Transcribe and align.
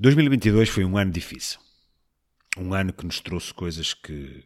2022 0.00 0.68
foi 0.68 0.84
um 0.84 0.96
ano 0.96 1.10
difícil. 1.10 1.58
Um 2.56 2.72
ano 2.72 2.92
que 2.92 3.04
nos 3.04 3.18
trouxe 3.18 3.52
coisas 3.52 3.92
que 3.92 4.44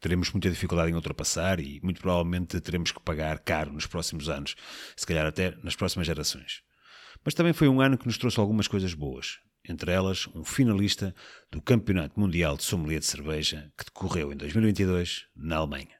teremos 0.00 0.30
muita 0.30 0.48
dificuldade 0.48 0.92
em 0.92 0.94
ultrapassar 0.94 1.58
e 1.58 1.80
muito 1.82 2.00
provavelmente 2.00 2.60
teremos 2.60 2.92
que 2.92 3.00
pagar 3.00 3.40
caro 3.40 3.72
nos 3.72 3.86
próximos 3.86 4.28
anos, 4.28 4.54
se 4.96 5.04
calhar 5.04 5.26
até 5.26 5.56
nas 5.64 5.74
próximas 5.74 6.06
gerações. 6.06 6.62
Mas 7.24 7.34
também 7.34 7.52
foi 7.52 7.66
um 7.66 7.80
ano 7.80 7.98
que 7.98 8.06
nos 8.06 8.16
trouxe 8.18 8.38
algumas 8.38 8.68
coisas 8.68 8.94
boas, 8.94 9.40
entre 9.68 9.90
elas 9.90 10.28
um 10.32 10.44
finalista 10.44 11.12
do 11.50 11.60
Campeonato 11.60 12.20
Mundial 12.20 12.56
de 12.56 12.62
Sommelier 12.62 13.00
de 13.00 13.06
Cerveja 13.06 13.72
que 13.76 13.86
decorreu 13.86 14.32
em 14.32 14.36
2022 14.36 15.26
na 15.34 15.56
Alemanha. 15.56 15.98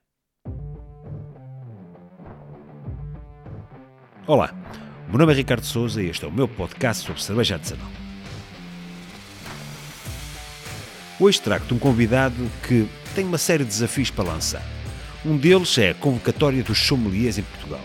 Olá, 4.25 4.53
meu 5.09 5.19
nome 5.19 5.33
é 5.33 5.37
Ricardo 5.37 5.67
Souza 5.67 6.01
e 6.01 6.07
este 6.07 6.25
é 6.25 6.29
o 6.29 6.33
meu 6.33 6.47
podcast 6.47 7.05
sobre 7.05 7.21
cerveja 7.21 7.57
artesanal. 7.57 8.04
Hoje 11.20 11.41
trago-te 11.41 11.73
um 11.73 11.78
convidado 11.78 12.34
que 12.66 12.88
tem 13.14 13.24
uma 13.24 13.38
série 13.38 13.62
de 13.62 13.70
desafios 13.70 14.10
para 14.10 14.24
lançar. 14.24 14.62
Um 15.24 15.37
deles 15.37 15.78
é 15.78 15.90
a 15.90 15.95
convocatória 15.95 16.62
dos 16.62 16.78
sommeliers 16.78 17.38
em 17.38 17.42
Portugal. 17.42 17.80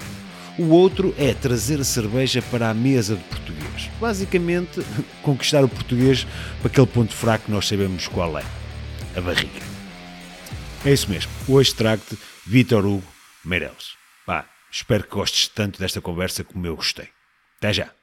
O 0.58 0.70
outro 0.70 1.14
é 1.18 1.34
trazer 1.34 1.80
a 1.80 1.84
cerveja 1.84 2.42
para 2.42 2.70
a 2.70 2.74
mesa 2.74 3.16
do 3.16 3.24
português. 3.26 3.90
Basicamente, 4.00 4.84
conquistar 5.22 5.64
o 5.64 5.70
português 5.70 6.26
para 6.60 6.72
aquele 6.72 6.88
ponto 6.88 7.14
fraco 7.14 7.46
que 7.46 7.52
nós 7.52 7.68
sabemos 7.68 8.08
qual 8.08 8.38
é: 8.38 8.44
a 9.16 9.22
barriga. 9.22 9.62
É 10.84 10.92
isso 10.92 11.10
mesmo. 11.10 11.32
Hoje 11.48 11.74
trago-te 11.74 12.18
Vítor 12.48 12.86
Hugo 12.86 13.08
Meireles. 13.46 13.94
Pá, 14.26 14.46
espero 14.72 15.04
que 15.04 15.12
gostes 15.12 15.48
tanto 15.48 15.80
desta 15.80 16.02
conversa 16.02 16.44
como 16.44 16.66
eu 16.66 16.76
gostei. 16.76 17.08
Até 17.58 17.74
já. 17.74 17.99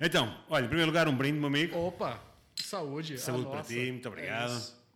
Então, 0.00 0.36
olha, 0.48 0.64
em 0.64 0.68
primeiro 0.68 0.90
lugar, 0.90 1.08
um 1.08 1.16
brinde, 1.16 1.38
meu 1.38 1.46
amigo. 1.48 1.76
Opa, 1.78 2.20
saúde. 2.54 3.18
Saúde 3.18 3.46
Ah, 3.48 3.50
para 3.50 3.62
ti, 3.62 3.90
muito 3.92 4.08
obrigado. 4.08 4.52
É 4.72 4.86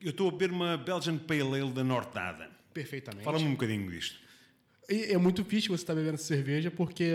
eu 0.00 0.10
estou 0.10 0.28
a 0.28 0.30
beber 0.30 0.50
uma 0.52 0.76
Belgian 0.76 1.18
Pale 1.18 1.42
Ale 1.60 1.72
da 1.72 1.82
Nortada. 1.82 2.48
Perfeitamente. 2.72 3.24
Fala-me 3.24 3.44
um 3.46 3.52
bocadinho 3.52 3.90
disto. 3.90 4.18
E 4.88 5.12
é 5.12 5.18
muito 5.18 5.44
fixe 5.44 5.68
você 5.68 5.82
estar 5.82 5.94
bebendo 5.94 6.14
essa 6.14 6.24
cerveja, 6.24 6.70
porque 6.70 7.14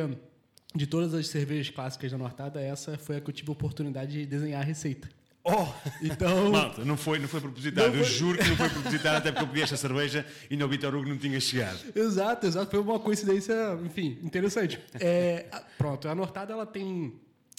de 0.75 0.85
todas 0.85 1.13
as 1.13 1.27
cervejas 1.27 1.69
clássicas 1.73 2.11
da 2.11 2.17
Nortada, 2.17 2.59
essa 2.61 2.97
foi 2.97 3.17
a 3.17 3.21
que 3.21 3.29
eu 3.29 3.33
tive 3.33 3.49
a 3.49 3.53
oportunidade 3.53 4.11
de 4.11 4.25
desenhar 4.25 4.61
a 4.61 4.65
receita. 4.65 5.09
Oh! 5.45 5.65
Então, 6.01 6.51
Malta, 6.51 6.83
não 6.85 6.95
foi, 6.97 7.19
não 7.19 7.27
foi 7.27 7.39
propositado. 7.41 7.87
Não 7.89 7.95
Eu 7.95 8.03
foi- 8.05 8.13
juro 8.13 8.37
que 8.37 8.47
não 8.49 8.55
foi 8.57 8.69
propositado, 8.71 9.17
até 9.17 9.31
porque 9.31 9.43
eu 9.45 9.49
pedi 9.49 9.61
esta 9.61 9.77
cerveja 9.77 10.25
e 10.49 10.55
no 10.57 10.67
Vitor 10.67 10.93
Hugo 10.95 11.07
não 11.07 11.17
tinha 11.17 11.39
chegado. 11.39 11.79
exato, 11.95 12.47
exato. 12.47 12.69
Foi 12.71 12.79
uma 12.79 12.99
coincidência, 12.99 13.53
enfim, 13.85 14.19
interessante. 14.23 14.79
É, 14.99 15.45
pronto, 15.77 16.07
a 16.07 16.15
Nortada, 16.15 16.51
ela 16.53 16.65
tem... 16.65 17.13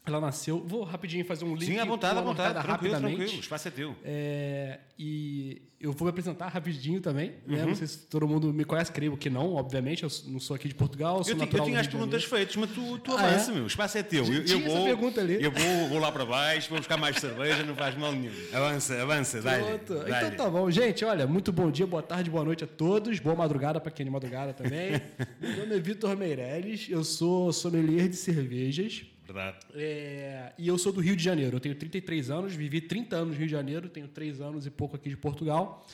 Ela 0.07 0.21
nasceu... 0.21 0.63
Vou 0.67 0.83
rapidinho 0.83 1.25
fazer 1.25 1.47
um 1.47 1.55
link 1.55 1.65
Sim, 1.65 1.79
à 1.79 1.85
vontade, 1.85 2.19
à 2.19 2.23
vontade. 2.23 2.53
Tranquilo, 2.53 2.73
rapidamente. 2.73 3.17
tranquilo. 3.17 3.39
O 3.39 3.41
espaço 3.41 3.69
é 3.69 3.71
teu. 3.71 3.97
É, 4.05 4.81
e 4.99 5.63
eu 5.81 5.93
vou 5.93 6.05
me 6.05 6.11
apresentar 6.11 6.49
rapidinho 6.49 7.01
também. 7.01 7.33
Uhum. 7.47 7.57
Né? 7.57 7.65
Não 7.65 7.75
sei 7.75 7.87
se 7.87 7.99
todo 8.07 8.29
mundo 8.29 8.53
me 8.53 8.65
conhece, 8.65 8.93
creio 8.93 9.17
que 9.17 9.31
não, 9.31 9.55
obviamente. 9.55 10.03
Eu 10.03 10.11
não 10.27 10.39
sou 10.39 10.57
aqui 10.57 10.69
de 10.69 10.75
Portugal, 10.75 11.25
sou 11.25 11.33
Eu, 11.33 11.37
eu 11.37 11.41
natural 11.41 11.65
do 11.65 11.71
tinha 11.71 11.81
as 11.81 11.87
perguntas 11.87 12.25
feitas, 12.25 12.55
mas 12.57 12.71
tu, 12.71 12.99
tu 12.99 13.17
Ah, 13.17 13.23
é? 13.23 13.27
avança, 13.29 13.53
meu. 13.53 13.65
O 13.65 13.67
espaço 13.67 13.97
é 13.97 14.03
teu. 14.03 14.25
Eu, 14.27 14.45
eu 14.45 14.61
vou, 14.61 14.85
pergunta 14.85 15.21
ali. 15.23 15.43
Eu 15.43 15.51
vou, 15.51 15.89
vou 15.89 15.99
lá 15.99 16.13
para 16.13 16.27
baixo, 16.27 16.69
vou 16.69 16.79
buscar 16.79 16.99
mais 16.99 17.17
cerveja, 17.17 17.63
não 17.63 17.75
faz 17.75 17.97
mal 17.97 18.13
nenhum. 18.13 18.33
Avança, 18.53 19.01
avança, 19.01 19.41
dá-lhe. 19.41 19.65
Pronto. 19.65 19.95
dá-lhe. 20.05 20.27
Então 20.27 20.45
tá 20.45 20.51
bom. 20.51 20.71
Gente, 20.71 21.03
olha, 21.05 21.27
muito 21.27 21.51
bom 21.51 21.71
dia, 21.71 21.87
boa 21.87 22.03
tarde, 22.03 22.29
boa 22.29 22.45
noite 22.45 22.63
a 22.65 22.67
todos. 22.67 23.19
Boa 23.21 23.35
madrugada 23.35 23.81
para 23.81 23.91
quem 23.91 24.05
é 24.05 24.07
de 24.07 24.11
madrugada 24.11 24.53
também. 24.53 25.01
Meu 25.41 25.57
nome 25.57 25.77
é 25.77 25.79
Vitor 25.79 26.15
Meirelles, 26.15 26.89
eu 26.91 27.03
sou 27.03 27.53
sommelier 27.55 28.07
de 28.07 28.17
cervejas. 28.17 29.07
Verdade. 29.25 29.57
É, 29.75 30.53
e 30.59 30.69
eu 30.69 30.77
sou 30.77 30.93
do 30.93 31.01
Rio 31.01 31.17
de 31.17 31.25
Janeiro. 31.25 31.57
Eu 31.57 31.61
tenho 31.61 31.75
33 31.75 32.31
anos, 32.31 32.55
vivi 32.55 32.81
30 32.81 33.17
anos 33.17 33.31
no 33.31 33.39
Rio 33.39 33.47
de 33.47 33.53
Janeiro, 33.53 33.89
tenho 33.89 34.07
3 34.09 34.41
anos 34.41 34.67
e 34.67 34.71
pouco 34.71 34.97
aqui 34.97 35.09
de 35.09 35.17
Portugal. 35.17 35.87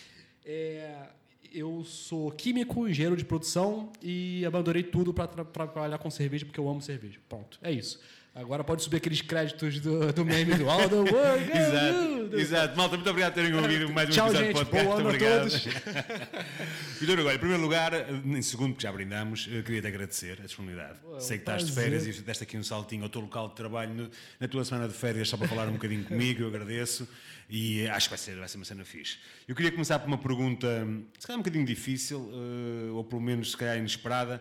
É, 0.44 1.06
eu 1.52 1.84
sou 1.84 2.30
químico, 2.32 2.88
engenheiro 2.88 3.16
de 3.16 3.24
produção 3.24 3.92
e 4.02 4.44
abandonei 4.44 4.82
tudo 4.82 5.12
para 5.12 5.26
trabalhar 5.44 5.98
com 5.98 6.10
cerveja 6.10 6.44
porque 6.44 6.58
eu 6.58 6.69
amo 6.69 6.80
cerveja. 6.80 7.19
Pronto, 7.28 7.58
é 7.62 7.70
isso. 7.70 8.00
Agora 8.32 8.62
pode 8.62 8.82
subir 8.84 8.98
aqueles 8.98 9.20
créditos 9.20 9.80
do, 9.80 10.12
do 10.12 10.24
meme 10.24 10.54
do 10.54 10.70
All 10.70 10.88
the 10.88 10.94
World. 10.94 11.44
is 11.50 11.56
Exato, 11.58 12.36
exato. 12.38 12.76
Malta, 12.76 12.96
muito 12.96 13.10
obrigado 13.10 13.32
por 13.34 13.42
terem 13.42 13.54
ouvido 13.58 13.92
mais 13.92 14.08
um 14.08 14.12
Tchau, 14.12 14.28
episódio 14.28 14.46
gente. 14.46 14.58
de 14.58 14.64
podcast. 14.70 14.86
Bom 14.86 14.92
ano 14.96 15.06
a 15.08 15.10
obrigado. 15.10 15.41
todos. 15.50 15.64
Vitor, 17.00 17.19
agora, 17.19 17.34
em 17.34 17.38
primeiro 17.38 17.62
lugar, 17.62 17.92
em 18.24 18.42
segundo, 18.42 18.74
porque 18.74 18.86
já 18.86 18.92
brindamos, 18.92 19.48
eu 19.50 19.64
queria 19.64 19.80
te 19.80 19.88
agradecer 19.88 20.38
a 20.40 20.46
disponibilidade. 20.46 20.98
um 21.04 21.19
Sei 21.20 21.38
que 21.38 21.42
estás 21.42 21.66
de 21.66 21.72
férias 21.72 22.06
e 22.06 22.22
deste 22.22 22.44
aqui 22.44 22.56
um 22.56 22.62
saltinho 22.62 23.02
ao 23.02 23.08
teu 23.08 23.20
local 23.20 23.48
de 23.48 23.56
trabalho 23.56 23.92
no- 23.92 24.10
na 24.38 24.46
tua 24.46 24.64
semana 24.64 24.86
de 24.86 24.94
férias 24.94 25.28
só 25.28 25.36
para 25.36 25.48
falar 25.48 25.66
um 25.69 25.72
bocadinho 25.72 26.04
comigo, 26.04 26.42
eu 26.42 26.48
agradeço 26.48 27.08
e 27.48 27.84
acho 27.88 28.06
que 28.06 28.10
vai 28.10 28.19
ser, 28.19 28.36
vai 28.36 28.48
ser 28.48 28.58
uma 28.58 28.64
cena 28.64 28.84
fixe. 28.84 29.19
Eu 29.48 29.56
queria 29.56 29.72
começar 29.72 29.98
por 29.98 30.06
uma 30.06 30.19
pergunta, 30.19 30.86
se 31.19 31.26
calhar 31.26 31.36
um 31.38 31.42
bocadinho 31.42 31.66
difícil, 31.66 32.30
eh, 32.32 32.90
ou 32.92 33.02
pelo 33.02 33.20
menos 33.20 33.50
se 33.50 33.56
calhar 33.56 33.76
inesperada. 33.76 34.40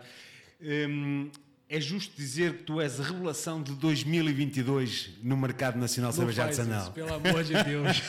Hum, 0.61 1.31
é 1.69 1.79
justo 1.79 2.15
dizer 2.17 2.57
que 2.57 2.63
tu 2.63 2.81
és 2.81 2.99
a 2.99 3.03
revelação 3.03 3.61
de 3.61 3.73
2022 3.73 5.11
no 5.21 5.37
mercado 5.37 5.77
nacional 5.77 6.09
de 6.09 6.17
cerveja 6.17 6.43
artesanal. 6.43 6.81
isso, 6.81 6.91
pelo 6.91 7.13
amor 7.13 7.43
de 7.43 7.53
Deus. 7.63 8.01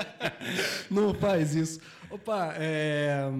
não 0.90 1.12
faz 1.12 1.54
isso. 1.54 1.80
Opa, 2.10 2.54
é... 2.56 3.30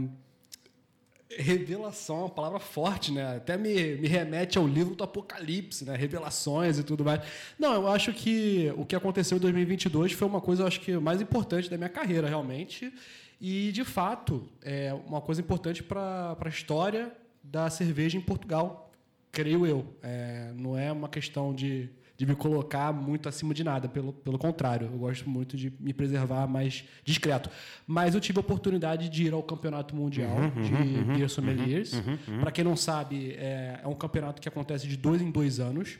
Revelação 1.30 2.16
é 2.16 2.20
uma 2.20 2.28
palavra 2.28 2.58
forte, 2.58 3.10
né? 3.10 3.36
Até 3.36 3.56
me, 3.56 3.96
me 3.96 4.06
remete 4.06 4.58
ao 4.58 4.66
livro 4.66 4.94
do 4.94 5.04
Apocalipse, 5.04 5.84
né? 5.84 5.96
Revelações 5.96 6.78
e 6.78 6.82
tudo 6.82 7.02
mais. 7.02 7.22
Não, 7.58 7.72
eu 7.74 7.88
acho 7.88 8.12
que 8.12 8.70
o 8.76 8.84
que 8.84 8.94
aconteceu 8.94 9.38
em 9.38 9.40
2022 9.40 10.12
foi 10.12 10.28
uma 10.28 10.42
coisa, 10.42 10.62
eu 10.62 10.66
acho 10.66 10.80
que 10.80 10.92
mais 10.98 11.22
importante 11.22 11.70
da 11.70 11.78
minha 11.78 11.88
carreira, 11.88 12.28
realmente. 12.28 12.92
E, 13.40 13.72
de 13.72 13.84
fato, 13.84 14.46
é 14.62 14.92
uma 15.06 15.20
coisa 15.22 15.40
importante 15.40 15.82
para 15.82 16.36
a 16.38 16.48
história 16.48 17.12
da 17.42 17.70
cerveja 17.70 18.18
em 18.18 18.20
Portugal, 18.20 18.87
creio 19.32 19.66
eu. 19.66 19.86
É, 20.02 20.52
não 20.56 20.76
é 20.76 20.90
uma 20.90 21.08
questão 21.08 21.54
de, 21.54 21.88
de 22.16 22.26
me 22.26 22.34
colocar 22.34 22.92
muito 22.92 23.28
acima 23.28 23.54
de 23.54 23.62
nada, 23.62 23.88
pelo, 23.88 24.12
pelo 24.12 24.38
contrário. 24.38 24.88
Eu 24.92 24.98
gosto 24.98 25.28
muito 25.28 25.56
de 25.56 25.72
me 25.78 25.92
preservar 25.92 26.46
mais 26.46 26.84
discreto. 27.04 27.50
Mas 27.86 28.14
eu 28.14 28.20
tive 28.20 28.38
a 28.38 28.40
oportunidade 28.40 29.08
de 29.08 29.24
ir 29.24 29.32
ao 29.32 29.42
Campeonato 29.42 29.94
Mundial 29.94 30.36
de 30.62 31.04
Beer 31.04 31.28
Sommeliers. 31.28 31.92
Para 32.40 32.50
quem 32.50 32.64
não 32.64 32.76
sabe, 32.76 33.32
é, 33.32 33.80
é 33.82 33.88
um 33.88 33.94
campeonato 33.94 34.40
que 34.40 34.48
acontece 34.48 34.86
de 34.86 34.96
dois 34.96 35.22
em 35.22 35.30
dois 35.30 35.60
anos. 35.60 35.98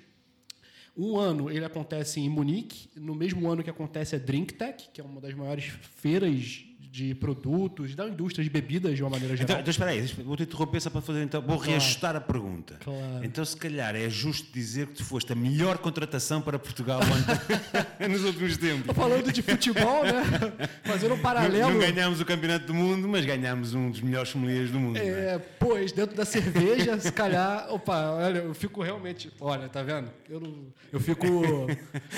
Um 0.97 1.17
ano 1.17 1.49
ele 1.49 1.65
acontece 1.65 2.19
em 2.19 2.29
Munique, 2.29 2.91
no 2.97 3.15
mesmo 3.15 3.49
ano 3.49 3.63
que 3.63 3.71
acontece 3.71 4.17
a 4.17 4.19
DrinkTech, 4.19 4.91
que 4.93 5.01
é 5.01 5.05
uma 5.05 5.21
das 5.21 5.33
maiores 5.33 5.67
feiras 5.81 6.65
de 6.81 7.15
produtos 7.15 7.95
da 7.95 8.09
indústria 8.09 8.43
de 8.43 8.49
bebidas 8.51 8.97
de 8.97 9.03
uma 9.03 9.11
maneira 9.11 9.37
geral. 9.37 9.45
Então, 9.51 9.61
então 9.61 9.71
espera 9.71 9.91
aí, 9.91 10.01
vou-te 10.25 10.45
interromper 10.45 10.81
só 10.81 10.89
para 10.89 11.01
fazer 11.03 11.23
então. 11.23 11.41
Vou 11.43 11.57
Claro. 11.57 11.71
reajustar 11.71 12.17
a 12.17 12.21
pergunta. 12.21 12.77
Claro. 12.83 13.25
Então, 13.25 13.45
se 13.45 13.57
calhar, 13.57 13.95
é 13.95 14.09
justo 14.09 14.51
dizer 14.53 14.87
que 14.87 14.95
tu 14.95 15.05
foste 15.05 15.31
a 15.33 15.37
melhor 15.37 15.79
contratação 15.79 16.41
para 16.41 16.59
Portugal 16.59 17.01
nos 18.09 18.25
últimos 18.25 18.57
tempos. 18.57 18.97
Falando 18.97 19.31
de 19.31 19.43
futebol, 19.43 20.03
né? 20.05 20.23
Fazendo 20.85 21.13
um 21.13 21.17
Não, 21.17 21.23
paralelo. 21.23 21.71
não 21.73 21.79
ganhámos 21.79 22.21
o 22.21 22.25
campeonato 22.25 22.67
do 22.67 22.75
mundo, 22.75 23.07
mas 23.07 23.25
ganhámos 23.25 23.75
um 23.75 23.91
dos 23.91 24.01
melhores 24.01 24.31
sommeliers 24.31 24.71
do 24.71 24.81
mundo. 24.81 24.95
não 24.99 25.03
é? 25.03 25.35
É, 25.35 25.39
pois, 25.39 25.93
dentro 25.93 26.17
da 26.17 26.25
cerveja, 26.25 26.99
se 26.99 27.13
calhar. 27.13 27.67
Opa, 27.73 28.13
olha, 28.13 28.39
eu 28.39 28.55
fico 28.55 28.83
realmente. 28.83 29.31
Olha, 29.41 29.69
tá 29.69 29.83
vendo? 29.83 30.11
Eu, 30.29 30.41
não- 30.41 30.67
eu 30.91 30.99
fico 31.01 31.27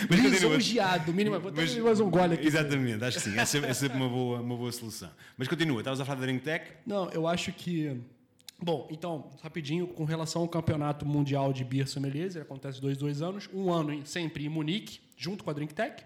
lisonjeado. 0.08 1.12
Mínimo, 1.12 1.38
vou 1.40 1.50
até 1.50 1.62
Mas- 1.62 1.76
mais 1.76 2.00
um 2.00 2.10
gole 2.10 2.34
aqui. 2.34 2.46
Exatamente, 2.46 3.04
acho 3.04 3.18
que 3.18 3.24
sim. 3.30 3.38
É 3.38 3.44
sempre, 3.44 3.70
é 3.70 3.74
sempre 3.74 3.96
uma, 3.96 4.08
boa, 4.08 4.42
uma 4.50 4.58
boa 4.58 4.72
solução. 4.72 5.10
Mas 5.36 5.48
continua, 5.48 5.80
estavas 5.80 6.00
a 6.00 6.04
falar 6.04 6.20
da 6.20 6.26
Ringtech? 6.26 6.72
Não, 6.86 7.08
eu 7.10 7.26
acho 7.26 7.52
que. 7.52 8.00
Bom, 8.62 8.86
então, 8.90 9.30
rapidinho, 9.42 9.86
com 9.86 10.04
relação 10.04 10.42
ao 10.42 10.48
campeonato 10.48 11.06
mundial 11.06 11.50
de 11.52 11.64
Beer 11.64 11.88
Sommeliers, 11.88 12.34
ele 12.34 12.42
acontece 12.42 12.80
dois, 12.80 12.96
dois 12.98 13.22
anos. 13.22 13.48
Um 13.54 13.72
ano 13.72 13.92
em- 13.92 14.04
sempre 14.04 14.44
em 14.44 14.48
Munique, 14.50 15.00
junto 15.16 15.42
com 15.42 15.50
a 15.50 15.52
DrinkTech, 15.54 16.04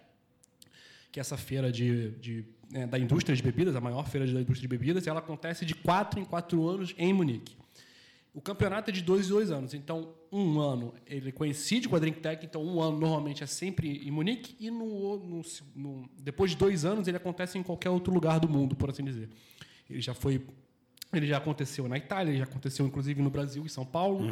que 1.11 1.19
é 1.19 1.21
essa 1.21 1.37
feira 1.37 1.73
de, 1.73 2.11
de, 2.13 2.45
né, 2.71 2.87
da 2.87 2.97
indústria 2.99 3.35
de 3.35 3.43
bebidas, 3.43 3.75
a 3.75 3.81
maior 3.81 4.07
feira 4.09 4.25
da 4.27 4.41
indústria 4.41 4.61
de 4.63 4.69
bebidas, 4.69 5.05
e 5.05 5.09
ela 5.09 5.19
acontece 5.19 5.65
de 5.65 5.75
quatro 5.75 6.21
em 6.21 6.25
quatro 6.25 6.65
anos 6.69 6.95
em 6.97 7.13
Munique. 7.13 7.57
O 8.33 8.41
campeonato 8.41 8.91
é 8.91 8.93
de 8.93 9.03
dois 9.03 9.27
dois 9.29 9.51
anos. 9.51 9.75
Então, 9.75 10.15
um 10.37 10.59
ano 10.61 10.93
ele 11.07 11.31
coincide 11.31 11.89
com 11.89 11.95
a 11.95 11.99
DrinkTech, 11.99 12.45
então 12.45 12.63
um 12.65 12.81
ano 12.83 12.99
normalmente 12.99 13.45
é 13.45 13.47
sempre 13.47 14.07
em 14.07 14.11
Munique, 14.11 14.57
e 14.59 14.71
no, 14.71 15.17
no- 15.19 15.43
no- 15.77 16.11
depois 16.21 16.51
de 16.51 16.57
dois 16.57 16.85
anos 16.85 17.07
ele 17.07 17.17
acontece 17.17 17.57
em 17.57 17.63
qualquer 17.63 17.91
outro 17.91 18.13
lugar 18.13 18.41
do 18.41 18.49
mundo, 18.49 18.75
por 18.75 18.91
assim 18.91 19.05
dizer. 19.05 19.29
Ele 19.89 20.01
já 20.01 20.13
foi. 20.15 20.45
Ele 21.17 21.27
já 21.27 21.37
aconteceu 21.39 21.87
na 21.89 21.97
Itália, 21.99 22.31
ele 22.31 22.39
já 22.39 22.45
aconteceu 22.45 22.87
inclusive 22.87 23.21
no 23.23 23.31
Brasil, 23.31 23.65
em 23.65 23.69
São 23.69 23.85
Paulo. 23.85 24.27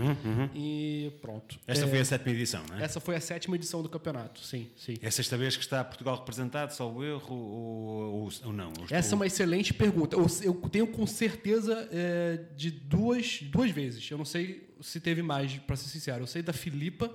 E 0.54 1.12
pronto. 1.20 1.58
Esta 1.66 1.84
É, 1.84 1.88
foi 1.88 2.00
a 2.00 2.04
sétima 2.04 2.32
edição, 2.34 2.62
não 2.68 2.76
é? 2.78 2.82
essa 2.82 3.00
foi 3.00 3.16
a 3.16 3.20
sétima 3.20 3.56
edição 3.56 3.82
do 3.82 3.88
campeonato, 3.88 4.40
sim, 4.40 4.68
sim. 4.76 4.94
É 5.00 5.08
a 5.08 5.10
sexta 5.10 5.36
vez 5.36 5.56
que 5.56 5.62
está 5.62 5.82
Portugal 5.84 6.16
representado, 6.16 6.72
salvo 6.72 7.04
erro, 7.04 7.34
ou, 7.34 8.12
ou, 8.22 8.28
ou 8.44 8.52
não? 8.52 8.68
Ou 8.78 8.86
Essa 8.90 9.14
é 9.14 9.16
uma 9.16 9.26
excelente 9.26 9.72
pergunta. 9.74 10.16
Eu, 10.16 10.26
eu 10.42 10.54
tenho 10.70 10.86
com 10.86 11.06
certeza 11.06 11.88
é, 11.92 12.40
de 12.56 12.70
duas, 12.70 13.40
duas 13.42 13.70
vezes. 13.70 14.10
Eu 14.10 14.18
não 14.18 14.24
sei 14.24 14.68
se 14.80 15.00
teve 15.00 15.22
mais, 15.22 15.56
para 15.58 15.76
ser 15.76 15.88
sincero. 15.88 16.22
Eu 16.22 16.26
sei 16.26 16.42
da 16.42 16.52
Filipa, 16.52 17.10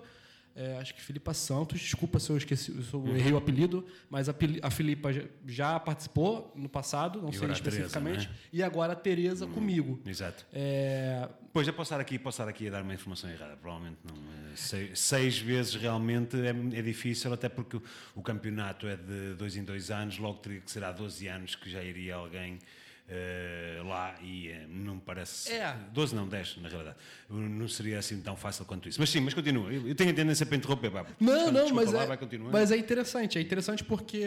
é, 0.57 0.77
acho 0.79 0.95
que 0.95 1.01
Filipa 1.01 1.33
Santos, 1.33 1.79
desculpa 1.79 2.19
se 2.19 2.29
eu 2.31 2.37
esqueci, 2.37 2.71
se 2.83 2.93
eu 2.93 3.07
errei 3.15 3.31
o 3.31 3.37
apelido, 3.37 3.85
mas 4.09 4.27
a, 4.27 4.33
a 4.63 4.71
Filipa 4.71 5.09
já, 5.45 5.79
participou 5.79 6.51
no 6.55 6.67
passado, 6.67 7.21
não 7.21 7.29
E 7.29 7.33
sei 7.33 7.49
especificamente, 7.51 8.27
né? 8.27 8.35
e 8.51 8.63
agora 8.63 8.93
a 8.93 8.95
Tereza 8.95 9.45
comigo. 9.45 10.01
Exato. 10.05 10.45
É, 10.51 11.29
Pois, 11.53 11.67
eu 11.67 11.73
posso 11.73 11.89
estar 11.93 11.99
aqui, 12.01 12.19
posso 12.19 12.41
estar 12.41 12.49
aqui 12.49 12.67
a 12.67 12.71
dar 12.71 12.83
uma 12.83 12.93
informação 12.93 13.29
errada, 13.29 13.55
provavelmente 13.57 13.97
não. 14.03 14.15
eh, 14.15 14.55
Seis, 14.55 14.99
seis 14.99 15.37
vezes 15.39 15.75
realmente 15.75 16.35
é, 16.37 16.49
é 16.49 16.81
difícil, 16.81 17.31
até 17.33 17.47
porque 17.49 17.77
o, 17.77 17.83
o 18.15 18.21
campeonato 18.21 18.87
é 18.87 18.95
de 18.95 19.33
dois 19.35 19.55
em 19.55 19.63
dois 19.63 19.89
anos, 19.91 20.17
logo 20.17 20.39
teria 20.39 20.59
que 20.59 20.69
ser 20.71 20.83
há 20.83 20.91
12 20.91 21.27
anos 21.27 21.55
que 21.55 21.69
já 21.69 21.81
iria 21.83 22.15
alguém 22.15 22.59
eh, 23.09 23.81
lá 23.85 24.15
e 24.21 24.49
eh, 24.49 24.65
não 24.69 24.99
parece. 24.99 25.51
É. 25.51 25.75
12 25.93 26.13
não, 26.13 26.27
10 26.27 26.57
na 26.57 26.67
realidade. 26.69 26.97
Não 27.29 27.67
seria 27.67 27.99
assim 27.99 28.19
tão 28.21 28.35
fácil 28.35 28.65
quanto 28.65 28.89
isso. 28.89 28.99
Mas 28.99 29.09
sim, 29.09 29.21
mas 29.21 29.33
continua. 29.33 29.71
Eu 29.71 29.95
tenho 29.95 30.11
a 30.11 30.13
tendência 30.13 30.45
para 30.45 30.57
interromper, 30.57 30.91
pá. 30.91 31.05
Não, 31.19 31.51
não, 31.51 31.69
mas 31.69 31.91
lá, 31.93 32.03
é, 32.03 32.07
mas 32.51 32.71
é 32.71 32.77
interessante. 32.77 33.37
É 33.37 33.41
interessante 33.41 33.83
porque 33.83 34.21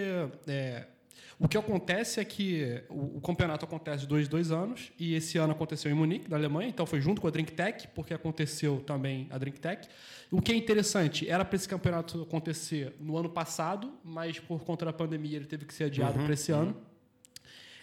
é, 0.46 0.86
o 1.38 1.46
que 1.46 1.58
acontece 1.58 2.20
é 2.20 2.24
que 2.24 2.82
o, 2.88 3.18
o 3.18 3.20
campeonato 3.20 3.64
acontece 3.66 4.02
de 4.02 4.08
dois 4.08 4.28
dois 4.28 4.50
anos 4.50 4.90
e 4.98 5.14
esse 5.14 5.36
ano 5.36 5.52
aconteceu 5.52 5.90
em 5.90 5.94
Munique, 5.94 6.30
na 6.30 6.36
Alemanha, 6.36 6.68
então 6.68 6.86
foi 6.86 7.00
junto 7.00 7.20
com 7.20 7.28
a 7.28 7.30
Drink 7.30 7.52
Tech, 7.52 7.86
porque 7.94 8.14
aconteceu 8.14 8.80
também 8.86 9.26
a 9.30 9.36
Drink 9.36 9.60
Tech. 9.60 9.88
O 10.30 10.40
que 10.40 10.52
é 10.52 10.54
interessante, 10.54 11.28
era 11.28 11.44
para 11.44 11.56
esse 11.56 11.68
campeonato 11.68 12.22
acontecer 12.22 12.94
no 13.00 13.16
ano 13.16 13.28
passado, 13.28 13.92
mas 14.04 14.38
por 14.38 14.64
conta 14.64 14.84
da 14.86 14.92
pandemia 14.92 15.36
ele 15.36 15.46
teve 15.46 15.64
que 15.66 15.74
ser 15.74 15.84
adiado 15.84 16.18
Uhum, 16.18 16.24
para 16.24 16.34
esse 16.34 16.50
ano. 16.52 16.76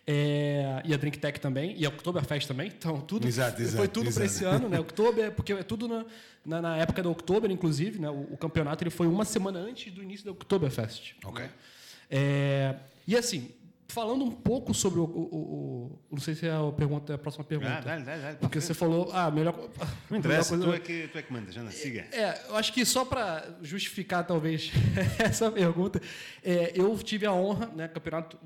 É, 0.09 0.81
e 0.86 0.94
a 0.94 0.98
Drink 0.98 1.19
Tech 1.19 1.38
também, 1.38 1.75
e 1.77 1.86
a 1.86 1.89
Oktoberfest 1.89 2.48
também, 2.48 2.71
então 2.75 3.01
tudo 3.01 3.27
Exato, 3.27 3.57
foi 3.57 3.65
exato, 3.65 3.88
tudo 3.89 4.13
para 4.13 4.24
esse 4.24 4.45
ano, 4.45 4.69
né? 4.69 4.80
Oktober, 4.80 5.33
porque 5.33 5.51
é 5.51 5.63
tudo 5.63 5.86
na, 5.86 6.06
na, 6.45 6.62
na 6.62 6.77
época 6.77 7.04
da 7.04 7.09
Oktober, 7.09 7.51
inclusive, 7.51 8.00
né? 8.00 8.09
O, 8.09 8.21
o 8.31 8.38
campeonato 8.38 8.83
ele 8.83 8.89
foi 8.89 9.06
uma 9.06 9.25
semana 9.25 9.59
antes 9.59 9.92
do 9.94 10.01
início 10.01 10.25
da 10.25 10.31
Oktoberfest. 10.31 11.15
Ok. 11.25 11.45
É, 12.09 12.75
e 13.06 13.18
assim, 13.18 13.51
falando 13.89 14.24
um 14.25 14.31
pouco 14.31 14.74
sobre 14.74 15.00
o, 15.00 15.04
o- 15.04 15.07
o- 15.10 16.00
não 16.12 16.19
sei 16.19 16.36
se 16.36 16.45
é 16.48 16.51
a 16.51 16.72
pergunta, 16.72 17.13
é 17.13 17.16
a 17.16 17.18
próxima 17.18 17.44
pergunta. 17.45 17.72
Ah, 17.78 17.80
dá-lhe, 17.81 18.04
dá-lhe, 18.04 18.22
dá-lhe. 18.22 18.38
porque 18.38 18.60
você 18.60 18.74
falou, 18.74 19.10
ah, 19.13 19.31
melhor, 19.31 19.54
Não 19.56 19.63
melhor 20.10 20.19
interessa, 20.19 20.50
coisa- 20.57 20.66
tu 20.66 20.74
é, 20.74 20.80
que, 20.80 21.07
tu 21.07 21.18
é 21.18 21.22
que 21.22 21.31
mandas, 21.34 21.56
anda, 21.56 21.72
siga. 21.72 22.06
é, 22.12 22.42
eu 22.50 22.56
acho 22.57 22.74
que 22.74 22.84
só 22.86 23.06
para 23.06 23.57
justificar 23.62 24.25
talvez 24.28 24.72
essa 25.19 25.50
pergunta, 25.51 26.01
é, 26.44 26.74
eu 26.75 26.98
tive 27.00 27.25
a 27.25 27.31
honra, 27.34 27.68
né, 27.75 27.88
campeonato, 27.88 28.38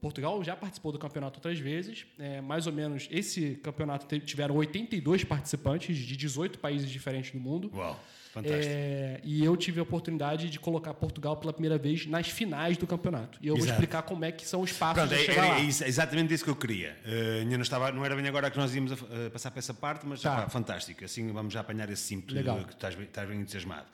Portugal 0.00 0.44
já 0.44 0.54
participou 0.54 0.92
do 0.92 0.98
campeonato 0.98 1.38
outras 1.38 1.58
vezes, 1.58 2.04
é, 2.18 2.40
mais 2.42 2.66
ou 2.66 2.72
menos 2.72 3.08
esse 3.10 3.54
campeonato 3.62 4.06
tiveram 4.20 4.54
82 4.56 5.24
participantes 5.24 5.96
de 5.96 6.16
18 6.16 6.58
países 6.58 6.90
diferentes 6.90 7.30
do 7.30 7.40
mundo. 7.40 7.70
Uau, 7.74 7.98
fantástico. 8.34 8.66
É, 8.74 9.20
e 9.24 9.44
eu 9.44 9.56
tive 9.56 9.80
a 9.80 9.82
oportunidade 9.82 10.50
de 10.50 10.58
colocar 10.58 10.92
Portugal 10.94 11.36
pela 11.36 11.52
primeira 11.52 11.78
vez 11.78 12.04
nas 12.06 12.28
finais 12.28 12.76
do 12.76 12.86
campeonato. 12.86 13.38
E 13.40 13.46
eu 13.46 13.54
vou 13.54 13.64
Exato. 13.64 13.72
explicar 13.80 14.02
como 14.02 14.24
é 14.24 14.32
que 14.32 14.46
são 14.46 14.60
os 14.60 14.72
passos 14.72 15.08
Pronto, 15.08 15.14
é, 15.14 15.26
era 15.32 15.46
lá. 15.48 15.58
isso- 15.60 15.84
exatamente 15.84 16.34
isso 16.34 16.44
que 16.44 16.50
eu 16.50 16.56
queria. 16.56 16.96
Eh, 17.04 17.38
ainda 17.42 17.56
não, 17.56 17.62
estava, 17.62 17.90
não 17.92 18.04
era 18.04 18.14
bem 18.16 18.26
agora 18.28 18.50
que 18.50 18.58
nós 18.58 18.74
íamos 18.74 18.92
a, 18.92 18.94
a 19.26 19.30
passar 19.30 19.50
para 19.50 19.58
essa 19.60 19.72
parte, 19.72 20.04
mas 20.06 20.20
Tá. 20.20 20.42
pá, 20.42 20.48
fantástico. 20.50 21.04
Assim 21.04 21.32
vamos 21.32 21.54
já 21.54 21.60
apanhar 21.60 21.88
esse 21.90 22.02
simples 22.02 22.34
Legal. 22.36 22.62
que 22.64 22.72
estás, 22.74 22.94
bem- 22.94 23.04
estás 23.06 23.28
bem 23.28 23.40
entusiasmado. 23.40 23.86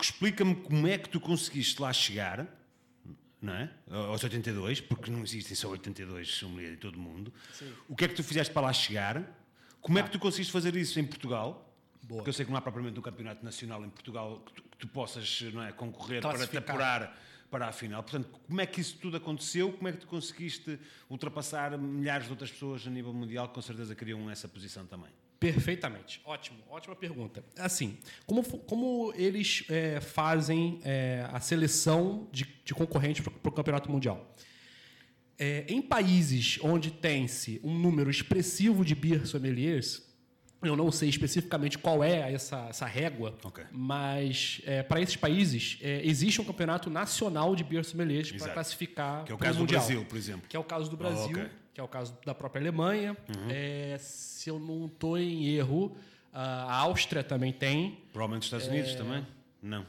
Explica-me 0.00 0.54
como 0.56 0.86
é 0.86 0.96
que 0.98 1.08
tu 1.08 1.20
conseguiste 1.20 1.80
lá 1.80 1.92
chegar, 1.92 2.46
não 3.40 3.52
é? 3.54 3.70
Aos 3.90 4.22
82, 4.24 4.80
porque 4.80 5.10
não 5.10 5.22
existem 5.22 5.54
só 5.54 5.68
82 5.68 6.28
sommeliers 6.34 6.74
em 6.74 6.76
todo 6.76 6.96
o 6.96 6.98
mundo. 7.00 7.32
O 7.88 7.94
que 7.94 8.04
é 8.04 8.08
que 8.08 8.14
tu 8.14 8.24
fizeste 8.24 8.52
para 8.52 8.62
lá 8.62 8.72
chegar? 8.72 9.22
Como 9.80 9.98
é 9.98 10.02
que 10.02 10.10
tu 10.10 10.18
conseguiste 10.18 10.52
fazer 10.52 10.74
isso 10.76 10.98
em 10.98 11.04
Portugal? 11.04 11.69
Boa. 12.10 12.18
Porque 12.18 12.30
eu 12.30 12.34
sei 12.34 12.44
que 12.44 12.50
não 12.50 12.58
há 12.58 12.60
propriamente 12.60 12.98
um 12.98 13.02
campeonato 13.02 13.44
nacional 13.44 13.84
em 13.84 13.88
Portugal 13.88 14.42
que 14.44 14.52
tu, 14.52 14.62
que 14.64 14.76
tu 14.78 14.88
possas 14.88 15.42
não 15.54 15.62
é, 15.62 15.70
concorrer 15.70 16.20
para 16.20 16.44
te 16.44 16.56
apurar 16.56 17.16
para 17.48 17.68
a 17.68 17.72
final. 17.72 18.02
Portanto, 18.02 18.28
como 18.48 18.60
é 18.60 18.66
que 18.66 18.80
isso 18.80 18.98
tudo 19.00 19.16
aconteceu? 19.16 19.72
Como 19.72 19.86
é 19.86 19.92
que 19.92 19.98
tu 19.98 20.08
conseguiste 20.08 20.76
ultrapassar 21.08 21.78
milhares 21.78 22.26
de 22.26 22.32
outras 22.32 22.50
pessoas 22.50 22.84
a 22.84 22.90
nível 22.90 23.12
mundial 23.12 23.46
que 23.46 23.54
com 23.54 23.62
certeza 23.62 23.94
queriam 23.94 24.28
essa 24.28 24.48
posição 24.48 24.84
também? 24.86 25.08
Perfeitamente. 25.38 26.20
Ótimo, 26.24 26.58
ótima 26.68 26.96
pergunta. 26.96 27.44
Assim, 27.56 27.96
como, 28.26 28.42
como 28.42 29.12
eles 29.14 29.64
é, 29.68 30.00
fazem 30.00 30.80
é, 30.82 31.28
a 31.32 31.38
seleção 31.38 32.28
de, 32.32 32.44
de 32.64 32.74
concorrentes 32.74 33.22
para 33.22 33.48
o 33.48 33.52
campeonato 33.52 33.88
mundial? 33.88 34.34
É, 35.38 35.64
em 35.68 35.80
países 35.80 36.58
onde 36.60 36.90
tem-se 36.90 37.60
um 37.62 37.78
número 37.78 38.10
expressivo 38.10 38.84
de 38.84 38.96
beer 38.96 39.26
sommeliers, 39.26 40.09
eu 40.62 40.76
não 40.76 40.90
sei 40.92 41.08
especificamente 41.08 41.78
qual 41.78 42.04
é 42.04 42.32
essa, 42.32 42.66
essa 42.68 42.86
régua, 42.86 43.34
Ok. 43.44 43.64
mas 43.70 44.60
para 44.88 45.00
esses 45.00 45.16
países 45.16 45.78
é, 45.80 46.00
existe 46.04 46.40
um 46.40 46.44
campeonato 46.44 46.90
nacional 46.90 47.56
de 47.56 47.64
beer 47.64 47.84
sommeliers 47.84 48.30
para 48.32 48.52
classificar 48.52 49.24
Que 49.24 49.32
é 49.32 49.34
o 49.34 49.38
caso 49.38 49.54
do 49.58 49.60
mundial 49.60 49.80
Brasil, 49.80 50.04
por 50.04 50.16
exemplo. 50.18 50.48
que 50.48 50.56
é 50.56 50.60
o 50.60 50.64
caso 50.64 50.90
do 50.90 50.96
Brasil, 50.96 51.30
ok. 51.38 51.48
que 51.74 51.80
é 51.80 51.84
o 51.84 51.88
caso 51.88 52.16
da 52.26 52.34
própria 52.34 52.60
Alemanha. 52.60 53.16
É, 53.48 53.96
se 53.98 54.50
eu 54.50 54.58
não 54.58 54.86
estou 54.86 55.16
em 55.18 55.46
erro, 55.46 55.96
a 56.32 56.74
Áustria 56.76 57.24
também 57.24 57.52
tem. 57.52 57.98
Provavelmente 58.12 58.42
os 58.42 58.46
Estados 58.46 58.66
Unidos 58.66 58.94
também? 58.94 59.26
Não. 59.62 59.84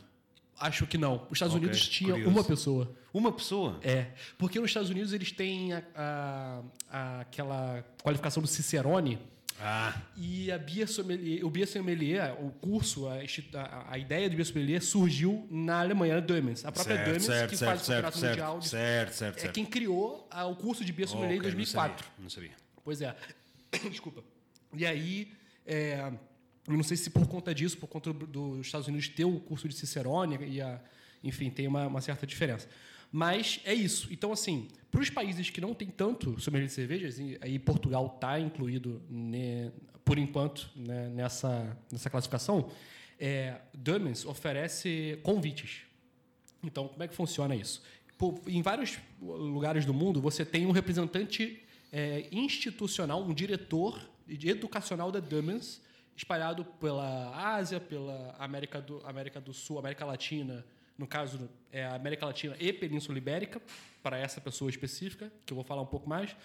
Acho 0.60 0.86
que 0.86 0.98
não. 0.98 1.26
Os 1.30 1.34
Estados 1.34 1.56
Ok, 1.56 1.66
Unidos 1.68 1.88
tinha 1.88 2.12
curioso. 2.12 2.32
uma 2.36 2.44
pessoa. 2.44 2.96
Uma 3.14 3.32
pessoa? 3.32 3.80
É, 3.84 4.08
porque 4.38 4.60
nos 4.60 4.70
Estados 4.70 4.90
Unidos 4.92 5.12
eles 5.12 5.32
têm 5.32 5.74
a- 5.74 5.84
a- 5.96 6.62
a- 6.90 7.20
aquela 7.22 7.84
qualificação 8.04 8.42
do 8.42 8.48
Cicerone 8.48 9.18
Ah, 9.64 9.96
e 10.18 10.52
a 10.52 10.58
Bia 10.58 10.88
Sommelier, 10.88 11.46
o 11.46 11.50
Bia 11.50 11.68
Sommelier, 11.68 12.34
o 12.44 12.50
curso, 12.52 13.08
a, 13.08 13.14
a- 13.60 13.86
a 13.92 13.98
ideia 13.98 14.28
do 14.30 14.36
Bia 14.36 14.44
Sommelier 14.46 14.82
surgiu 14.82 15.48
na 15.52 15.80
Alemanha, 15.82 16.16
na 16.16 16.20
Dumens. 16.22 16.66
A 16.66 16.72
própria 16.72 16.96
certo, 16.98 17.22
certo, 17.22 17.50
que 17.52 17.58
certo, 17.58 17.70
faz 17.70 17.82
o 17.82 17.86
certo, 17.86 17.96
campeonato 17.98 18.18
certo, 18.18 18.30
mundial, 18.32 18.60
de- 18.60 18.68
certo, 18.68 19.14
certo, 19.14 19.38
é 19.38 19.42
certo. 19.42 19.54
quem 19.54 19.66
criou 19.66 20.28
a- 20.32 20.46
o 20.48 20.56
curso 20.56 20.84
de 20.84 20.92
Bia 20.92 21.06
Sommelier 21.06 21.36
em 21.36 21.40
Ok, 21.40 21.50
não 21.50 21.56
2004. 21.56 22.06
sabia, 22.06 22.24
Não 22.24 22.30
sabia. 22.30 22.52
Pois 22.84 23.02
é. 23.02 23.16
Desculpa. 23.92 24.24
E 24.76 24.86
aí, 24.86 25.32
é, 25.66 26.12
eu 26.68 26.74
não 26.76 26.84
sei 26.84 26.98
se 26.98 27.10
por 27.12 27.28
conta 27.28 27.54
disso, 27.54 27.78
por 27.78 27.88
conta 27.88 28.12
do- 28.12 28.26
dos 28.26 28.66
Estados 28.66 28.88
Unidos 28.88 29.08
ter 29.10 29.26
o 29.26 29.40
curso 29.40 29.68
de 29.70 29.76
Cicerone, 29.76 30.40
e 30.48 30.60
a, 30.62 30.80
enfim, 31.24 31.52
tem 31.52 31.68
uma, 31.68 31.86
uma 31.86 32.02
certa 32.02 32.26
diferença. 32.26 32.68
Mas 33.12 33.60
é 33.66 33.74
isso. 33.74 34.08
Então, 34.12 34.32
assim, 34.32 34.68
para 34.90 35.02
os 35.02 35.10
países 35.10 35.50
que 35.50 35.60
não 35.60 35.74
têm 35.74 35.90
tanto 35.90 36.40
sommelier 36.40 36.68
de 36.68 36.74
cervejas, 36.74 37.20
e 37.20 37.60
Portugal 37.60 38.12
está 38.16 38.40
incluído, 38.40 39.02
ne- 39.10 39.72
por 40.06 40.18
enquanto, 40.18 40.70
né, 40.76 41.10
nessa, 41.10 41.78
nessa 41.92 42.10
classificação, 42.10 42.70
é, 43.20 43.60
Dumens 43.74 44.26
oferece 44.26 45.20
convites. 45.24 45.82
Então, 46.64 46.88
como 46.88 47.04
é 47.04 47.08
que 47.08 47.14
funciona 47.16 47.56
isso? 47.56 47.82
Pô, 48.18 48.40
em 48.48 48.62
vários 48.62 48.98
lugares 49.22 49.86
do 49.86 49.94
mundo, 49.94 50.22
você 50.22 50.46
tem 50.46 50.66
um 50.66 50.72
representante 50.72 51.62
é, 51.92 52.28
institucional, 52.32 53.22
um 53.24 53.34
diretor 53.34 54.00
educacional 54.30 55.12
da 55.12 55.20
Dumens, 55.20 55.82
espalhado 56.16 56.64
pela 56.64 57.36
Ásia, 57.56 57.80
pela 57.80 58.36
América 58.38 58.80
do, 58.80 59.02
América 59.06 59.42
do 59.42 59.54
Sul, 59.54 59.80
América 59.80 60.06
Latina, 60.06 60.66
no 61.02 61.08
caso, 61.08 61.50
é 61.72 61.84
a 61.84 61.96
América 61.96 62.26
Latina 62.26 62.56
e 62.60 62.72
Península 62.72 63.18
Ibérica, 63.18 63.62
para 64.04 64.18
essa 64.18 64.40
pessoa 64.40 64.70
específica, 64.70 65.32
que 65.46 65.52
eu 65.52 65.56
vou 65.56 65.64
falar 65.64 65.82
um 65.82 65.86
pouco 65.88 66.08
mais, 66.08 66.36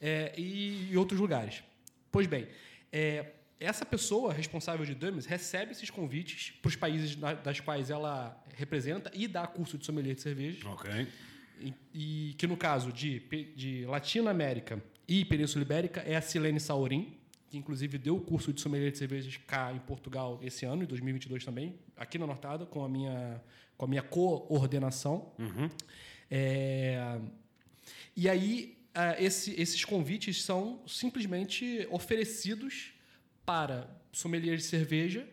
é, 0.00 0.32
e, 0.36 0.88
e 0.90 0.96
outros 0.96 1.20
lugares. 1.20 1.62
Pois 2.10 2.26
bem, 2.26 2.48
é, 2.92 3.32
essa 3.60 3.84
pessoa 3.86 4.32
responsável 4.32 4.84
de 4.84 4.94
Dummies 4.94 5.26
recebe 5.26 5.72
esses 5.72 5.90
convites 5.90 6.52
para 6.60 6.68
os 6.68 6.76
países 6.76 7.16
na- 7.16 7.34
das 7.34 7.60
quais 7.60 7.90
ela 7.90 8.42
representa 8.54 9.10
e 9.14 9.28
dá 9.28 9.46
curso 9.46 9.78
de 9.78 9.84
sommelier 9.86 10.14
de 10.14 10.22
cerveja. 10.22 10.68
Ok. 10.68 11.06
E, 11.60 11.74
e 11.94 12.34
que 12.38 12.46
no 12.46 12.56
caso 12.56 12.92
de, 12.92 13.20
de 13.54 13.86
Latina 13.86 14.30
América 14.30 14.82
e 15.08 15.24
Península 15.24 15.62
Ibérica 15.62 16.00
é 16.00 16.16
a 16.16 16.20
Silene 16.20 16.60
Saurin, 16.60 17.16
que 17.48 17.56
inclusive 17.56 17.96
deu 17.96 18.16
o 18.16 18.20
curso 18.20 18.52
de 18.52 18.60
sommelier 18.60 18.90
de 18.92 18.98
cervejas 18.98 19.38
cá 19.46 19.72
em 19.72 19.78
Portugal 19.78 20.38
esse 20.42 20.66
ano, 20.66 20.82
em 20.82 20.86
2022 20.86 21.44
também, 21.44 21.78
aqui 21.96 22.18
na 22.18 22.26
Nortada, 22.26 22.66
com 22.66 22.84
a 22.84 22.88
minha, 22.88 23.40
com 23.76 23.84
a 23.84 23.88
minha 23.88 24.02
coordenação. 24.02 25.32
É, 26.30 27.18
e 28.16 28.28
aí, 28.28 28.76
ah, 28.94 29.14
esse- 29.20 29.54
esses 29.60 29.84
convites 29.84 30.42
são 30.42 30.80
simplesmente 30.86 31.86
oferecidos 31.90 32.92
para 33.44 33.88
sommeliers 34.12 34.62
de 34.62 34.68
cerveja 34.68 35.28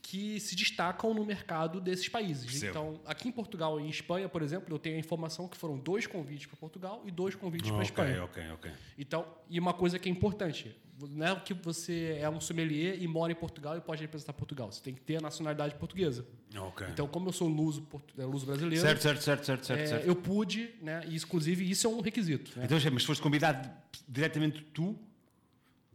que 0.00 0.40
se 0.40 0.56
destacam 0.56 1.14
no 1.14 1.24
mercado 1.24 1.80
desses 1.80 2.08
países. 2.08 2.44
Percebo. 2.44 2.70
Então, 2.70 3.00
aqui 3.06 3.28
em 3.28 3.32
Portugal 3.32 3.78
e 3.80 3.84
em 3.84 3.88
Espanha, 3.88 4.28
por 4.28 4.42
exemplo, 4.42 4.74
eu 4.74 4.78
tenho 4.78 4.96
a 4.96 4.98
informação 4.98 5.46
que 5.46 5.56
foram 5.56 5.78
dois 5.78 6.06
convites 6.08 6.46
para 6.46 6.56
Portugal 6.56 7.02
e 7.06 7.10
dois 7.12 7.36
convites 7.36 7.70
para 7.70 7.76
Ok, 7.78 7.86
Espanha. 7.86 8.24
ok, 8.24 8.50
ok. 8.50 8.72
Então, 8.98 9.24
e 9.48 9.60
uma 9.60 9.72
coisa 9.72 9.98
que 10.00 10.08
é 10.08 10.12
importante, 10.12 10.74
não 11.10 11.26
é 11.26 11.36
que 11.40 11.54
você 11.54 12.16
é 12.20 12.28
um 12.28 12.40
sommelier 12.40 13.00
e 13.02 13.06
mora 13.08 13.32
em 13.32 13.34
Portugal 13.34 13.76
e 13.76 13.80
pode 13.80 14.00
representar 14.02 14.32
Portugal. 14.32 14.70
Você 14.70 14.82
tem 14.82 14.94
que 14.94 15.00
ter 15.00 15.16
a 15.16 15.20
nacionalidade 15.20 15.74
portuguesa. 15.76 16.26
Ok. 16.56 16.86
Então, 16.90 17.06
como 17.08 17.28
eu 17.28 17.32
sou 17.32 17.48
luso, 17.48 17.86
é, 18.18 18.24
luso 18.24 18.46
brasileiro, 18.46 18.80
certo, 18.80 19.00
certo, 19.02 19.22
certo, 19.22 19.44
certo, 19.46 19.66
certo. 19.66 19.80
é, 19.80 19.86
certo. 19.86 20.06
eu 20.06 20.14
pude, 20.16 20.74
né? 20.80 21.02
E, 21.08 21.16
inclusive, 21.16 21.68
isso 21.68 21.86
é 21.86 21.90
um 21.90 22.00
requisito. 22.00 22.58
Né? 22.58 22.64
Então, 22.66 22.78
mas 22.92 23.04
foste 23.04 23.22
convidado 23.22 23.68
diretamente 24.08 24.62
tu 24.72 24.98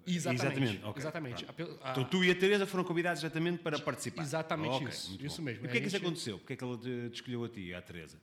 Exatamente. 0.10 0.46
Exatamente, 0.46 0.86
ok, 0.86 1.02
Exatamente. 1.02 1.46
pronto. 1.46 1.80
A 1.84 1.90
a- 1.90 1.92
Então 1.92 2.04
tu 2.06 2.24
e 2.24 2.32
a 2.32 2.36
Teresa 2.36 2.66
foram 2.66 2.84
convidados 2.86 3.22
exatamente 3.22 3.60
para 3.62 3.78
participar. 3.78 4.22
Exatamente 4.22 4.76
Ok, 4.76 4.88
isso, 4.88 5.18
isso 5.22 5.38
bom. 5.40 5.44
mesmo. 5.44 5.60
E 5.60 5.68
porquê 5.68 5.78
é 5.78 5.80
que 5.82 5.86
A 5.86 5.88
isso 5.88 5.98
gente- 5.98 6.06
aconteceu? 6.06 6.38
Porquê 6.38 6.54
é 6.54 6.56
que 6.56 6.64
ela 6.64 6.78
te, 6.78 7.10
te 7.10 7.16
escolheu 7.16 7.44
a 7.44 7.50
ti, 7.50 7.74
a 7.74 7.82
Teresa? 7.82 8.18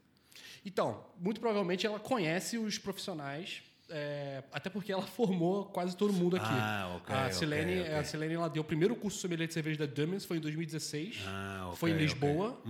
Então, 0.65 1.05
muito 1.21 1.41
provavelmente 1.41 1.87
ela 1.87 2.01
conhece 2.01 2.57
os 2.57 2.79
profissionais, 2.79 3.63
é, 3.91 4.43
até 4.53 4.71
porque 4.71 4.91
ela 4.93 5.03
formou 5.07 5.67
quase 5.67 5.97
todo 5.97 6.13
mundo 6.13 6.37
aqui. 6.37 6.47
Ah, 6.49 7.01
A 7.27 7.31
Silene, 7.31 7.81
ok. 7.83 7.95
a 7.95 8.05
Silene 8.05 8.35
ela 8.35 8.49
deu 8.49 8.63
o 8.63 8.65
primeiro 8.65 8.95
curso 8.97 9.17
de 9.19 9.23
sommelier 9.23 9.47
de 9.49 9.55
cerveja 9.55 9.87
da 9.87 9.93
Dummies, 9.93 10.25
foi 10.25 10.39
em 10.39 10.41
2016. 10.41 11.23
Ah, 11.27 11.73
foi 11.77 11.91
em. 11.91 11.97
Lisboa. 11.97 12.61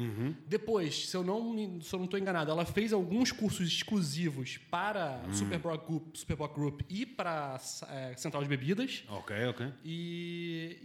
Depois, 0.47 1.09
se 1.09 1.17
eu 1.17 1.23
não 1.25 1.53
me, 1.53 1.83
se 1.83 1.93
eu 1.95 1.99
não 1.99 2.05
estou 2.05 2.19
enganado, 2.19 2.51
ela 2.51 2.65
fez 2.65 2.93
alguns 2.93 3.33
cursos 3.33 3.67
exclusivos 3.69 4.59
para 4.71 5.23
Hum. 5.29 5.33
Superbock 5.33 5.87
Group, 5.87 6.15
Superbock 6.17 6.55
Group 6.55 6.81
e 6.89 7.07
para 7.07 7.61
é, 7.89 8.15
Central 8.17 8.43
de 8.43 8.49
Bebidas. 8.49 9.05
Ok, 9.09 9.35
ok. 9.47 9.67
E, 9.85 10.79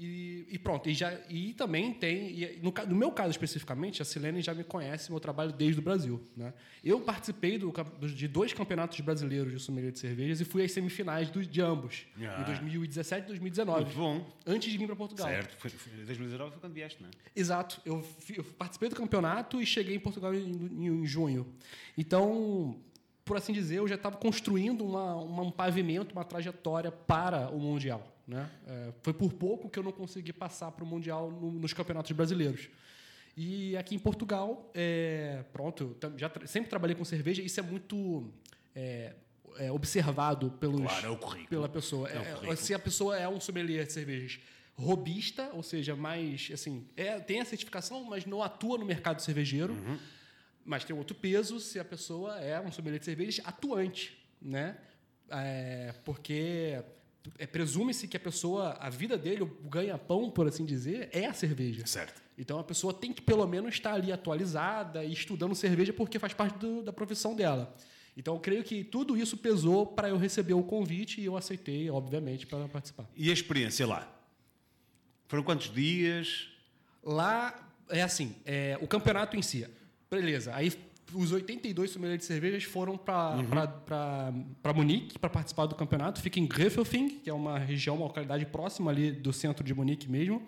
e, 0.49 0.55
e 0.55 0.59
pronto, 0.59 0.89
e, 0.89 0.93
já, 0.93 1.13
e 1.29 1.53
também 1.53 1.93
tem, 1.93 2.29
e 2.31 2.59
no, 2.61 2.73
no 2.87 2.95
meu 2.95 3.11
caso 3.11 3.31
especificamente, 3.31 4.01
a 4.01 4.05
Silene 4.05 4.41
já 4.41 4.53
me 4.53 4.63
conhece 4.63 5.09
meu 5.11 5.19
trabalho 5.19 5.51
desde 5.51 5.79
o 5.79 5.83
Brasil. 5.83 6.21
Né? 6.35 6.53
Eu 6.83 7.01
participei 7.01 7.57
do 7.57 7.73
de 8.01 8.27
dois 8.27 8.53
campeonatos 8.53 8.99
brasileiros 8.99 9.53
de 9.53 9.59
sommelier 9.59 9.91
de 9.91 9.99
cervejas 10.19 10.41
e 10.41 10.45
fui 10.45 10.63
às 10.63 10.71
semifinais 10.71 11.29
do, 11.29 11.45
de 11.45 11.61
ambos, 11.61 12.05
Ah. 12.21 12.41
em 12.41 12.45
2017 12.45 13.23
e 13.23 13.27
2019, 13.27 13.83
Muito 13.85 13.97
bom. 13.97 14.25
antes 14.45 14.71
de 14.71 14.77
vir 14.77 14.85
para 14.87 14.95
Portugal. 14.95 15.27
Certo. 15.27 15.55
Foi, 15.57 15.69
foi, 15.69 15.93
2019 16.05 16.51
foi 16.51 16.59
quando 16.59 16.73
vieste, 16.73 17.01
não 17.01 17.09
é? 17.09 17.11
Exato. 17.35 17.81
Eu, 17.85 18.05
eu 18.35 18.43
participei 18.43 18.89
do 18.89 18.95
campeonato 18.95 19.61
e 19.61 19.65
cheguei 19.65 19.95
em 19.95 19.99
Portugal 19.99 20.33
em, 20.33 20.51
em- 20.51 20.87
em 21.01 21.05
junho. 21.05 21.47
Então, 21.97 22.75
por 23.23 23.37
assim 23.37 23.53
dizer, 23.53 23.77
eu 23.77 23.87
já 23.87 23.95
estava 23.95 24.17
construindo 24.17 24.83
uma, 24.85 25.15
uma- 25.15 25.43
um 25.43 25.51
pavimento, 25.51 26.13
uma 26.13 26.25
trajetória 26.25 26.91
para 26.91 27.49
o 27.49 27.59
Mundial. 27.59 28.15
Né? 28.27 28.47
É, 28.67 28.93
foi 29.01 29.13
por 29.13 29.33
pouco 29.33 29.69
que 29.69 29.79
eu 29.79 29.83
não 29.83 29.91
consegui 29.91 30.31
passar 30.33 30.71
para 30.71 30.83
o 30.83 30.87
Mundial 30.87 31.31
no- 31.31 31.51
nos 31.51 31.73
campeonatos 31.73 32.11
brasileiros. 32.11 32.69
E 33.37 33.77
aqui 33.77 33.95
em 33.95 33.99
Portugal, 33.99 34.69
é, 34.73 35.43
pronto, 35.53 35.95
eu 36.01 36.17
já 36.17 36.27
tra- 36.29 36.45
sempre 36.45 36.69
trabalhei 36.69 36.95
com 36.95 37.05
cerveja. 37.05 37.41
Isso 37.41 37.59
é 37.59 37.63
muito 37.63 38.29
é, 38.75 39.13
é, 39.57 39.71
observado 39.71 40.51
pelos, 40.51 40.81
Claro, 40.81 41.07
é 41.07 41.09
o 41.09 41.17
currículo. 41.17 41.47
pela 41.49 41.69
pessoa. 41.69 42.09
É 42.09 42.17
o 42.17 42.21
É- 42.21 42.25
currículo. 42.33 42.57
se 42.57 42.73
a 42.73 42.79
pessoa 42.79 43.17
é 43.17 43.27
um 43.27 43.39
sommelier 43.39 43.85
de 43.85 43.93
cervejas 43.93 44.39
robista, 44.75 45.49
ou 45.53 45.61
seja, 45.63 45.95
mais 45.95 46.49
assim, 46.53 46.87
é, 46.95 47.19
tem 47.19 47.41
a 47.41 47.45
certificação, 47.45 48.03
mas 48.05 48.25
não 48.25 48.41
atua 48.41 48.77
no 48.77 48.85
mercado 48.85 49.21
cervejeiro. 49.21 49.73
Uhum. 49.73 49.97
Mas 50.65 50.83
tem 50.83 50.95
outro 50.95 51.15
peso 51.15 51.59
se 51.59 51.79
a 51.79 51.85
pessoa 51.85 52.39
é 52.39 52.59
um 52.61 52.71
sommelier 52.71 52.99
de 52.99 53.05
cervejas 53.05 53.41
atuante, 53.45 54.17
né? 54.41 54.77
É, 55.29 55.93
porque 56.05 56.81
é, 57.37 57.45
presume-se 57.45 58.07
que 58.07 58.15
a 58.17 58.19
pessoa, 58.19 58.77
a 58.79 58.89
vida 58.89 59.17
dele, 59.17 59.43
o 59.43 59.47
ganha-pão, 59.47 60.29
por 60.29 60.47
assim 60.47 60.65
dizer, 60.65 61.09
é 61.11 61.25
a 61.25 61.33
cerveja. 61.33 61.85
Certo. 61.85 62.21
Então 62.37 62.57
a 62.57 62.63
pessoa 62.63 62.93
tem 62.93 63.11
que 63.11 63.21
pelo 63.21 63.45
menos 63.45 63.73
estar 63.73 63.93
ali 63.93 64.11
atualizada 64.11 65.03
e 65.03 65.11
estudando 65.11 65.53
cerveja 65.53 65.91
porque 65.91 66.17
faz 66.17 66.33
parte 66.33 66.57
do- 66.57 66.81
da 66.81 66.93
profissão 66.93 67.35
dela. 67.35 67.75
Então 68.15 68.33
eu 68.33 68.39
creio 68.39 68.63
que 68.63 68.83
tudo 68.83 69.15
isso 69.15 69.37
pesou 69.37 69.85
para 69.85 70.09
eu 70.09 70.17
receber 70.17 70.53
o 70.53 70.63
convite 70.63 71.21
e 71.21 71.25
eu 71.25 71.37
aceitei, 71.37 71.89
obviamente, 71.89 72.45
para 72.45 72.67
participar. 72.67 73.09
E 73.15 73.29
a 73.29 73.33
experiência 73.33 73.87
lá? 73.87 74.07
Foram 75.27 75.43
quantos 75.43 75.71
dias? 75.71 76.49
Lá 77.03 77.67
é 77.89 78.01
assim, 78.01 78.35
é, 78.45 78.77
o 78.81 78.87
campeonato 78.87 79.37
em 79.37 79.41
si, 79.41 79.65
beleza. 80.09 80.53
Aí 80.53 80.71
os 81.13 81.31
82 81.31 81.91
sommeliers 81.91 82.19
de 82.19 82.25
cervejas 82.25 82.63
foram 82.63 82.97
para 82.97 83.33
Munique 84.75 85.17
para 85.17 85.29
participar 85.29 85.65
do 85.65 85.75
campeonato. 85.75 86.21
Fica 86.21 86.39
em 86.39 86.45
Greffelfing, 86.45 87.19
que 87.19 87.29
é 87.29 87.33
uma 87.33 87.57
região, 87.57 87.95
uma 87.95 88.05
localidade 88.05 88.45
próxima 88.45 88.91
ali 88.91 89.11
do 89.11 89.33
centro 89.33 89.63
de 89.63 89.73
Munique 89.73 90.09
mesmo. 90.09 90.45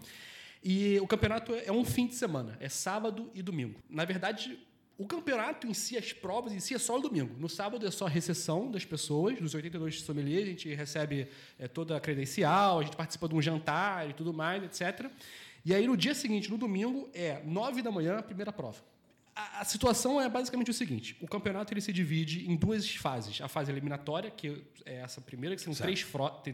E 0.63 0.99
o 0.99 1.07
campeonato 1.07 1.53
é 1.53 1.71
um 1.71 1.83
fim 1.83 2.05
de 2.05 2.15
semana, 2.15 2.55
é 2.59 2.69
sábado 2.69 3.31
e 3.33 3.41
domingo. 3.41 3.79
Na 3.89 4.05
verdade, 4.05 4.59
o 4.97 5.07
campeonato 5.07 5.67
em 5.67 5.73
si, 5.73 5.97
as 5.97 6.13
provas 6.13 6.53
em 6.53 6.59
si, 6.59 6.75
é 6.75 6.77
só 6.77 6.95
no 6.97 7.01
domingo. 7.01 7.35
No 7.39 7.49
sábado 7.49 7.87
é 7.87 7.91
só 7.91 8.05
a 8.05 8.09
recepção 8.09 8.69
das 8.69 8.85
pessoas, 8.85 9.39
dos 9.39 9.53
82 9.55 10.01
sommeliers, 10.01 10.43
a 10.43 10.49
gente 10.51 10.73
recebe 10.73 11.27
é, 11.57 11.67
toda 11.67 11.97
a 11.97 11.99
credencial, 11.99 12.79
a 12.79 12.83
gente 12.83 12.95
participa 12.95 13.27
de 13.27 13.35
um 13.35 13.41
jantar 13.41 14.09
e 14.09 14.13
tudo 14.13 14.33
mais, 14.33 14.63
etc. 14.63 15.09
E 15.65 15.73
aí 15.73 15.87
no 15.87 15.97
dia 15.97 16.13
seguinte, 16.13 16.49
no 16.49 16.57
domingo, 16.57 17.09
é 17.13 17.41
9 17.43 17.81
da 17.81 17.91
manhã 17.91 18.17
a 18.17 18.23
primeira 18.23 18.51
prova. 18.51 18.81
A, 19.35 19.61
a 19.61 19.65
situação 19.65 20.19
é 20.21 20.29
basicamente 20.29 20.69
o 20.69 20.73
seguinte: 20.73 21.17
o 21.21 21.27
campeonato 21.27 21.73
ele 21.73 21.81
se 21.81 21.93
divide 21.93 22.49
em 22.49 22.55
duas 22.55 22.95
fases. 22.95 23.41
A 23.41 23.47
fase 23.47 23.71
eliminatória, 23.71 24.29
que 24.29 24.63
é 24.85 24.97
essa 24.97 25.21
primeira, 25.21 25.55
que 25.55 25.61
são, 25.61 25.73
três, 25.73 26.05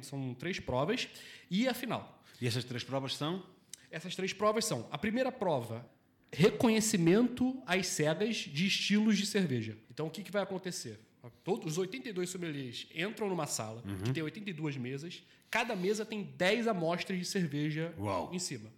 são 0.04 0.34
três 0.36 0.60
provas, 0.60 1.08
e 1.50 1.68
a 1.68 1.74
final. 1.74 2.22
E 2.40 2.48
essas 2.48 2.64
três 2.64 2.84
provas 2.84 3.16
são? 3.16 3.44
Essas 3.90 4.16
três 4.16 4.32
provas 4.34 4.66
são: 4.66 4.88
a 4.92 4.98
primeira 4.98 5.32
prova, 5.32 5.86
reconhecimento 6.32 7.62
às 7.66 7.88
cegas 7.88 8.36
de 8.38 8.68
estilos 8.68 9.18
de 9.18 9.26
cerveja. 9.26 9.78
Então, 9.92 10.08
o 10.08 10.10
que, 10.10 10.24
que 10.24 10.32
vai 10.32 10.42
acontecer? 10.44 11.00
Todos 11.44 11.74
os 11.74 11.78
82 11.78 12.30
sommeliers 12.30 12.88
entram 12.96 13.28
numa 13.28 13.46
sala 13.48 13.84
que 14.06 14.12
tem 14.12 14.24
82 14.24 14.78
mesas. 14.78 15.24
Cada 15.50 15.76
mesa 15.76 16.06
tem 16.06 16.24
10 16.24 16.68
amostras 16.68 17.18
de 17.20 17.26
cerveja 17.26 17.94
Uau. 17.98 18.30
em 18.34 18.40
cima. 18.40 18.70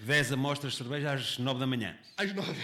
10 0.00 0.32
amostras 0.32 0.72
de 0.72 0.78
cerveja 0.78 1.12
às 1.12 1.38
9 1.38 1.60
da 1.60 1.66
manhã. 1.66 1.96
Às 2.16 2.34
nove. 2.34 2.60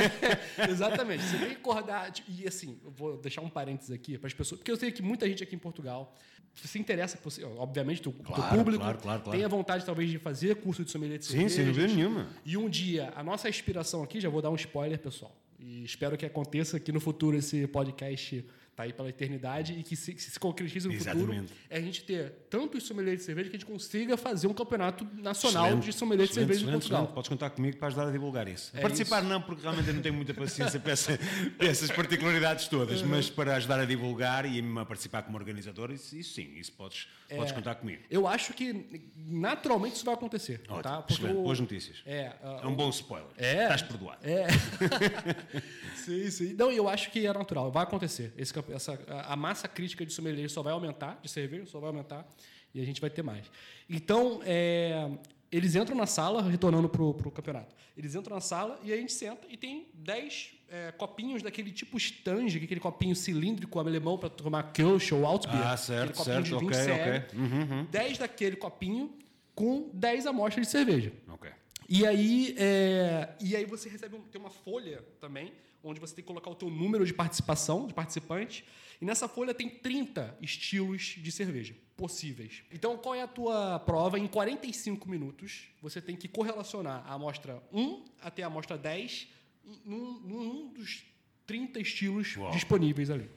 Exatamente. 0.68 1.22
Você 1.22 1.38
tem 1.38 1.48
que 1.48 1.54
acordar. 1.54 2.10
tipo, 2.10 2.30
E 2.30 2.46
assim, 2.46 2.78
eu 2.84 2.90
vou 2.90 3.16
deixar 3.16 3.40
um 3.40 3.48
parênteses 3.48 3.90
aqui 3.90 4.18
para 4.18 4.26
as 4.26 4.34
pessoas, 4.34 4.58
porque 4.58 4.70
eu 4.70 4.76
sei 4.76 4.92
que 4.92 5.00
muita 5.02 5.26
gente 5.26 5.42
aqui 5.42 5.54
em 5.54 5.58
Portugal 5.58 6.14
se 6.54 6.78
interessa 6.78 7.16
por. 7.18 7.32
Obviamente, 7.58 8.08
o 8.08 8.12
Claro, 8.12 8.56
público 8.56 8.82
claro, 8.82 8.98
claro, 8.98 9.30
tem 9.30 9.44
a 9.44 9.48
vontade, 9.48 9.84
talvez, 9.84 10.10
de 10.10 10.18
fazer 10.18 10.56
curso 10.56 10.84
de 10.84 10.90
sommelier 10.90 11.18
de 11.18 11.24
Sim, 11.24 11.48
cerveja. 11.48 11.54
sem 11.56 11.64
dúvida 11.66 11.86
nenhuma. 11.88 12.26
E 12.44 12.56
um 12.56 12.68
dia, 12.68 13.12
a 13.16 13.22
nossa 13.22 13.48
inspiração 13.48 14.02
aqui, 14.02 14.20
já 14.20 14.28
vou 14.28 14.40
dar 14.40 14.50
um 14.50 14.54
spoiler, 14.56 14.98
pessoal. 14.98 15.34
E 15.58 15.84
espero 15.84 16.16
que 16.16 16.24
aconteça 16.26 16.78
que 16.78 16.92
no 16.92 17.00
futuro 17.00 17.36
esse 17.36 17.66
podcast 17.66 18.44
tá 18.76 18.82
aí 18.82 18.92
pela 18.92 19.08
eternidade 19.08 19.72
e 19.72 19.82
que 19.82 19.94
se, 19.96 20.12
que 20.14 20.20
se 20.22 20.38
concretize 20.38 20.86
no 20.88 20.94
Exatamente. 20.94 21.26
futuro 21.26 21.48
é 21.70 21.78
a 21.78 21.80
gente 21.80 22.02
ter 22.04 22.30
tantos 22.50 22.82
sommeliers 22.84 23.18
de 23.20 23.24
cerveja 23.24 23.48
que 23.50 23.56
a 23.56 23.58
gente 23.58 23.68
consiga 23.70 24.16
fazer 24.16 24.46
um 24.46 24.52
campeonato 24.52 25.06
nacional 25.14 25.66
Excelente, 25.66 25.84
de 25.84 25.92
sommelier 25.92 26.26
de 26.26 26.34
cerveja 26.34 26.60
em 26.66 26.70
Portugal. 26.72 27.00
excelente. 27.02 27.14
Podes 27.14 27.28
contar 27.28 27.50
comigo 27.50 27.76
para 27.76 27.86
ajudar 27.88 28.08
a 28.08 28.10
divulgar 28.10 28.48
isso. 28.48 28.72
É 28.76 28.80
Participar 28.80 29.20
isso. 29.20 29.28
não, 29.28 29.40
porque 29.40 29.62
realmente 29.62 29.88
eu 29.88 29.94
não 29.94 30.02
tenho 30.02 30.14
muita 30.14 30.34
paciência 30.34 30.80
para, 30.80 30.92
essa- 30.92 31.18
para 31.56 31.66
essas 31.68 31.90
particularidades 31.90 32.66
todas, 32.68 33.00
Uhum. 33.02 33.08
mas 33.08 33.30
para 33.30 33.54
ajudar 33.56 33.78
a 33.80 33.84
divulgar 33.84 34.44
e 34.46 34.60
a 34.78 34.84
participar 34.84 35.22
como 35.22 35.36
organizador, 35.38 35.90
isso, 35.92 36.16
isso 36.16 36.34
sim, 36.34 36.52
isso 36.56 36.72
podes, 36.72 37.06
podes 37.28 37.52
É. 37.52 37.54
contar 37.54 37.74
comigo. 37.76 38.02
Eu 38.10 38.26
acho 38.26 38.52
que 38.54 39.12
naturalmente 39.16 39.96
isso 39.96 40.04
vai 40.04 40.14
acontecer. 40.14 40.60
Ótimo, 40.68 40.82
tá? 40.82 41.02
Porque 41.02 41.14
excelente. 41.22 41.42
Boas 41.42 41.60
notícias. 41.60 42.02
É, 42.04 42.32
ah, 42.42 42.60
É 42.62 42.66
um 42.66 42.74
bom 42.74 42.88
spoiler. 42.90 43.28
É. 43.36 43.62
Estás 43.62 43.82
perdoado. 43.82 44.18
É. 44.22 44.46
sim, 45.96 46.30
sim. 46.30 46.54
Não, 46.54 46.70
eu 46.70 46.88
acho 46.88 47.10
que 47.10 47.26
é 47.26 47.32
natural, 47.32 47.70
vai 47.70 47.82
acontecer. 47.82 48.32
Esse, 48.36 48.52
campe- 48.52 48.63
essa, 48.70 48.98
a, 49.08 49.32
a 49.32 49.36
massa 49.36 49.66
crítica 49.68 50.04
de 50.04 50.12
sommelier 50.12 50.48
só 50.50 50.62
vai 50.62 50.72
aumentar, 50.72 51.18
de 51.22 51.28
cerveja 51.30 51.66
só 51.66 51.78
vai 51.80 51.88
aumentar, 51.88 52.26
e 52.74 52.80
a 52.80 52.84
gente 52.84 53.00
vai 53.00 53.10
ter 53.10 53.22
mais. 53.22 53.46
Então, 53.88 54.40
é, 54.44 55.10
eles 55.50 55.74
entram 55.76 55.96
na 55.96 56.06
sala, 56.06 56.42
retornando 56.42 56.88
para 56.88 57.02
o 57.02 57.30
campeonato. 57.30 57.74
Eles 57.96 58.14
entram 58.16 58.34
na 58.34 58.40
sala 58.40 58.80
e 58.82 58.92
a 58.92 58.96
gente 58.96 59.12
senta 59.12 59.46
e 59.48 59.56
tem 59.56 59.86
10 59.94 60.50
é, 60.68 60.90
copinhos 60.92 61.42
daquele 61.42 61.70
tipo 61.70 61.96
Stange, 61.96 62.58
aquele 62.58 62.80
copinho 62.80 63.14
cilíndrico 63.14 63.78
alemão 63.78 64.18
para 64.18 64.28
tomar 64.28 64.72
Kölsch 64.72 65.12
ou 65.14 65.24
Altbier. 65.24 65.64
Ah, 65.64 65.76
certo, 65.76 66.24
certo, 66.24 66.56
ok, 66.56 66.74
sério. 66.74 67.22
ok. 67.24 67.38
Uhum, 67.38 67.60
uhum. 67.78 67.84
10 67.88 68.18
daquele 68.18 68.56
copinho 68.56 69.16
com 69.54 69.88
10 69.94 70.26
amostras 70.26 70.66
de 70.66 70.72
cerveja. 70.72 71.12
Ok. 71.28 71.48
E 71.88 72.04
aí, 72.04 72.56
é, 72.58 73.28
e 73.40 73.54
aí 73.54 73.64
você 73.64 73.88
recebe 73.88 74.16
um- 74.16 74.22
tem 74.22 74.40
uma 74.40 74.50
folha 74.50 75.04
também, 75.20 75.52
onde 75.84 76.00
você 76.00 76.14
tem 76.14 76.22
que 76.24 76.26
colocar 76.28 76.50
o 76.50 76.54
teu 76.54 76.70
número 76.70 77.04
de 77.06 77.12
participação, 77.12 77.86
de 77.86 77.94
participante. 77.94 78.64
E 79.00 79.04
nessa 79.04 79.28
folha 79.28 79.52
tem 79.52 79.68
30 79.68 80.36
estilos 80.40 81.16
de 81.18 81.30
cerveja 81.30 81.76
possíveis. 81.96 82.62
Então, 82.72 82.96
qual 82.96 83.14
é 83.14 83.22
a 83.22 83.26
tua 83.28 83.78
prova? 83.80 84.18
Em 84.18 84.26
45 84.26 85.08
minutos, 85.08 85.68
você 85.82 86.00
tem 86.00 86.16
que 86.16 86.26
correlacionar 86.26 87.04
a 87.06 87.14
amostra 87.14 87.62
1 87.72 88.04
até 88.22 88.42
a 88.42 88.46
amostra 88.46 88.78
10 88.78 89.28
em- 89.64 89.80
num, 89.84 90.20
num 90.20 90.68
dos 90.72 91.04
30 91.46 91.78
estilos 91.80 92.36
Uau. 92.36 92.50
disponíveis 92.52 93.10
ali. 93.10 93.30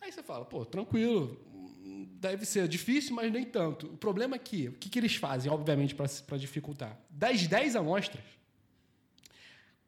Aí 0.00 0.10
você 0.12 0.22
fala, 0.22 0.44
pô, 0.44 0.64
tranquilo, 0.64 1.38
deve 2.12 2.46
ser 2.46 2.66
difícil, 2.68 3.14
mas 3.14 3.30
nem 3.32 3.44
tanto. 3.44 3.86
O 3.86 3.96
problema 3.96 4.36
é 4.36 4.38
que, 4.38 4.68
o 4.68 4.72
que, 4.72 4.88
que 4.88 4.98
eles 4.98 5.16
fazem, 5.16 5.50
obviamente, 5.50 5.94
para 5.94 6.36
dificultar? 6.38 6.98
Das 7.10 7.46
10 7.46 7.76
amostras, 7.76 8.24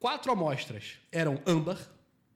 quatro 0.01 0.31
amostras 0.31 0.97
eram 1.11 1.39
âmbar, 1.45 1.77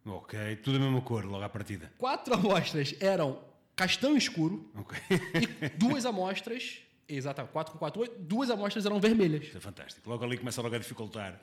Ok, 0.05 0.57
tudo 0.57 0.77
a 0.77 0.79
mesma 0.79 1.01
cor, 1.01 1.25
logo 1.25 1.43
à 1.43 1.49
partida. 1.49 1.91
quatro 1.97 2.35
amostras 2.37 2.93
eram 3.01 3.41
castanho 3.75 4.15
escuro 4.15 4.71
Ok. 4.75 4.97
e 5.09 5.69
duas 5.69 6.05
amostras 6.05 6.77
Exatamente, 7.07 7.51
4 7.51 7.71
com 7.73 7.77
4, 7.77 8.01
8. 8.01 8.15
Duas 8.19 8.49
amostras 8.49 8.83
eram 8.85 8.99
vermelhas. 8.99 9.43
Isso 9.43 9.57
é 9.57 9.59
fantástico. 9.59 10.09
Logo 10.09 10.23
ali 10.25 10.37
começa 10.37 10.59
logo 10.61 10.73
a 10.75 10.79
dificultar. 10.79 11.39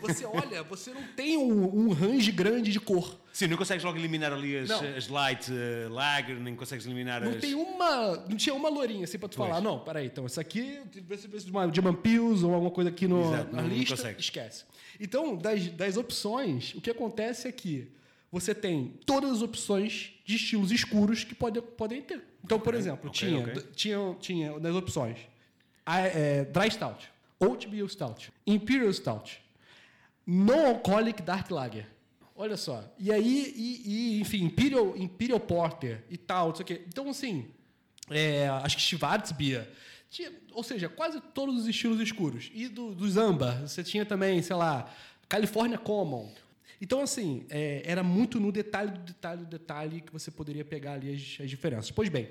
Você 0.00 0.24
olha, 0.24 0.62
você 0.62 0.90
não 0.90 1.02
tem 1.08 1.36
um, 1.36 1.88
um 1.88 1.92
range 1.92 2.32
grande 2.32 2.72
de 2.72 2.80
cor. 2.80 3.18
Sim, 3.30 3.46
não 3.48 3.58
consegues 3.58 3.84
logo 3.84 3.98
eliminar 3.98 4.32
ali 4.32 4.56
as, 4.56 4.68
Não. 4.70 4.80
as 4.96 5.08
light 5.08 5.50
uh, 5.52 5.92
lager, 5.92 6.36
nem 6.40 6.54
consegues 6.56 6.86
eliminar 6.86 7.20
Não 7.22 7.32
as. 7.32 7.40
tem 7.42 7.54
uma. 7.54 8.16
Não 8.26 8.36
tinha 8.36 8.54
uma 8.54 8.70
lourinha 8.70 9.04
assim 9.04 9.18
pra 9.18 9.28
tu 9.28 9.36
Pois. 9.36 9.48
falar. 9.50 9.60
Não, 9.60 9.80
peraí, 9.80 10.06
então, 10.06 10.24
isso 10.24 10.40
aqui, 10.40 10.80
tivesse 10.90 11.50
uma 11.50 11.68
de 11.68 11.80
Pills 12.02 12.42
ou 12.44 12.54
alguma 12.54 12.70
coisa 12.70 12.88
aqui 12.88 13.06
no, 13.06 13.20
Exato, 13.34 13.54
na 13.54 13.62
não- 13.62 13.68
não 13.68 13.76
lista, 13.76 13.96
consegue. 13.96 14.20
esquece. 14.20 14.64
Então, 14.98 15.36
das, 15.36 15.66
das 15.68 15.96
opções, 15.98 16.74
o 16.74 16.80
que 16.80 16.90
acontece 16.90 17.46
é 17.48 17.52
que 17.52 17.90
você 18.32 18.54
tem 18.54 18.94
todas 19.04 19.30
as 19.30 19.42
opções 19.42 20.14
de 20.24 20.36
estilos 20.36 20.72
escuros 20.72 21.22
que 21.22 21.34
pode, 21.34 21.60
podem 21.60 22.00
ter. 22.00 22.24
Então, 22.42 22.58
por 22.58 22.74
exemplo, 22.74 23.10
ok, 23.10 23.28
tinha, 23.28 23.40
ok. 23.40 23.62
tinha, 23.76 24.16
tinha 24.18 24.58
nas 24.58 24.74
opções 24.74 25.18
é, 25.86 26.44
Dry 26.46 26.70
Stout, 26.70 27.12
Oatmeal 27.38 27.86
Stout, 27.88 28.32
Imperial 28.46 28.92
Stout, 28.92 29.42
Non 30.26 30.66
Alcoholic 30.68 31.22
Dark 31.22 31.50
Lager. 31.50 31.86
Olha 32.34 32.56
só. 32.56 32.82
E 32.98 33.12
aí, 33.12 33.52
e, 33.54 33.82
e, 33.84 34.20
enfim, 34.20 34.44
Imperial, 34.44 34.96
Imperial 34.96 35.38
Porter 35.38 36.02
e 36.08 36.16
tal, 36.16 36.48
não 36.48 36.54
sei 36.54 36.62
o 36.62 36.66
quê. 36.66 36.82
Então, 36.88 37.10
assim, 37.10 37.46
é, 38.10 38.48
acho 38.48 38.76
que 38.76 38.82
Schwarzbier. 38.82 39.68
Tinha, 40.10 40.32
ou 40.52 40.62
seja, 40.62 40.88
quase 40.88 41.20
todos 41.20 41.54
os 41.56 41.66
estilos 41.66 42.00
escuros. 42.00 42.50
E 42.54 42.68
do, 42.68 42.94
dos 42.94 43.16
Amber, 43.16 43.60
você 43.60 43.84
tinha 43.84 44.04
também, 44.04 44.40
sei 44.42 44.56
lá, 44.56 44.90
California 45.28 45.78
Common. 45.78 46.32
Então, 46.82 47.00
assim, 47.00 47.46
é, 47.48 47.80
era 47.84 48.02
muito 48.02 48.40
no 48.40 48.50
detalhe 48.50 48.90
do 48.90 48.98
detalhe 48.98 49.40
do 49.42 49.46
detalhe 49.46 50.00
que 50.00 50.12
você 50.12 50.32
poderia 50.32 50.64
pegar 50.64 50.94
ali 50.94 51.14
as, 51.14 51.40
as 51.40 51.48
diferenças. 51.48 51.92
Pois 51.92 52.08
bem, 52.08 52.28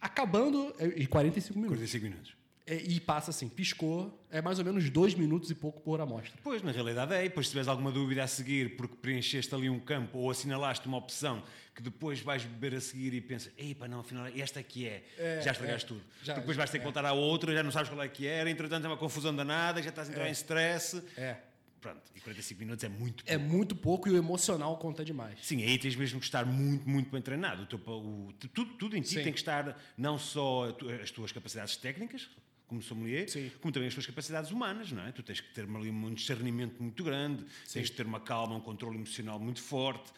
acabando 0.00 0.74
é, 0.80 1.00
em 1.00 1.06
45 1.06 1.56
minutos. 1.56 1.78
45 1.78 2.04
minutos. 2.04 2.36
É, 2.66 2.74
e 2.74 2.98
passa 2.98 3.30
assim, 3.30 3.48
piscou, 3.48 4.20
é 4.32 4.42
mais 4.42 4.58
ou 4.58 4.64
menos 4.64 4.90
dois 4.90 5.14
minutos 5.14 5.48
e 5.48 5.54
pouco 5.54 5.80
por 5.80 6.00
amostra. 6.00 6.32
Pois, 6.42 6.60
na 6.60 6.72
realidade 6.72 7.14
é. 7.14 7.24
E 7.24 7.28
depois, 7.28 7.46
se 7.46 7.52
tiveres 7.52 7.68
alguma 7.68 7.92
dúvida 7.92 8.24
a 8.24 8.26
seguir 8.26 8.76
porque 8.76 8.96
preencheste 8.96 9.54
ali 9.54 9.70
um 9.70 9.78
campo 9.78 10.18
ou 10.18 10.28
assinalaste 10.28 10.84
uma 10.88 10.96
opção 10.96 11.40
que 11.72 11.82
depois 11.82 12.18
vais 12.20 12.44
beber 12.44 12.76
a 12.76 12.80
seguir 12.80 13.14
e 13.14 13.20
pensas, 13.20 13.52
epa, 13.56 13.86
não, 13.86 14.00
afinal, 14.00 14.26
esta 14.26 14.58
é 14.58 14.62
que 14.64 14.88
é. 14.88 15.04
já 15.40 15.52
estragaste 15.52 15.84
é. 15.84 15.88
tudo. 15.88 16.02
Já, 16.24 16.34
depois 16.34 16.56
vais 16.56 16.68
ter 16.68 16.78
que 16.78 16.82
é. 16.82 16.84
voltar 16.84 17.04
à 17.04 17.12
outra, 17.12 17.54
já 17.54 17.62
não 17.62 17.70
sabes 17.70 17.88
qual 17.88 18.02
é 18.02 18.08
que 18.08 18.26
era, 18.26 18.50
entretanto 18.50 18.84
é 18.84 18.88
uma 18.88 18.96
confusão 18.96 19.32
danada, 19.32 19.80
já 19.80 19.90
estás 19.90 20.08
a 20.08 20.10
entrar 20.10 20.28
em 20.28 20.32
stress. 20.32 21.00
É. 21.16 21.36
Pronto, 21.82 22.00
e 22.14 22.20
45 22.20 22.60
minutos 22.60 22.84
é 22.84 22.88
muito 22.88 23.24
É 23.26 23.36
muito 23.36 23.74
pouco 23.74 24.08
e 24.08 24.12
o 24.12 24.16
emocional 24.16 24.76
conta 24.78 25.04
demais. 25.04 25.36
Sim, 25.42 25.62
aí 25.64 25.76
tens 25.76 25.96
mesmo 25.96 26.20
que 26.20 26.24
estar 26.24 26.46
muito, 26.46 26.88
muito 26.88 27.10
bem 27.10 27.20
treinado. 27.20 27.64
O 27.64 27.66
teu, 27.66 27.78
o- 27.78 28.32
tudo, 28.54 28.72
tudo 28.74 28.96
em 28.96 29.02
ti 29.02 29.08
Sim. 29.16 29.22
tem 29.24 29.32
que 29.32 29.40
estar 29.40 29.76
não 29.98 30.16
só 30.16 30.74
as 31.02 31.10
tuas 31.10 31.32
capacidades 31.32 31.76
técnicas, 31.76 32.30
como 32.68 32.80
sommelier, 32.80 33.28
Sim. 33.28 33.50
como 33.60 33.72
também 33.72 33.88
as 33.88 33.94
tuas 33.94 34.06
capacidades 34.06 34.52
humanas, 34.52 34.92
não 34.92 35.04
é? 35.04 35.10
Tu 35.10 35.24
tens 35.24 35.40
que 35.40 35.52
ter 35.52 35.62
ali 35.64 35.90
um 35.90 36.14
discernimento 36.14 36.80
muito 36.80 37.02
grande, 37.02 37.44
tens 37.72 37.90
que 37.90 37.96
ter 37.96 38.06
uma 38.06 38.20
calma, 38.20 38.54
um 38.54 38.60
controle 38.60 38.96
emocional 38.96 39.40
muito 39.40 39.60
forte. 39.60 40.12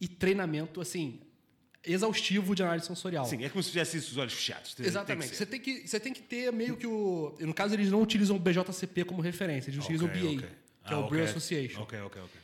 E 0.00 0.06
treinamento, 0.06 0.80
assim, 0.80 1.20
exaustivo 1.84 2.54
de 2.54 2.62
análise 2.62 2.86
sensorial. 2.86 3.24
Sim, 3.24 3.44
é 3.44 3.48
como 3.48 3.60
se 3.62 3.70
fizesse 3.70 3.96
isso 3.98 4.12
os 4.12 4.16
olhos 4.18 4.32
fechados. 4.34 4.72
Tem- 4.74 4.84
tem 4.84 4.86
Exatamente. 4.86 5.28
ser. 5.30 5.34
você, 5.34 5.46
tem 5.46 5.60
que, 5.60 5.86
você 5.88 5.98
tem 6.00 6.12
que 6.12 6.22
ter 6.22 6.52
meio 6.52 6.76
que 6.76 6.86
o. 6.86 7.36
No 7.40 7.52
caso, 7.52 7.74
eles 7.74 7.90
não 7.90 8.00
utilizam 8.02 8.36
o 8.36 8.38
BJCP 8.38 9.04
como 9.04 9.20
referência, 9.20 9.68
eles 9.70 9.82
utilizam 9.82 10.06
o 10.06 10.10
BA, 10.10 10.36
ok. 10.36 10.48
Que 10.88 10.94
é 10.94 10.96
Ah, 10.96 11.00
o 11.00 11.08
Brew 11.08 11.20
ok. 11.22 11.30
Association. 11.30 11.82
Ok, 11.82 12.00
ok, 12.00 12.22
ok. 12.22 12.40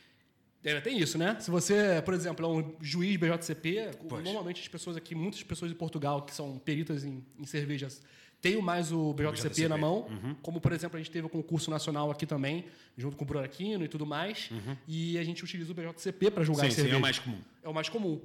É, 0.63 0.81
tem 0.81 0.97
isso, 0.99 1.17
né? 1.17 1.37
Se 1.39 1.51
você, 1.51 2.01
por 2.03 2.13
exemplo, 2.13 2.43
é 2.45 2.49
um 2.49 2.73
juiz 2.81 3.15
BJCP, 3.17 3.91
Pois. 4.09 4.23
normalmente 4.23 4.61
as 4.61 4.67
pessoas 4.67 4.97
aqui, 4.97 5.13
muitas 5.13 5.43
pessoas 5.43 5.69
de 5.69 5.77
Portugal 5.77 6.23
que 6.23 6.33
são 6.33 6.57
peritas 6.57 7.03
em, 7.03 7.23
em 7.39 7.45
cervejas, 7.45 8.01
têm 8.41 8.59
mais 8.61 8.91
o 8.91 9.13
BJCP, 9.13 9.49
BJCP. 9.49 9.67
na 9.67 9.77
mão. 9.77 10.07
Uhum. 10.09 10.35
Como, 10.41 10.59
por 10.59 10.71
exemplo, 10.73 10.97
a 10.97 10.99
gente 10.99 11.11
teve 11.11 11.27
o 11.27 11.29
concurso 11.29 11.69
nacional 11.69 12.09
aqui 12.09 12.25
também, 12.25 12.65
junto 12.97 13.15
com 13.15 13.23
o 13.23 13.27
Bruno 13.27 13.45
Aquino 13.45 13.85
e 13.85 13.87
tudo 13.87 14.07
mais. 14.07 14.49
E 14.87 15.19
a 15.19 15.23
gente 15.23 15.43
utiliza 15.43 15.71
o 15.71 15.75
BJCP 15.75 16.31
para 16.31 16.43
julgar 16.43 16.63
Sim, 16.63 16.67
as 16.67 16.73
sim, 16.73 16.91
é 16.91 16.95
o 16.97 17.01
mais 17.01 17.19
comum. 17.19 17.41
É 17.63 17.69
o 17.69 17.73
mais 17.73 17.89
comum. 17.89 18.19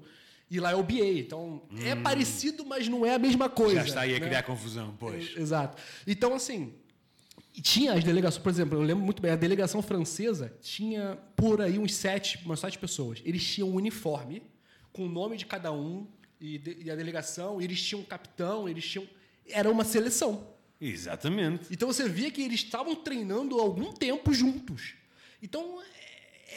E 0.51 0.59
lá 0.59 0.73
é 0.73 0.75
o 0.75 0.83
BA. 0.83 1.05
Então, 1.19 1.63
é 1.85 1.95
parecido, 1.95 2.65
mas 2.65 2.89
não 2.89 3.05
é 3.05 3.15
a 3.15 3.19
mesma 3.19 3.51
coisa. 3.51 3.77
Já 3.81 3.85
está 3.87 4.01
aí 4.01 4.17
a 4.17 4.19
né? 4.19 4.27
criar 4.27 4.43
confusão, 4.45 4.97
pois. 4.99 5.37
Exato. 5.37 5.81
Então, 6.07 6.35
assim, 6.35 6.73
tinha 7.61 7.93
as 7.95 8.05
delegações, 8.05 8.43
por 8.43 8.51
exemplo, 8.51 8.79
eu 8.79 8.83
lembro 8.83 9.05
muito 9.05 9.21
bem, 9.21 9.31
a 9.33 9.37
delegação 9.37 9.83
francesa 9.83 10.53
tinha 10.61 11.19
por 11.37 11.61
aí 11.61 11.79
uns 11.79 11.95
sete, 11.95 12.39
umas 12.45 12.61
sete 12.61 12.79
pessoas. 12.79 13.21
Eles 13.25 13.45
tinham 13.45 13.69
um 13.71 13.75
uniforme 13.75 14.43
com 14.93 15.07
o 15.07 15.09
nome 15.09 15.37
de 15.37 15.47
cada 15.47 15.73
um 15.73 16.07
e, 16.41 16.59
de- 16.59 16.79
e 16.85 16.91
a 16.91 16.97
delegação, 16.97 17.61
eles 17.61 17.83
tinham 17.83 18.01
um 18.03 18.05
capitão, 18.05 18.69
eles 18.69 18.85
tinham. 18.85 19.07
Era 19.47 19.71
uma 19.71 19.85
seleção. 19.85 20.47
Exatamente. 20.81 21.65
Então 21.71 21.89
você 21.93 22.09
via 22.09 22.31
que 22.31 22.41
eles 22.43 22.61
estavam 22.61 22.95
treinando 22.97 23.59
algum 23.61 23.93
tempo 23.93 24.33
juntos. 24.33 24.95
Então, 25.43 25.79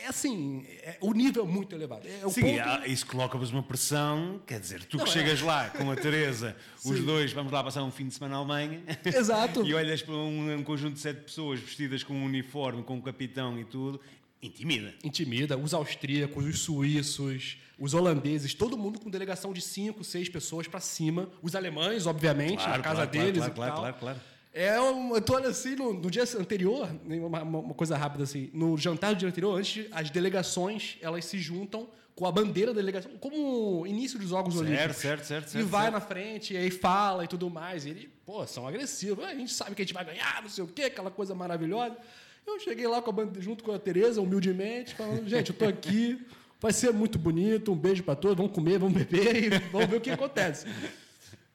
é, 0.01 0.07
assim, 0.07 0.65
é- 0.81 0.97
o 1.01 1.13
nível 1.13 1.43
é 1.43 1.47
muito 1.47 1.75
elevado. 1.75 2.07
É 2.07 2.27
Sim, 2.29 2.41
ponto- 2.41 2.59
há- 2.59 2.87
isso 2.87 3.05
coloca-vos 3.05 3.51
uma 3.51 3.63
pressão, 3.63 4.41
quer 4.45 4.59
dizer, 4.59 4.83
tu 4.85 4.97
Não, 4.97 5.03
que 5.05 5.09
é. 5.09 5.13
chegas 5.13 5.41
lá 5.41 5.69
com 5.69 5.91
a 5.91 5.95
Teresa, 5.95 6.55
os 6.85 6.99
dois, 7.03 7.31
vamos 7.31 7.51
lá 7.51 7.63
passar 7.63 7.83
um 7.83 7.91
fim 7.91 8.07
de 8.07 8.13
semana 8.13 8.35
à 8.35 8.37
Alemanha, 8.39 8.81
Exato. 9.05 9.65
e 9.65 9.73
olhas 9.73 10.01
para 10.01 10.15
um, 10.15 10.55
um 10.55 10.63
conjunto 10.63 10.93
de 10.95 10.99
sete 10.99 11.21
pessoas 11.21 11.59
vestidas 11.59 12.03
com 12.03 12.13
um 12.13 12.25
uniforme, 12.25 12.83
com 12.83 12.95
um 12.95 13.01
capitão 13.01 13.59
e 13.59 13.65
tudo, 13.65 13.99
intimida. 14.41 14.93
Intimida. 15.03 15.57
Os 15.57 15.73
austríacos, 15.73 16.45
os 16.45 16.59
suíços, 16.59 17.57
os 17.79 17.93
holandeses, 17.93 18.53
todo 18.53 18.77
mundo 18.77 18.99
com 18.99 19.09
delegação 19.09 19.53
de 19.53 19.61
cinco, 19.61 20.03
seis 20.03 20.27
pessoas 20.29 20.67
para 20.67 20.79
cima. 20.79 21.29
Os 21.41 21.55
alemães, 21.55 22.05
obviamente, 22.05 22.57
Claro, 22.57 22.71
na 22.77 22.79
casa 22.83 22.95
claro, 23.07 23.11
deles 23.11 23.37
claro, 23.37 23.51
e 23.51 23.55
claro, 23.55 23.71
tal. 23.73 23.81
claro, 23.81 23.95
claro. 23.99 24.19
É 24.53 24.79
um, 24.79 25.15
eu 25.15 25.21
tô 25.21 25.33
olhando 25.33 25.49
assim, 25.49 25.75
no, 25.75 25.93
no 25.93 26.11
dia 26.11 26.23
anterior, 26.39 26.87
uma, 27.05 27.41
uma- 27.41 27.59
uma 27.59 27.73
coisa 27.73 27.97
rápida 27.97 28.23
assim, 28.23 28.51
no 28.53 28.77
jantar 28.77 29.13
do 29.15 29.17
dia 29.17 29.27
anterior, 29.27 29.57
antes, 29.57 29.87
as 29.91 30.09
delegações, 30.11 30.97
elas 31.01 31.25
se 31.25 31.39
juntam 31.39 31.87
com 32.15 32.27
a 32.27 32.31
bandeira 32.31 32.71
da 32.71 32.79
delegação, 32.79 33.09
como 33.19 33.81
o 33.81 33.87
início 33.87 34.19
dos 34.19 34.29
Jogos 34.29 34.53
Certo, 34.53 34.67
Olímpicos. 34.67 34.95
certo, 34.97 35.23
certo, 35.25 35.47
E 35.47 35.49
certo, 35.49 35.67
vai 35.67 35.81
certo. 35.83 35.93
na 35.95 35.99
frente, 36.01 36.53
e 36.53 36.57
aí 36.57 36.69
fala 36.69 37.23
e 37.23 37.27
tudo 37.27 37.49
mais. 37.49 37.85
E 37.87 37.89
eles, 37.89 38.07
pô, 38.23 38.45
são 38.45 38.67
agressivos. 38.67 39.25
A 39.25 39.33
gente 39.33 39.51
sabe 39.51 39.73
que 39.73 39.81
a 39.81 39.85
gente 39.85 39.95
vai 39.95 40.05
ganhar, 40.05 40.39
não 40.43 40.49
sei 40.49 40.63
o 40.63 40.67
quê, 40.67 40.83
aquela 40.83 41.09
coisa 41.09 41.33
maravilhosa. 41.33 41.97
Eu 42.45 42.59
cheguei 42.59 42.85
lá 42.87 43.01
com 43.01 43.09
a 43.09 43.13
bande- 43.13 43.41
junto 43.41 43.63
com 43.63 43.71
a 43.71 43.79
Tereza, 43.79 44.21
humildemente, 44.21 44.93
falando, 44.93 45.27
gente, 45.27 45.49
eu 45.49 45.55
tô 45.55 45.65
aqui, 45.65 46.21
vai 46.61 46.71
ser 46.71 46.93
muito 46.93 47.17
bonito, 47.17 47.71
um 47.71 47.75
beijo 47.75 48.03
para 48.03 48.15
todos, 48.15 48.37
vamos 48.37 48.51
comer, 48.51 48.77
vamos 48.77 48.93
beber 48.93 49.45
e 49.45 49.49
vamos 49.71 49.89
ver 49.89 49.95
o 49.97 50.01
que 50.01 50.11
acontece. 50.11 50.67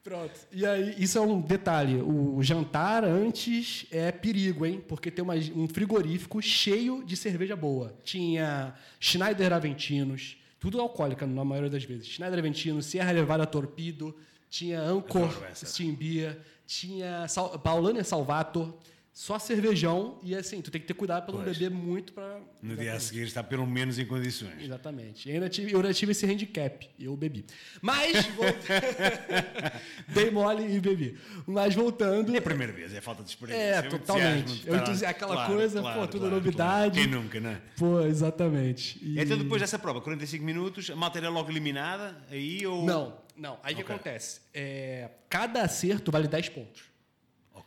Pronto. 0.03 0.33
E 0.53 0.65
aí, 0.65 0.95
isso 0.99 1.19
é 1.19 1.21
um 1.21 1.41
detalhe. 1.41 2.01
O 2.01 2.43
jantar 2.43 3.05
antes 3.05 3.87
é 3.91 4.11
perigo, 4.11 4.65
hein? 4.65 4.83
Porque 4.89 5.11
tem 5.11 5.23
uma- 5.23 5.35
um 5.55 5.69
frigorífico 5.69 6.41
cheio 6.41 7.05
de 7.05 7.17
cerveja 7.17 7.55
boa. 7.55 7.95
Tinha 8.05 8.75
Schneider 8.99 9.53
Aventinos, 9.53 10.37
tudo 10.59 10.81
alcoólica 10.81 11.27
na 11.27 11.45
maioria 11.45 11.69
das 11.71 11.85
vezes. 11.85 12.07
Schneider 12.09 12.39
Aventinos, 12.39 12.87
Sierra 12.87 13.13
Nevada 13.13 13.45
Torpedo, 13.47 14.17
tinha 14.49 14.81
Anchor. 14.81 15.29
Steam 15.55 15.95
Beer, 15.95 16.39
tinha 16.67 17.29
Sal 17.29 17.59
Paulania 17.59 18.03
Salvator, 18.05 18.73
só 19.19 19.37
cervejão. 19.37 20.17
E 20.23 20.33
assim, 20.33 20.63
tu 20.63 20.71
tem 20.71 20.81
que 20.81 20.87
ter 20.87 20.95
cuidado 20.95 21.27
para 21.27 21.35
não 21.37 21.43
beber 21.45 21.73
muito 21.73 22.13
para. 22.13 22.39
No 22.63 22.77
dia 22.77 22.95
a 22.95 23.01
seguir 23.01 23.23
está 23.27 23.43
pelo 23.43 23.67
menos 23.67 23.99
em 23.99 24.07
condições. 24.07 24.63
Exatamente. 24.63 25.29
Eu 25.29 25.35
ainda 25.35 25.49
tive, 25.49 25.73
eu 25.73 25.79
ainda 25.79 25.93
tive 25.93 26.13
esse 26.13 26.25
handicap. 26.25 26.89
Eu 26.97 27.17
bebi. 27.17 27.45
Mas. 27.83 28.13
Dei 30.07 30.31
mole 30.31 30.73
e 30.73 30.79
bebi. 30.79 31.19
Mas 31.49 31.75
voltando. 31.75 32.33
É 32.33 32.39
a 32.39 32.43
primeira 32.43 32.73
vez, 32.73 32.95
é 32.95 33.01
falta 33.01 33.25
de 33.25 33.31
experiência. 33.31 33.61
É, 33.65 33.81
o 33.81 33.91
totalmente. 33.91 34.39
entusiasmo 34.39 34.63
de 34.65 34.69
Eu 34.69 34.77
entusi- 34.77 35.05
aquela 35.05 35.35
Claro, 35.35 35.53
coisa, 35.53 35.81
claro, 35.81 36.01
pô, 36.01 36.07
tudo 36.07 36.21
claro, 36.21 36.35
novidade. 36.37 37.01
Quem 37.01 37.09
nunca, 37.11 37.41
não 37.41 37.51
é? 37.51 37.61
Pô, 37.77 38.01
exatamente. 38.03 39.01
E- 39.03 39.21
Então 39.21 39.37
depois 39.37 39.61
dessa 39.61 39.81
prova, 39.81 40.01
45 40.01 40.45
minutos, 40.45 40.89
a 40.91 40.95
malta 40.95 41.19
era 41.19 41.29
logo 41.29 41.51
eliminada 41.51 42.17
aí 42.31 42.65
ou... 42.65 42.85
Não, 42.87 43.19
não. 43.37 43.59
Aí 43.65 43.75
o 43.75 43.77
que 43.79 43.83
Ok. 43.83 43.95
acontece? 43.97 44.43
É, 44.55 45.11
cada 45.29 45.63
acerto 45.63 46.13
vale 46.13 46.29
10 46.29 46.51
pontos. 46.51 46.83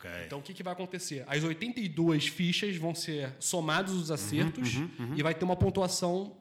Ok. 0.02 0.10
Então 0.26 0.40
o 0.40 0.42
que, 0.42 0.54
que 0.54 0.64
vai 0.64 0.74
acontecer? 0.74 1.24
As 1.28 1.44
82 1.44 2.28
fichas 2.28 2.76
vão 2.76 2.96
ser 2.96 3.32
somados 3.40 3.94
os 3.94 4.10
acertos 4.10 4.76
Uhum, 4.76 5.14
e 5.16 5.22
vai 5.22 5.36
ter 5.36 5.46
uma 5.46 5.56
pontuação 5.56 6.36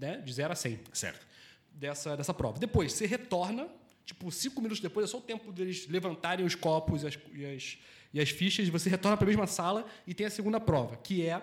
né, 0.00 0.16
de 0.18 0.32
0 0.32 0.52
a 0.52 0.56
100 0.56 0.80
Certo. 0.92 1.26
dessa, 1.72 2.16
dessa 2.16 2.32
prova. 2.32 2.58
Depois, 2.58 2.92
você 2.92 3.06
retorna, 3.06 3.68
tipo, 4.04 4.30
cinco 4.32 4.60
minutos 4.62 4.80
depois, 4.80 5.04
é 5.04 5.10
só 5.10 5.18
o 5.18 5.22
tempo 5.22 5.52
deles 5.52 5.86
levantarem 5.88 6.44
os 6.46 6.54
copos 6.54 7.02
e 7.02 7.06
as, 7.06 7.18
e 7.34 7.44
as, 7.44 7.78
e 8.14 8.20
as 8.20 8.30
fichas, 8.30 8.66
você 8.68 8.88
retorna 8.88 9.16
para 9.16 9.26
a 9.26 9.28
mesma 9.28 9.46
sala 9.46 9.86
e 10.06 10.14
tem 10.14 10.26
a 10.26 10.30
segunda 10.30 10.58
prova, 10.58 10.96
que 10.96 11.26
é 11.26 11.40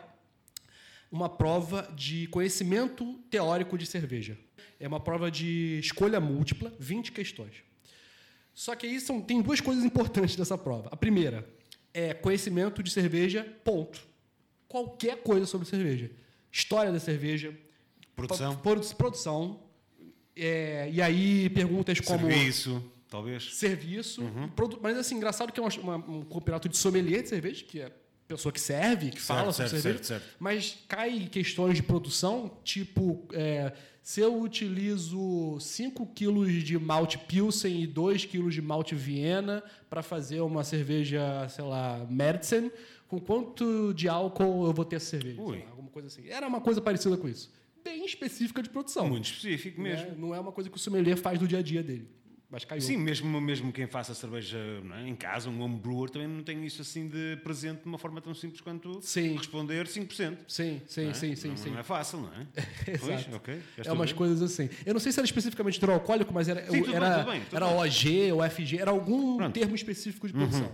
uma 1.11 1.29
prova 1.29 1.87
de 1.95 2.25
conhecimento 2.27 3.13
teórico 3.29 3.77
de 3.77 3.85
cerveja. 3.85 4.35
É 4.79 4.87
uma 4.87 4.99
prova 4.99 5.29
de 5.29 5.77
escolha 5.79 6.19
múltipla, 6.19 6.73
20 6.79 7.11
questões. 7.11 7.53
Só 8.53 8.75
que 8.75 8.85
aí 8.85 8.99
são, 8.99 9.21
tem 9.21 9.41
duas 9.41 9.59
coisas 9.59 9.83
importantes 9.83 10.35
dessa 10.35 10.57
prova. 10.57 10.89
A 10.91 10.95
primeira 10.97 11.47
é 11.93 12.13
conhecimento 12.13 12.81
de 12.83 12.91
cerveja, 12.91 13.43
ponto. 13.63 13.99
Qualquer 14.67 15.17
coisa 15.23 15.45
sobre 15.45 15.67
cerveja. 15.67 16.11
História 16.51 16.91
da 16.91 16.99
cerveja, 16.99 17.55
Produção. 18.15 18.55
Produção. 18.57 19.59
é, 20.35 20.89
e 20.91 21.01
aí 21.01 21.49
perguntas 21.49 21.99
como. 21.99 22.27
Serviço. 22.29 22.83
talvez. 23.09 23.55
serviço. 23.55 24.21
Uhum. 24.21 24.49
Mas 24.81 24.97
assim, 24.97 25.15
engraçado 25.15 25.51
que 25.51 25.59
é 25.59 25.63
uma- 25.63 25.97
uma- 25.97 26.09
um 26.17 26.21
campeonato 26.23 26.67
de 26.69 26.77
sommelier 26.77 27.21
de 27.23 27.29
cerveja, 27.29 27.63
que 27.63 27.79
é 27.81 27.91
pessoa 28.37 28.51
que 28.51 28.61
serve, 28.61 29.11
que 29.11 29.21
fala 29.21 29.51
sobre 29.51 29.69
certo, 29.69 29.81
cerveja. 29.81 30.03
certo, 30.03 30.21
certo. 30.21 30.35
Mas 30.39 30.77
cai 30.87 31.27
questões 31.31 31.75
de 31.75 31.83
produção, 31.83 32.51
tipo, 32.63 33.25
é, 33.33 33.73
se 34.01 34.19
eu 34.19 34.41
utilizo 34.41 35.57
5 35.59 36.05
quilos 36.07 36.51
de 36.63 36.77
malte 36.77 37.17
Pilsen 37.17 37.81
e 37.83 37.87
2 37.87 38.25
quilos 38.25 38.53
de 38.53 38.61
malte 38.61 38.95
Viena 38.95 39.63
para 39.89 40.01
fazer 40.03 40.41
uma 40.41 40.63
cerveja, 40.63 41.47
sei 41.49 41.63
lá, 41.63 42.05
Medicine, 42.09 42.71
com 43.07 43.19
quanto 43.19 43.93
de 43.93 44.09
álcool 44.09 44.65
eu 44.65 44.73
vou 44.73 44.83
ter 44.85 44.97
essa 44.97 45.05
cerveja? 45.05 45.41
Lá, 45.41 45.69
alguma 45.71 45.89
coisa 45.89 46.07
assim. 46.07 46.27
Era 46.27 46.47
uma 46.47 46.59
coisa 46.59 46.81
parecida 46.81 47.15
com 47.15 47.27
isso. 47.27 47.51
Bem 47.83 48.05
específica 48.05 48.63
de 48.63 48.69
produção. 48.69 49.07
Muito 49.09 49.25
específico 49.25 49.79
mesmo. 49.79 50.05
né? 50.07 50.15
Não 50.17 50.33
é 50.33 50.39
uma 50.39 50.51
coisa 50.51 50.69
que 50.69 50.75
o 50.75 50.79
sommelier 50.79 51.17
faz 51.17 51.39
no 51.39 51.47
dia 51.47 51.59
a 51.59 51.61
dia 51.61 51.83
dele. 51.83 52.07
Mas 52.53 52.63
caiu. 52.65 52.81
Sim, 52.81 52.97
mesmo, 52.97 53.41
mesmo 53.41 53.73
quem 53.73 53.87
faça 53.87 54.13
cerveja 54.13 54.59
é, 54.59 55.07
em 55.07 55.15
casa, 55.15 55.49
um 55.49 55.59
homebrewer, 55.59 56.07
também 56.07 56.27
não 56.27 56.43
tem 56.43 56.63
isso 56.63 56.83
assim 56.83 57.07
de 57.07 57.35
presente 57.43 57.79
de 57.81 57.87
uma 57.87 57.97
forma 57.97 58.21
tão 58.21 58.31
simples 58.35 58.61
quanto 58.61 59.01
Sim. 59.01 59.35
responder 59.35 59.87
5%. 59.87 60.37
Sim, 60.47 60.79
sim, 60.85 61.09
é? 61.09 61.13
sim, 61.13 61.35
sim, 61.35 61.47
não, 61.47 61.57
sim. 61.57 61.71
Não 61.71 61.79
é 61.79 61.83
fácil, 61.83 62.19
não 62.19 62.29
é? 62.29 62.45
Pois, 62.99 63.21
Exato. 63.21 63.37
ok. 63.37 63.59
Já 63.81 63.89
É 63.89 63.93
umas 63.93 64.11
ver. 64.11 64.17
coisas 64.17 64.39
assim. 64.43 64.69
Eu 64.85 64.93
não 64.93 64.99
sei 65.01 65.11
se 65.11 65.19
era 65.19 65.25
especificamente 65.25 65.77
hidroalcoólico, 65.77 66.31
mas 66.31 66.47
era, 66.47 66.63
Sim, 66.69 66.83
tudo 66.83 66.95
era, 66.95 67.09
bem, 67.09 67.17
tudo 67.17 67.31
bem, 67.31 67.41
tudo 67.45 67.55
era 67.55 67.65
bem. 67.65 67.75
OG 67.75 68.31
ou 68.33 68.43
FG, 68.51 68.77
era 68.77 68.91
algum 68.91 69.37
Pronto. 69.37 69.41
Uhum, 69.47 69.51
termo 69.51 69.73
específico 69.75 70.27
de 70.27 70.33
produção. 70.33 70.71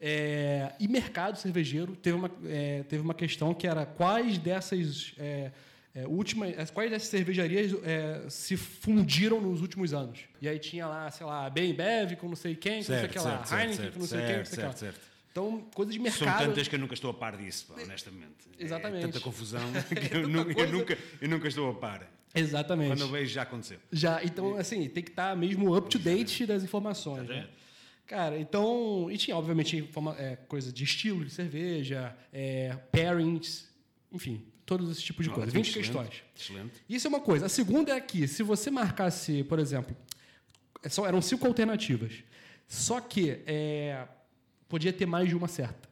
É, 0.00 0.72
e 0.80 0.88
mercado 0.88 1.36
cervejeiro 1.38 1.94
teve 1.94 2.16
uma, 2.16 2.28
é, 2.46 2.82
teve 2.88 3.04
uma 3.04 3.14
questão 3.14 3.54
que 3.54 3.68
era 3.68 3.86
quais 3.86 4.36
dessas 4.36 5.14
é, 5.16 5.52
é, 5.94 6.06
últimas, 6.06 6.58
as- 6.58 6.70
quais 6.70 6.90
dessas 6.90 7.08
cervejarias 7.08 7.72
é, 7.84 8.24
se 8.28 8.56
fundiram 8.56 9.40
nos 9.40 9.60
últimos 9.60 9.92
anos. 9.92 10.20
E 10.40 10.48
aí 10.48 10.58
tinha 10.58 10.86
lá, 10.86 11.10
sei 11.10 11.26
lá, 11.26 11.48
Bem 11.50 11.74
Bev 11.74 12.16
com 12.16 12.28
não 12.28 12.36
sei 12.36 12.54
quem, 12.54 12.72
com 12.72 12.78
não 12.78 12.84
sei 12.84 12.96
Certo, 13.00 13.12
que 13.12 13.18
lá, 13.18 13.44
Heineken 13.50 13.74
certo, 13.76 13.92
com 13.94 13.98
não 14.00 14.06
sei 14.06 14.20
quem, 14.26 14.36
não 14.38 14.44
sei 14.44 14.54
o 14.54 14.60
que 14.60 14.66
lá. 14.66 14.72
certo. 14.72 15.00
Então, 15.30 15.60
coisa 15.74 15.90
de 15.92 15.98
São 16.10 16.26
mercado. 16.26 16.46
tantas 16.46 16.68
que 16.68 16.74
eu 16.74 16.78
nunca 16.78 16.92
estou 16.94 17.10
a 17.10 17.14
par 17.14 17.36
disso, 17.38 17.66
pá, 17.74 17.80
honestamente. 17.82 18.32
Exatamente. 18.58 19.04
É 19.04 19.06
tanta 19.08 19.20
confusão 19.20 19.60
que 19.88 20.14
É 20.14 20.18
eu, 20.18 20.28
nunca, 20.28 20.60
eu, 20.60 20.72
nunca, 20.72 20.98
eu 21.22 21.28
nunca 21.28 21.48
estou 21.48 21.70
a 21.70 21.74
par. 21.74 22.06
Exatamente. 22.34 22.88
Quando 22.88 23.00
eu 23.00 23.08
vejo, 23.08 23.32
já 23.32 23.42
aconteceu. 23.42 23.78
Já, 23.90 24.22
então, 24.24 24.56
assim, 24.56 24.88
tem 24.88 25.02
que 25.02 25.10
estar 25.10 25.34
mesmo 25.36 25.74
up 25.76 25.88
to 25.90 25.98
date 25.98 26.44
das 26.46 26.62
informações. 26.62 27.28
Né? 27.28 27.46
Cara, 28.06 28.38
então. 28.38 29.08
E 29.10 29.16
tinha, 29.16 29.34
obviamente, 29.36 29.76
informa- 29.76 30.16
é, 30.18 30.36
coisa 30.36 30.70
de 30.72 30.84
estilo 30.84 31.24
de 31.24 31.30
cerveja, 31.30 32.14
é, 32.32 32.76
pairings, 32.90 33.68
enfim, 34.12 34.42
todos 34.64 34.90
esses 34.90 35.02
tipos 35.02 35.24
de 35.24 35.30
coisas. 35.30 35.48
Ótimo, 35.54 35.64
20 35.64 35.78
excelente, 35.78 36.08
questões. 36.08 36.24
Excelente. 36.38 36.84
Isso 36.88 37.06
é 37.06 37.10
uma 37.10 37.20
coisa. 37.20 37.46
A 37.46 37.48
segunda 37.48 37.92
é 37.92 38.00
que, 38.00 38.26
se 38.28 38.42
você 38.42 38.70
marcasse, 38.70 39.44
por 39.44 39.58
exemplo, 39.58 39.96
é 40.82 40.88
só, 40.88 41.06
eram 41.06 41.20
cinco 41.22 41.46
alternativas, 41.46 42.24
só 42.66 43.00
que 43.00 43.42
é, 43.46 44.06
podia 44.68 44.92
ter 44.92 45.06
mais 45.06 45.28
de 45.28 45.36
uma 45.36 45.48
certa. 45.48 45.88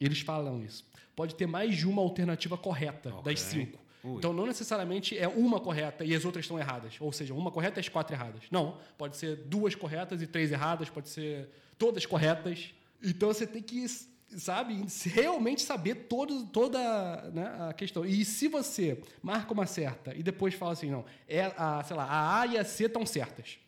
Eles 0.00 0.20
falam 0.20 0.62
isso. 0.62 0.84
Pode 1.14 1.34
ter 1.34 1.46
mais 1.46 1.76
de 1.76 1.86
uma 1.88 2.02
alternativa 2.02 2.56
correta 2.58 3.08
Ok. 3.14 3.22
das 3.32 3.40
cinco. 3.40 3.78
Ui. 4.04 4.18
Então, 4.18 4.32
não 4.32 4.46
necessariamente 4.46 5.18
é 5.18 5.26
uma 5.26 5.58
correta 5.58 6.04
e 6.04 6.14
as 6.14 6.24
outras 6.24 6.44
estão 6.44 6.58
erradas. 6.58 6.94
Ou 7.00 7.10
seja, 7.12 7.34
uma 7.34 7.50
correta 7.50 7.78
e 7.78 7.80
as 7.80 7.88
quatro 7.88 8.14
erradas. 8.14 8.42
Não. 8.50 8.78
Pode 8.96 9.16
ser 9.16 9.36
duas 9.36 9.74
corretas 9.74 10.22
e 10.22 10.26
três 10.26 10.52
erradas. 10.52 10.88
Pode 10.88 11.08
ser 11.08 11.48
todas 11.78 12.06
corretas. 12.06 12.72
Então, 13.02 13.28
você 13.28 13.46
tem 13.46 13.62
que, 13.62 13.84
sabe, 14.36 14.84
realmente 15.06 15.62
saber 15.62 15.94
todo, 16.08 16.46
toda 16.46 16.78
né, 17.32 17.68
a 17.68 17.72
questão. 17.72 18.04
E 18.04 18.24
se 18.24 18.48
você 18.48 19.00
marca 19.22 19.52
uma 19.52 19.66
certa 19.66 20.14
e 20.14 20.22
depois 20.22 20.54
fala 20.54 20.72
assim, 20.72 20.90
não, 20.90 21.04
é 21.28 21.52
a, 21.56 21.82
sei 21.84 21.96
lá, 21.96 22.04
a 22.04 22.40
A 22.40 22.46
e 22.46 22.58
a 22.58 22.64
C 22.64 22.84
estão 22.86 23.04
certas. 23.06 23.58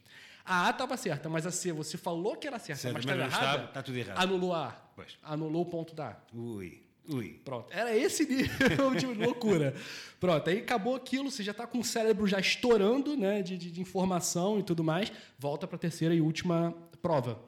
A 0.44 0.66
A 0.68 0.70
estava 0.70 0.96
certa, 0.96 1.28
mas 1.28 1.46
a 1.46 1.50
C 1.50 1.72
você 1.72 1.96
falou 1.98 2.34
que 2.36 2.46
era 2.46 2.58
certa, 2.58 2.80
Certo, 2.82 2.94
mas 2.94 3.04
estava 3.04 3.22
errada. 3.22 3.64
está 3.64 3.82
tudo 3.82 3.98
errado. 3.98 4.18
Anulou 4.18 4.54
a 4.54 4.68
A. 4.68 4.70
Pois. 4.96 5.18
Anulou 5.22 5.62
o 5.62 5.66
ponto 5.66 5.94
da 5.94 6.08
A. 6.08 6.16
Ui, 6.34 6.82
ui. 7.08 7.40
Pronto. 7.44 7.70
Era 7.70 7.94
esse 7.96 8.24
nível 8.26 8.94
de 8.94 9.06
loucura. 9.12 9.74
Pronto, 10.18 10.48
aí 10.48 10.58
acabou 10.60 10.94
aquilo, 10.96 11.30
você 11.30 11.42
já 11.42 11.52
está 11.52 11.66
com 11.66 11.78
o 11.80 11.84
cérebro 11.84 12.26
já 12.26 12.40
estourando 12.40 13.14
né, 13.16 13.42
de, 13.42 13.56
de- 13.58 13.70
de 13.70 13.80
informação 13.80 14.58
e 14.58 14.62
tudo 14.62 14.82
mais. 14.82 15.12
Volta 15.38 15.66
para 15.66 15.76
a 15.76 15.78
terceira 15.78 16.14
e 16.14 16.20
última 16.20 16.74
prova. 17.02 17.38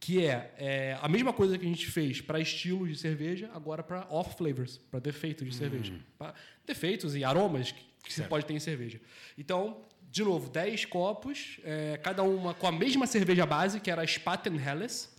Que 0.00 0.24
é, 0.24 0.54
é, 0.56 0.98
a 1.00 1.08
mesma 1.08 1.32
coisa 1.32 1.58
que 1.58 1.64
a 1.64 1.68
gente 1.68 1.86
fez 1.90 2.20
para 2.20 2.40
estilos 2.40 2.88
de 2.88 2.96
cerveja, 2.96 3.50
agora 3.52 3.82
para 3.82 4.06
off 4.10 4.36
flavors, 4.36 4.78
para 4.90 5.00
defeitos 5.00 5.46
de 5.46 5.54
cerveja. 5.54 5.92
Pra 6.16 6.34
defeitos 6.66 7.16
e 7.16 7.24
aromas 7.24 7.72
que, 7.72 7.80
que 8.04 8.12
você 8.12 8.22
pode 8.22 8.46
ter 8.46 8.54
em 8.54 8.60
cerveja. 8.60 9.00
Então, 9.36 9.82
de 10.10 10.22
novo, 10.22 10.48
10 10.48 10.84
copos, 10.86 11.58
é, 11.64 11.98
cada 12.02 12.22
uma 12.22 12.54
com 12.54 12.66
a 12.66 12.72
mesma 12.72 13.06
cerveja 13.06 13.44
base, 13.44 13.80
que 13.80 13.90
era 13.90 14.02
a 14.02 14.06
Spaten 14.06 14.56
Helles. 14.56 15.16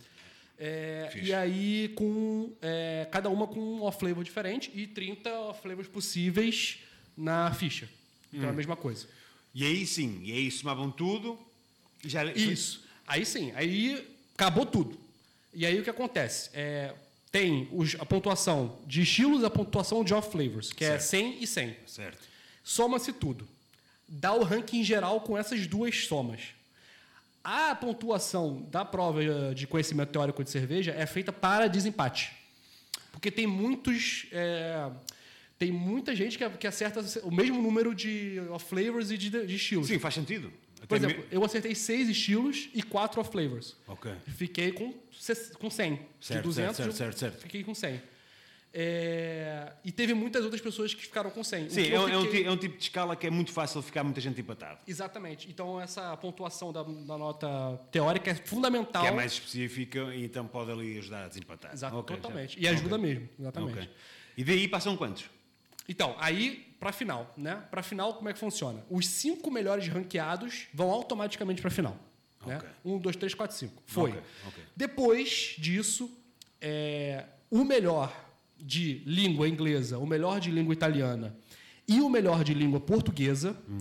É, 0.58 1.10
e 1.22 1.32
aí, 1.32 1.92
com 1.94 2.52
é, 2.60 3.06
cada 3.10 3.30
uma 3.30 3.46
com 3.46 3.60
um 3.60 3.82
off-flavor 3.82 4.22
diferente 4.22 4.70
e 4.74 4.86
30 4.86 5.30
off-flavors 5.30 5.88
possíveis 5.88 6.80
na 7.16 7.52
ficha. 7.52 7.88
Então 8.32 8.48
é 8.48 8.50
a 8.50 8.54
mesma 8.54 8.76
coisa. 8.76 9.06
E 9.54 9.64
aí 9.64 9.86
sim, 9.86 10.20
e 10.22 10.32
aí 10.32 10.50
somavam 10.50 10.90
tudo 10.90 11.38
já. 12.04 12.24
Isso. 12.32 12.84
Aí 13.06 13.24
sim, 13.24 13.52
aí 13.54 14.06
acabou 14.40 14.64
tudo. 14.64 14.98
E 15.52 15.66
aí 15.66 15.78
o 15.78 15.84
que 15.84 15.90
acontece? 15.90 16.48
É, 16.54 16.94
tem 17.30 17.68
os- 17.72 17.94
a 18.00 18.06
pontuação 18.06 18.78
de 18.86 19.02
estilos 19.02 19.42
e 19.42 19.44
a 19.44 19.50
pontuação 19.50 20.02
de 20.02 20.14
off-flavors, 20.14 20.72
que 20.72 20.84
é 20.84 20.98
Certo. 20.98 21.02
100 21.02 21.42
e 21.42 21.46
100. 21.46 21.76
Certo. 21.86 22.18
Soma-se 22.64 23.12
tudo. 23.12 23.46
Dá 24.08 24.32
o 24.32 24.42
ranking 24.42 24.82
geral 24.82 25.20
com 25.20 25.36
essas 25.36 25.66
duas 25.66 26.06
somas. 26.06 26.40
A 27.44 27.74
pontuação 27.74 28.62
da 28.70 28.84
prova 28.84 29.20
de 29.54 29.66
conhecimento 29.66 30.10
teórico 30.10 30.42
de 30.42 30.50
cerveja 30.50 30.92
é 30.92 31.06
feita 31.06 31.32
para 31.32 31.68
desempate. 31.68 32.32
Porque 33.12 33.30
tem 33.30 33.46
muitos. 33.46 34.26
eh, 34.32 34.90
tem 35.58 35.70
muita 35.72 36.14
gente 36.16 36.38
que, 36.38 36.48
que 36.50 36.66
acerta 36.66 37.00
o 37.22 37.30
mesmo 37.30 37.60
número 37.60 37.94
de 37.94 38.40
flavors 38.66 39.10
e 39.10 39.18
de, 39.18 39.28
de 39.46 39.54
estilos. 39.56 39.88
Sim, 39.88 39.98
faz 39.98 40.14
sentido. 40.14 40.50
Por 40.88 40.96
exemplo, 40.96 41.24
eu 41.30 41.44
acertei 41.44 41.74
seis 41.74 42.08
estilos 42.08 42.68
e 42.74 42.82
quatro 42.82 43.20
off 43.20 43.30
flavors. 43.30 43.76
me- 43.86 43.94
Ok. 43.94 44.12
Fiquei 44.36 44.72
com, 44.72 44.92
com 45.58 45.70
100. 45.70 46.00
Certo, 46.20 46.40
de 46.40 46.42
200, 46.48 46.76
certo, 46.76 46.92
certo, 46.92 47.18
certo. 47.18 47.38
fiquei 47.42 47.62
com 47.64 47.74
100. 47.74 48.00
É, 48.72 49.72
e 49.84 49.90
teve 49.90 50.14
muitas 50.14 50.44
outras 50.44 50.60
pessoas 50.62 50.94
que 50.94 51.02
ficaram 51.02 51.28
com 51.30 51.42
100. 51.42 51.66
O 51.66 51.70
Sim, 51.70 51.88
é, 51.90 51.98
um- 52.00 52.08
é 52.08 52.24
fiquei- 52.24 52.44
é 52.46 52.50
um 52.50 52.56
tipo 52.56 52.76
de 52.76 52.82
escala 52.84 53.16
que 53.16 53.26
é 53.26 53.30
muito 53.30 53.50
fácil 53.52 53.82
ficar 53.82 54.04
muita 54.04 54.20
gente 54.20 54.40
empatado. 54.40 54.78
Exatamente. 54.86 55.48
Então, 55.50 55.80
essa 55.80 56.16
pontuação 56.16 56.72
da, 56.72 56.82
da 56.84 57.18
nota 57.18 57.48
teórica 57.90 58.30
é 58.30 58.34
fundamental. 58.36 59.02
Que 59.02 59.08
é 59.08 59.12
mais 59.12 59.32
específica 59.32 60.14
e 60.14 60.24
então 60.24 60.46
pode 60.46 60.70
ali 60.70 60.98
ajudar 60.98 61.24
a 61.24 61.28
desempatar. 61.28 61.72
Exato, 61.72 61.96
Ok, 61.96 62.14
já. 62.16 62.22
totalmente. 62.22 62.60
E 62.60 62.68
ajuda 62.68 62.94
Ok. 62.96 63.08
mesmo, 63.08 63.28
exatamente. 63.38 63.78
Ok. 63.78 63.88
E 64.36 64.44
daí 64.44 64.68
passam 64.68 64.96
quantos? 64.96 65.24
Então, 65.90 66.14
aí, 66.20 66.72
para 66.78 66.92
final, 66.92 67.34
né? 67.36 67.56
Para 67.68 67.82
final, 67.82 68.14
como 68.14 68.28
é 68.28 68.32
que 68.32 68.38
funciona? 68.38 68.80
Os 68.88 69.08
cinco 69.08 69.50
melhores 69.50 69.88
ranqueados 69.88 70.68
vão 70.72 70.88
automaticamente 70.88 71.60
para 71.60 71.68
final. 71.70 71.98
Né? 72.46 72.58
Ok. 72.58 72.68
Um, 72.84 72.96
dois, 72.98 73.16
três, 73.16 73.34
quatro, 73.34 73.56
cinco. 73.56 73.82
Foi. 73.86 74.10
Ok, 74.10 74.22
ok. 74.46 74.64
Depois 74.76 75.56
disso, 75.58 76.08
é, 76.60 77.24
o 77.50 77.64
melhor 77.64 78.14
de 78.56 79.02
língua 79.04 79.48
inglesa, 79.48 79.98
o 79.98 80.06
melhor 80.06 80.38
de 80.38 80.52
língua 80.52 80.72
italiana 80.72 81.36
e 81.88 82.00
o 82.00 82.08
melhor 82.08 82.44
de 82.44 82.54
língua 82.54 82.78
portuguesa 82.78 83.56
Hum. 83.68 83.78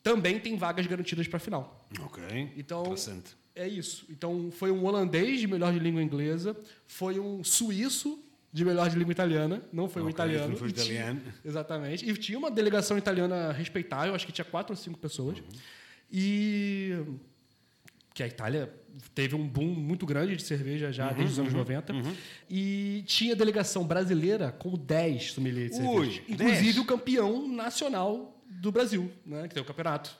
também 0.00 0.38
tem 0.38 0.56
vagas 0.56 0.86
garantidas 0.86 1.26
para 1.26 1.40
final. 1.40 1.88
Ok. 2.04 2.52
Então, 2.56 2.82
Interessante. 2.82 3.34
é 3.56 3.66
isso. 3.66 4.06
Então, 4.08 4.48
foi 4.52 4.70
um 4.70 4.84
holandês 4.86 5.40
de 5.40 5.48
melhor 5.48 5.72
de 5.72 5.80
língua 5.80 6.00
inglesa, 6.02 6.56
foi 6.86 7.18
um 7.18 7.42
suíço 7.42 8.21
de 8.52 8.64
melhor 8.64 8.90
de 8.90 8.96
língua 8.98 9.12
italiana, 9.12 9.62
não 9.72 9.88
foi 9.88 10.02
um 10.02 10.06
Ok, 10.06 10.14
italiano. 10.14 10.48
não 10.50 10.56
foi 10.56 10.68
E 10.68 10.72
tinha- 10.72 10.84
italiano. 10.86 11.20
exatamente. 11.44 12.08
E 12.08 12.14
tinha 12.16 12.38
uma 12.38 12.50
delegação 12.50 12.98
italiana 12.98 13.50
respeitável, 13.52 14.14
acho 14.14 14.26
que 14.26 14.32
tinha 14.32 14.44
quatro 14.44 14.74
ou 14.74 14.76
cinco 14.76 14.98
pessoas. 14.98 15.38
Uhum. 15.38 15.44
E 16.10 16.94
que 18.14 18.22
a 18.22 18.26
Itália 18.26 18.70
teve 19.14 19.34
um 19.34 19.48
boom 19.48 19.68
muito 19.74 20.04
grande 20.04 20.36
de 20.36 20.42
cerveja 20.42 20.92
já 20.92 21.08
Uhum, 21.08 21.14
desde 21.14 21.32
os 21.32 21.38
anos 21.38 21.54
90. 21.54 21.94
E 22.50 23.02
tinha 23.06 23.34
delegação 23.34 23.86
brasileira 23.86 24.52
com 24.52 24.76
10 24.76 25.32
sommeliers 25.32 25.70
de 25.70 25.80
Ui, 25.80 26.04
cerveja. 26.06 26.22
Inclusive 26.28 26.62
10. 26.64 26.78
o 26.78 26.84
campeão 26.84 27.48
nacional 27.48 28.38
do 28.46 28.70
Brasil, 28.70 29.10
né, 29.24 29.48
que 29.48 29.54
tem 29.54 29.62
o 29.62 29.66
campeonato. 29.66 30.14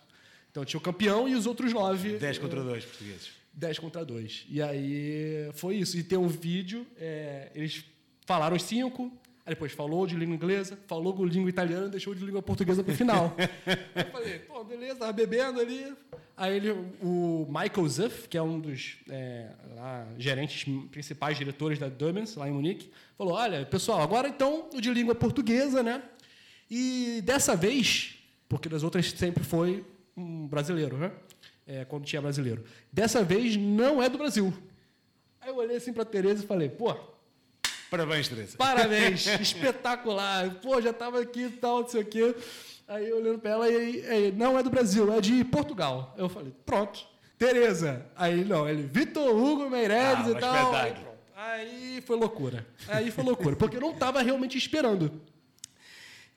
Então 0.51 0.65
tinha 0.65 0.79
o 0.79 0.83
campeão 0.83 1.29
e 1.29 1.35
os 1.35 1.47
outros 1.47 1.71
nove. 1.73 2.17
10 2.17 2.39
contra 2.39 2.63
2 2.63 2.85
portugueses. 2.87 3.29
10 3.53 3.79
contra 3.79 4.03
2. 4.07 4.47
E 4.49 4.63
aí 4.63 5.51
foi 5.53 5.77
isso. 5.77 5.99
E 5.99 6.03
tem 6.03 6.17
um 6.19 6.29
vídeo, 6.29 6.87
é, 6.99 7.51
eles 7.55 7.85
falaram 8.27 8.57
os 8.57 8.63
cinco, 8.63 9.13
aí 9.45 9.55
depois 9.55 9.73
falou 9.73 10.07
de 10.07 10.17
língua 10.17 10.35
inglesa, 10.35 10.79
falou 10.87 11.13
de 11.27 11.35
língua 11.35 11.51
italiana 11.51 11.87
e 11.87 11.91
deixou 11.91 12.15
de 12.15 12.25
língua 12.25 12.43
portuguesa 12.43 12.83
pro 12.83 12.95
final. 12.95 13.35
aí 13.37 13.49
eu 14.07 14.11
falei, 14.11 14.39
pô, 14.41 14.65
beleza, 14.65 14.97
tava 14.97 15.13
bebendo 15.13 15.61
ali. 15.61 15.93
Aí 16.37 16.57
ele, 16.57 16.71
o 17.03 17.47
Michael 17.49 17.89
Zuff, 17.89 18.29
que 18.29 18.39
é 18.39 18.43
um 18.43 18.59
dos 18.59 18.97
é, 19.09 19.51
lá, 19.75 20.07
gerentes 20.19 20.65
principais, 20.91 21.37
diretores 21.37 21.79
da 21.79 21.89
Dumens, 21.89 22.37
lá 22.37 22.49
em 22.49 22.53
Munique, 22.53 22.91
falou: 23.17 23.35
olha, 23.35 23.65
pessoal, 23.67 24.01
agora 24.01 24.29
então 24.29 24.69
o 24.73 24.81
de 24.81 24.93
língua 24.93 25.15
portuguesa, 25.15 25.83
né? 25.83 26.03
E 26.71 27.21
dessa 27.23 27.55
vez, 27.55 28.17
porque 28.49 28.69
das 28.69 28.83
outras 28.83 29.11
sempre 29.11 29.45
foi 29.45 29.85
um 30.17 30.47
brasileiro, 30.47 30.97
né? 30.97 31.13
é, 31.67 31.85
quando 31.85 32.05
tinha 32.05 32.21
brasileiro. 32.21 32.65
Dessa 32.93 33.23
vez 33.23 33.57
não 33.57 34.03
é 34.03 34.09
do 34.09 34.19
Brasil. 34.19 34.53
Aí 35.41 35.49
eu 35.49 35.57
olhei 35.57 35.77
assim 35.77 35.93
pra 35.93 36.05
Tereza 36.05 36.45
e 36.45 36.47
falei, 36.47 36.69
pô, 36.69 36.95
Parabéns, 37.93 38.27
Teresa. 38.27 38.57
Parabéns, 38.57 39.27
espetacular. 39.39 40.49
Pô, 40.63 40.81
já 40.81 40.89
estava 40.91 41.21
aqui 41.21 41.43
e 41.43 41.51
tal, 41.51 41.83
não 41.83 41.89
sei 41.89 42.01
o 42.01 42.05
quê. 42.07 42.35
Aí 42.89 43.13
olhando 43.13 43.39
para 43.39 43.51
ela 43.51 43.69
e 43.69 44.07
aí, 44.07 44.33
não 44.33 44.59
é 44.59 44.63
do 44.63 44.71
Brasil, 44.71 45.13
é 45.13 45.21
de 45.21 45.45
Portugal. 45.45 46.15
Eu 46.17 46.27
falei, 46.27 46.55
pronto. 46.65 47.07
Tereza. 47.37 48.07
Aí 48.17 48.47
não, 48.47 48.67
ele, 48.67 48.85
Vitor 48.85 49.37
Hugo 49.37 49.69
Meireles 49.69 50.27
Ah, 50.27 50.31
e 50.31 50.41
tal. 50.41 50.75
Aí. 50.75 50.95
Aí 51.37 52.03
foi 52.07 52.17
loucura. 52.17 52.67
Aí 52.89 53.11
foi 53.11 53.25
loucura, 53.25 53.57
porque 53.57 53.77
eu 53.77 53.81
não 53.83 53.91
estava 53.91 54.23
realmente 54.23 54.57
esperando. 54.57 55.21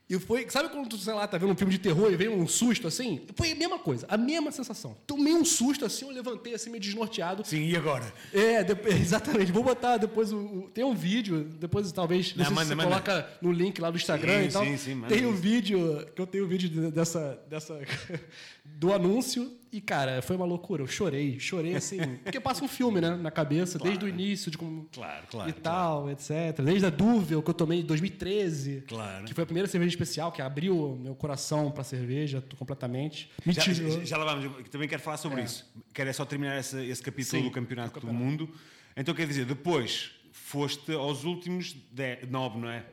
E 0.07 0.19
foi, 0.19 0.47
sabe 0.51 0.69
quando 0.69 0.87
tu, 0.87 0.97
sei 0.99 1.13
lá, 1.15 1.27
tá 1.27 1.35
vendo 1.35 1.51
um 1.51 1.55
filme 1.55 1.73
de 1.73 1.79
terror 1.79 2.11
e 2.11 2.15
vem 2.15 2.29
um 2.29 2.47
susto 2.47 2.87
assim? 2.87 3.21
Foi 3.35 3.51
a 3.51 3.55
mesma 3.55 3.79
coisa, 3.79 4.05
a 4.07 4.15
mesma 4.15 4.51
sensação. 4.51 4.95
Tomei 5.07 5.33
um 5.33 5.43
susto 5.43 5.83
assim, 5.83 6.05
eu 6.05 6.11
levantei 6.11 6.53
assim 6.53 6.69
meio 6.69 6.79
desnorteado. 6.81 7.43
Sim, 7.43 7.65
e 7.67 7.75
agora? 7.75 8.13
É, 8.31 8.59
exatamente. 9.01 9.51
Vou 9.51 9.63
botar 9.63 9.97
depois 9.97 10.31
o, 10.31 10.37
o- 10.37 10.69
Tem 10.71 10.83
um 10.83 10.93
vídeo, 10.93 11.43
depois 11.59 11.91
talvez. 11.91 12.35
Não, 12.35 12.45
Não, 12.45 12.51
manda, 12.51 12.67
você 12.67 12.75
manda. 12.75 12.89
coloca 12.89 13.29
no 13.41 13.51
link 13.51 13.81
lá 13.81 13.89
do 13.89 13.97
Instagram 13.97 14.41
Sim, 14.43 14.47
e 14.47 14.51
tal. 14.51 14.63
sim, 14.65 14.77
sim, 14.77 14.93
manda 14.95 15.07
tem 15.15 15.25
o 15.25 15.31
isso. 15.31 15.41
vídeo, 15.41 16.07
que 16.15 16.21
eu 16.21 16.27
tenho 16.27 16.45
o 16.45 16.47
vídeo 16.47 16.69
de- 16.69 16.91
dessa. 16.91 17.39
dessa 17.49 17.79
do 18.63 18.93
anúncio. 18.93 19.51
E, 19.71 19.81
cara, 19.81 20.21
foi 20.21 20.35
uma 20.37 20.45
loucura. 20.45 20.83
Eu 20.83 20.87
chorei, 20.87 21.37
chorei 21.39 21.75
assim. 21.75 21.97
porque 22.23 22.39
passa 22.39 22.63
um 22.63 22.67
filme, 22.67 23.01
né, 23.01 23.15
na 23.17 23.29
cabeça, 23.29 23.77
desde 23.77 24.05
o 24.05 24.07
início, 24.07 24.49
de 24.49 24.57
como. 24.57 24.87
Claro, 24.93 25.25
claro, 25.29 25.49
E 25.49 25.53
tal, 25.53 26.09
etc. 26.09 26.61
Desde 26.63 26.85
a 26.85 26.89
Duvel, 26.89 27.43
que 27.43 27.49
eu 27.49 27.53
tomei 27.53 27.81
em 27.81 27.85
2013. 27.85 28.85
Claro. 28.87 29.25
Que 29.25 29.33
foi 29.33 29.43
a 29.43 29.45
primeira 29.45 29.67
cerveja 29.67 29.89
especial 29.89 30.31
que 30.31 30.41
abriu 30.41 30.97
meu 31.01 31.13
coração 31.15 31.71
pra 31.71 31.83
cerveja 31.83 32.41
completamente. 32.57 33.29
Me 33.45 33.51
Já, 33.53 33.61
tirou. 33.63 34.05
já, 34.05 34.05
já 34.05 34.49
também 34.71 34.87
quero 34.87 35.01
falar 35.01 35.17
sobre 35.17 35.41
isso. 35.43 35.69
Quero 35.93 36.09
é 36.09 36.13
só 36.13 36.23
terminar 36.23 36.57
esse, 36.59 36.77
esse 36.85 37.01
capítulo 37.01 37.41
Sim, 37.41 37.47
do 37.49 37.51
Campeonato 37.51 37.89
do 37.89 37.93
campeonato. 38.01 38.23
Mundo. 38.23 38.49
Então 38.95 39.13
quer 39.13 39.27
dizer, 39.27 39.45
depois 39.45 40.11
foste 40.31 40.93
aos 40.93 41.25
últimos 41.25 41.75
de- 41.91 42.25
nove, 42.29 42.59
não 42.59 42.69
é? 42.69 42.85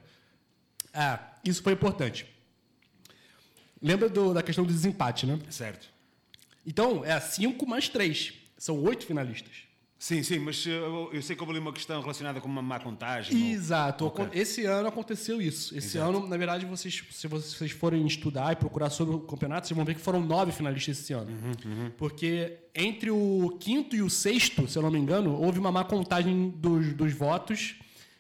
Ah, 0.93 1.21
isso 1.45 1.63
foi 1.63 1.75
importante. 1.75 2.27
Lembra 3.81 4.09
do- 4.09 4.33
da 4.35 4.43
questão 4.43 4.65
do 4.65 4.73
desempate, 4.73 5.27
né? 5.27 5.39
Certo. 5.51 5.92
Então, 6.67 7.05
é 7.05 7.19
5 7.19 7.67
mais 7.67 7.89
3. 7.89 8.35
São 8.57 8.81
oito 8.85 9.05
finalistas. 9.07 9.53
Sim, 9.99 10.21
sim, 10.25 10.41
mas 10.41 10.67
uh, 10.67 10.69
eu, 10.71 11.11
eu 11.13 11.23
sei 11.23 11.37
que 11.37 11.43
houve 11.43 11.53
ali 11.53 11.61
uma 11.61 11.73
questão 11.73 12.01
relacionada 12.01 12.41
com 12.41 12.49
uma 12.49 12.61
má 12.61 12.81
contagem. 12.81 13.53
Exato. 13.53 14.07
Ok. 14.07 14.27
Esse 14.33 14.65
ano 14.65 14.89
aconteceu 14.89 15.41
isso. 15.41 15.77
Esse 15.79 15.97
Exato. 15.97 16.17
ano, 16.19 16.27
na 16.27 16.37
verdade, 16.37 16.67
vocês, 16.67 17.05
se 17.13 17.29
vocês 17.29 17.71
forem 17.71 18.05
estudar 18.05 18.53
e 18.53 18.57
procurar 18.57 18.91
sobre 18.91 19.15
o 19.15 19.21
campeonato, 19.21 19.69
vocês 19.69 19.77
vão 19.77 19.85
ver 19.85 19.95
que 19.95 20.01
foram 20.01 20.21
nove 20.21 20.51
finalistas 20.51 20.99
esse 20.99 21.13
ano. 21.13 21.31
Uhum, 21.31 21.91
Porque 21.97 22.59
entre 22.75 23.13
o 23.13 23.57
quinto 23.61 23.95
e 23.95 24.03
o 24.03 24.11
sexto, 24.11 24.67
se 24.67 24.77
eu 24.77 24.83
não 24.83 24.91
me 24.91 24.99
engano, 24.99 25.41
houve 25.41 25.61
uma 25.61 25.71
má 25.71 25.85
contagem 25.85 26.51
dos, 26.51 26.93
dos 26.95 27.13
votos. 27.13 27.77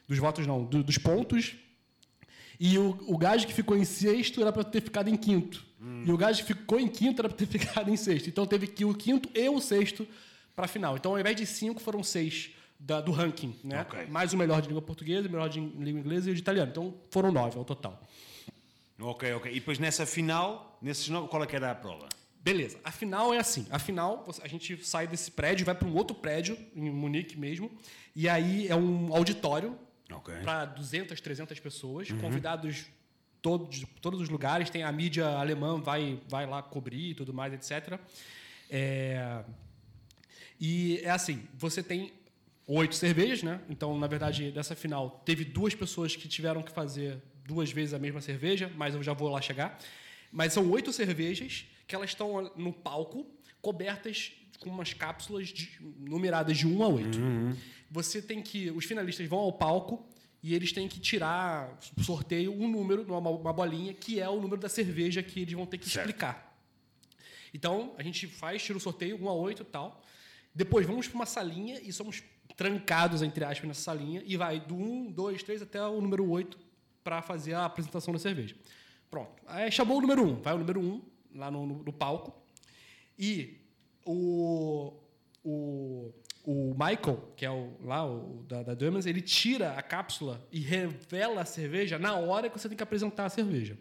Dos 0.07 0.19
votos, 0.19 0.47
não, 0.47 0.63
do- 0.65 0.85
dos 0.85 0.99
pontos. 0.99 1.57
E 2.61 2.79
o, 2.79 2.97
o 3.09 3.19
gajo 3.19 3.45
que 3.45 3.53
ficou 3.53 3.77
em 3.77 3.85
sexto 3.85 4.41
era 4.41 4.53
para 4.53 4.63
ter 4.63 4.83
ficado 4.83 5.09
em 5.09 5.17
quinto. 5.17 5.65
Hum. 5.83 6.05
E 6.07 6.12
o 6.12 6.16
que 6.18 6.42
ficou 6.45 6.79
em 6.79 6.87
quinto 6.88 7.21
era 7.21 7.29
para 7.29 7.37
ter 7.37 7.47
ficado 7.59 7.90
em 7.90 7.97
sexto. 7.97 8.29
Então 8.29 8.47
teve 8.47 8.66
que 8.68 8.83
ir 8.83 8.87
o 8.87 8.95
quinto 8.95 9.29
e 9.35 9.49
o 9.49 9.61
sexto 9.61 10.07
para 10.55 10.66
a 10.66 10.68
final. 10.68 10.97
Então, 10.97 11.12
ao 11.12 11.18
invés 11.18 11.35
de 11.35 11.45
cinco, 11.45 11.81
foram 11.81 12.03
seis 12.05 12.51
da- 12.79 13.01
do 13.01 13.11
ranking. 13.11 13.55
Né? 13.64 13.81
Ok. 13.83 14.07
Mais 14.07 14.33
o 14.33 14.37
melhor 14.37 14.62
de 14.62 14.68
língua 14.68 14.83
portuguesa, 14.83 15.27
o 15.29 15.31
melhor 15.31 15.49
de 15.49 15.59
língua 15.61 16.01
inglesa 16.01 16.29
e 16.29 16.33
o 16.33 16.35
de 16.35 16.40
italiano. 16.40 16.71
Então 16.71 16.95
foram 17.11 17.33
nove 17.33 17.59
ao 17.59 17.64
total. 17.64 18.01
Ok, 19.01 19.33
ok. 19.33 19.51
E 19.51 19.55
depois 19.57 19.79
nessa 19.79 20.07
final, 20.07 20.79
nesses 20.81 21.09
nove, 21.09 21.29
qual 21.29 21.42
é 21.42 21.47
que 21.47 21.57
era 21.57 21.71
a 21.71 21.75
prova? 21.75 22.09
Beleza. 22.40 22.79
A 22.85 22.90
final 22.92 23.33
é 23.35 23.38
assim. 23.38 23.66
A 23.71 23.79
final, 23.79 24.27
a 24.42 24.49
gente 24.49 24.85
sai 24.85 25.07
desse 25.07 25.31
prédio, 25.31 25.64
vai 25.64 25.75
para 25.75 25.87
um 25.88 25.95
outro 25.95 26.14
prédio, 26.14 26.57
em 26.75 26.90
Munique 26.90 27.37
mesmo. 27.38 27.71
E 28.14 28.29
aí 28.29 28.68
é 28.68 28.77
um 28.77 29.14
auditório 29.14 29.77
Ok. 30.12 30.35
para 30.42 30.64
200, 30.66 31.21
300 31.21 31.59
pessoas, 31.61 32.11
convidados 32.12 32.85
todos, 33.43 33.85
todos 34.01 34.21
os 34.21 34.29
lugares. 34.29 34.71
Tem 34.71 34.83
a 34.85 34.93
mídia 34.93 35.27
alemã, 35.27 35.79
vai, 35.81 36.19
vai 36.29 36.47
lá 36.47 36.63
cobrir 36.63 37.11
e 37.11 37.15
tudo 37.15 37.35
mais, 37.35 37.53
etc. 37.53 37.99
É, 38.71 39.43
E 40.61 41.01
é 41.03 41.11
assim, 41.11 41.43
você 41.59 41.83
tem 41.83 42.13
oito 42.67 42.95
cervejas, 42.95 43.43
né? 43.43 43.61
Então, 43.69 43.99
na 43.99 44.07
verdade, 44.07 44.51
dessa 44.53 44.75
final, 44.77 45.23
teve 45.25 45.45
duas 45.45 45.75
pessoas 45.75 46.15
que 46.15 46.29
tiveram 46.29 46.63
que 46.63 46.71
fazer 46.73 47.21
duas 47.45 47.71
vezes 47.73 47.93
a 47.93 47.99
mesma 47.99 48.21
cerveja, 48.21 48.71
mas 48.77 48.95
eu 48.95 49.03
já 49.03 49.13
vou 49.13 49.29
lá 49.29 49.41
chegar. 49.43 49.79
Mas 50.31 50.53
são 50.53 50.71
oito 50.71 50.93
cervejas 50.93 51.67
que 51.87 51.95
elas 51.95 52.11
estão 52.11 52.51
no 52.57 52.73
palco, 52.73 53.27
cobertas 53.61 54.33
com 54.61 54.71
umas 54.71 54.95
cápsulas 54.95 55.49
de- 55.49 55.71
numeradas 55.99 56.57
de 56.57 56.67
1 56.67 56.83
a 56.85 56.89
8. 56.89 57.19
Você 57.91 58.23
tem 58.23 58.41
que. 58.41 58.71
Os 58.71 58.85
finalistas 58.85 59.27
vão 59.29 59.41
ao 59.41 59.53
palco 59.53 60.07
e 60.43 60.55
eles 60.55 60.73
têm 60.73 60.89
que 60.89 60.99
tirar, 60.99 61.79
sorteio, 62.03 62.53
um 62.53 62.69
número, 62.69 63.03
uma, 63.05 63.31
uma 63.31 63.53
bolinha, 63.53 63.95
que 63.95 64.19
é 64.21 64.29
o 64.29 64.41
número 64.41 64.61
da 64.61 64.69
cerveja 64.69 65.23
que 65.23 65.41
eles 65.41 65.55
vão 65.55 65.65
ter 65.67 65.79
que 65.79 65.89
Certo. 65.89 66.07
explicar. 66.09 66.53
Então, 67.55 67.95
a 67.99 68.03
gente 68.03 68.27
faz, 68.27 68.63
tira 68.63 68.77
o 68.79 68.81
sorteio, 68.81 69.23
1 69.23 69.29
a 69.29 69.33
8 69.35 69.63
e 69.63 69.65
tal. 69.67 70.03
Depois 70.55 70.87
vamos 70.87 71.07
para 71.07 71.15
uma 71.17 71.27
salinha 71.27 71.81
e 71.81 71.93
somos 71.93 72.23
trancados, 72.57 73.23
entre 73.23 73.45
aspas, 73.45 73.69
nessa 73.69 73.83
salinha. 73.83 74.23
E 74.27 74.37
vai 74.37 74.59
do 74.59 74.75
1, 74.75 75.13
2, 75.13 75.43
3 75.43 75.63
até 75.63 75.83
o 75.87 76.01
número 76.01 76.29
8 76.29 76.59
para 77.05 77.21
fazer 77.23 77.55
a 77.55 77.65
apresentação 77.65 78.13
da 78.13 78.19
cerveja. 78.19 78.57
Pronto. 79.11 79.43
Aí 79.47 79.71
chamou 79.71 79.99
o 79.99 80.01
número 80.01 80.25
1. 80.25 80.43
Vai 80.43 80.55
o 80.55 80.59
número 80.59 80.81
1 80.81 81.03
lá 81.35 81.51
no, 81.51 81.67
no- 81.67 81.83
no 81.83 81.93
palco. 81.93 82.35
E 83.19 83.59
o, 84.05 84.95
o, 85.45 86.11
o 86.45 86.75
Michael, 86.75 87.33
que 87.37 87.47
é 87.47 87.51
o, 87.51 87.73
lá 87.85 88.05
o, 88.05 88.45
da, 88.49 88.63
da 88.63 88.73
ele 89.07 89.21
tira 89.21 89.73
a 89.73 89.83
cápsula 89.83 90.45
e 90.51 90.59
revela 90.59 91.43
a 91.43 91.45
cerveja 91.45 91.99
na 91.99 92.17
hora 92.17 92.49
que 92.49 92.59
você 92.59 92.69
tem 92.69 92.77
que 92.77 92.83
apresentar 92.83 93.27
a 93.27 93.29
cerveja. 93.29 93.79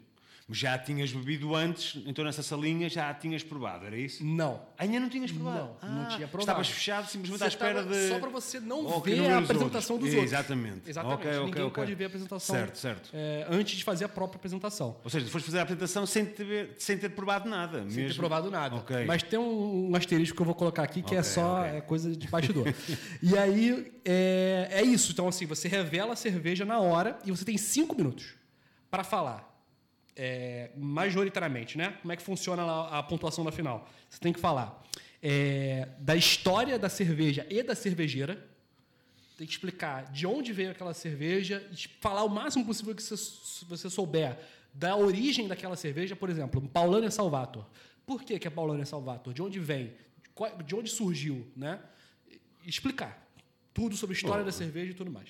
Já 0.52 0.78
tinhas 0.78 1.12
bebido 1.12 1.56
antes, 1.56 2.02
então 2.06 2.24
nessa 2.26 2.44
salinha 2.44 2.90
já 2.90 3.10
a 3.10 3.14
tinhas 3.14 3.44
provado, 3.44 3.86
era 3.86 3.98
isso? 3.98 4.24
Não. 4.26 4.62
Ainda 4.78 5.00
não 5.00 5.10
tinhas 5.10 5.32
provado? 5.32 5.70
Não, 5.82 5.90
não 5.90 6.06
tinha 6.10 6.28
provado. 6.28 6.42
Estavas 6.42 6.70
fechado 6.70 7.08
simplesmente 7.10 7.40
Você 7.40 7.44
à 7.46 7.48
espera 7.48 7.84
de... 7.84 8.10
Só 8.10 8.20
para 8.20 8.30
você 8.30 8.60
não 8.60 9.00
ver 9.02 9.30
a 9.30 9.38
apresentação 9.40 9.96
outros. 9.96 10.12
dos 10.12 10.20
outros. 10.20 10.24
Exatamente. 10.24 10.90
Exatamente. 10.90 11.20
Ok, 11.20 11.32
ok, 11.32 11.46
Ninguém 11.46 11.64
ok. 11.64 11.74
pode 11.84 11.96
ver 11.96 12.04
a 12.04 12.08
apresentação 12.08 12.56
Certo, 12.56 12.78
certo. 12.78 13.10
é, 13.14 13.48
antes 13.50 13.78
de 13.78 13.84
fazer 13.84 14.06
a 14.06 14.10
própria 14.10 14.38
apresentação. 14.38 14.98
Ou 15.04 15.10
seja, 15.10 15.28
foste 15.28 15.46
fazer 15.46 15.60
a 15.60 15.64
apresentação 15.64 16.06
sem 16.06 16.26
ter, 16.26 16.76
sem 16.78 16.98
ter 16.98 17.10
provado 17.10 17.50
nada. 17.50 17.80
Sem 17.80 17.98
mesmo. 17.98 18.10
ter 18.10 18.16
provado 18.16 18.52
nada. 18.52 18.76
Ok. 18.76 19.06
Mas 19.06 19.24
tem 19.24 19.40
um, 19.40 19.92
um 19.92 19.96
asterisco 19.96 20.36
que 20.36 20.42
eu 20.42 20.46
vou 20.46 20.56
colocar 20.56 20.84
aqui 20.84 21.02
que 21.02 21.16
é 21.16 21.24
só 21.24 21.64
é 21.64 21.82
coisa 21.82 22.16
de 22.16 22.28
bastidor. 22.28 22.66
e 23.22 23.38
aí 23.38 23.92
é, 24.06 24.68
é 24.72 24.82
isso. 24.84 25.12
Então, 25.12 25.28
assim, 25.28 25.46
você 25.46 25.68
revela 25.68 26.14
a 26.14 26.16
cerveja 26.16 26.66
na 26.66 26.80
hora 26.80 27.18
e 27.26 27.32
você 27.32 27.46
tem 27.46 27.58
cinco 27.58 27.96
minutos 27.96 28.34
para 28.90 29.04
falar. 29.04 29.51
É, 30.16 30.72
majoritariamente, 30.76 31.78
né? 31.78 31.98
Como 32.02 32.12
é 32.12 32.16
que 32.16 32.24
funciona 32.24 32.64
a 32.88 33.02
pontuação 33.04 33.44
da 33.44 33.52
final? 33.52 33.90
Você 34.10 34.20
tem 34.20 34.34
que 34.34 34.40
falar 34.40 34.84
é, 35.22 35.88
da 36.00 36.16
história 36.16 36.80
da 36.80 36.90
cerveja 36.90 37.46
e 37.50 37.62
da 37.62 37.76
cervejeira. 37.76 38.50
Tem 39.38 39.48
que 39.48 39.54
explicar 39.54 40.12
de 40.12 40.28
onde 40.28 40.54
veio 40.54 40.72
aquela 40.72 40.94
cerveja, 40.94 41.68
e 41.72 41.88
falar 42.00 42.24
o 42.24 42.30
máximo 42.30 42.66
possível 42.66 42.94
que 42.94 43.02
você, 43.02 43.16
você 43.66 43.90
souber 43.90 44.38
da 44.74 44.96
origem 44.96 45.48
daquela 45.48 45.76
cerveja. 45.76 46.16
Por 46.16 46.30
exemplo, 46.30 46.62
Paulânia 46.70 47.12
Salvator. 47.12 47.66
Por 48.06 48.24
que, 48.24 48.38
que 48.38 48.48
é 48.48 48.52
Paulânia 48.52 48.86
Salvator? 48.86 49.34
De 49.34 49.42
onde 49.42 49.60
vem? 49.60 49.94
De 50.66 50.76
onde 50.76 50.90
surgiu? 50.90 51.48
Né? 51.56 51.80
Explicar 52.66 53.28
tudo 53.74 53.96
sobre 53.96 54.16
a 54.16 54.18
história 54.18 54.44
da 54.44 54.52
cerveja 54.52 54.92
e 54.92 54.94
tudo 54.94 55.12
mais. 55.12 55.30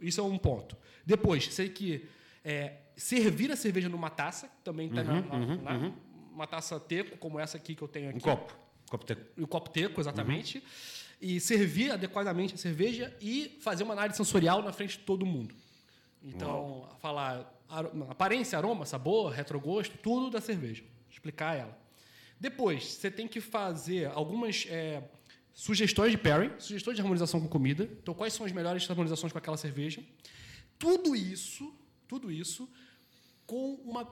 Isso 0.00 0.20
é 0.20 0.24
um 0.24 0.38
ponto. 0.38 0.76
Depois, 1.04 1.52
sei 1.52 1.68
que 1.68 2.06
é, 2.48 2.76
servir 2.96 3.50
a 3.52 3.56
cerveja 3.56 3.88
numa 3.88 4.10
taça, 4.10 4.48
também 4.64 4.88
está 4.88 5.02
na, 5.04 5.20
na- 5.20 5.78
na- 5.78 5.92
uma 6.32 6.46
taça 6.46 6.78
teco, 6.80 7.18
como 7.18 7.38
essa 7.38 7.56
aqui 7.56 7.74
que 7.74 7.82
eu 7.82 7.88
tenho 7.88 8.08
aqui 8.10 8.18
Um 8.18 8.20
copo. 8.20 8.54
Copo 8.88 9.04
de... 9.04 9.16
o 9.42 9.46
copo 9.46 9.68
teco, 9.70 10.00
exatamente. 10.00 10.62
E 11.20 11.40
servir 11.40 11.90
adequadamente 11.90 12.54
a 12.54 12.56
cerveja 12.56 13.14
e 13.20 13.58
fazer 13.60 13.82
uma 13.84 13.92
análise 13.92 14.16
sensorial 14.16 14.62
na 14.62 14.72
frente 14.72 14.98
de 14.98 15.04
todo 15.04 15.26
mundo. 15.26 15.54
Então, 16.22 16.88
falar 17.00 17.52
aparência, 18.08 18.56
aroma, 18.56 18.86
sabor, 18.86 19.30
retrogosto, 19.32 19.98
tudo 19.98 20.30
da 20.30 20.40
cerveja. 20.40 20.82
Explicar 21.10 21.54
ela. 21.56 21.76
Depois, 22.40 22.84
você 22.84 23.10
tem 23.10 23.26
que 23.28 23.40
fazer 23.40 24.06
algumas 24.14 24.64
é, 24.70 25.02
sugestões 25.52 26.12
de 26.12 26.18
pairing, 26.18 26.52
sugestões 26.58 26.96
de 26.96 27.02
harmonização 27.02 27.40
com 27.40 27.48
comida. 27.48 27.82
Então, 28.00 28.14
quais 28.14 28.32
são 28.32 28.46
as 28.46 28.52
melhores 28.52 28.88
harmonizações 28.88 29.32
com 29.32 29.38
aquela 29.38 29.56
cerveja? 29.56 30.02
Tudo 30.78 31.14
isso, 31.16 31.74
tudo 32.08 32.30
isso 32.32 32.68
com 33.46 33.74
uma, 33.84 34.08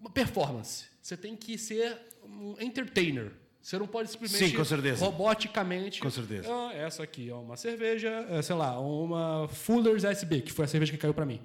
uma 0.00 0.10
performance. 0.10 0.86
Você 1.02 1.16
tem 1.16 1.36
que 1.36 1.56
ser 1.58 1.96
um 2.24 2.56
entertainer. 2.60 3.32
Você 3.62 3.78
não 3.78 3.86
pode 3.86 4.10
simplesmente 4.10 4.50
Sim, 4.50 4.56
com 4.56 4.64
certeza. 4.64 5.04
roboticamente. 5.04 6.00
Com 6.00 6.10
certeza. 6.10 6.48
"Ah, 6.50 6.72
essa 6.74 7.02
aqui 7.02 7.28
é 7.28 7.34
uma 7.34 7.56
cerveja, 7.56 8.08
é, 8.30 8.40
sei 8.40 8.54
lá, 8.56 8.78
uma 8.80 9.46
Fuller's 9.48 10.02
SB, 10.04 10.40
que 10.40 10.52
foi 10.52 10.64
a 10.64 10.68
cerveja 10.68 10.92
que 10.92 10.98
caiu 10.98 11.12
para 11.12 11.26
mim. 11.26 11.40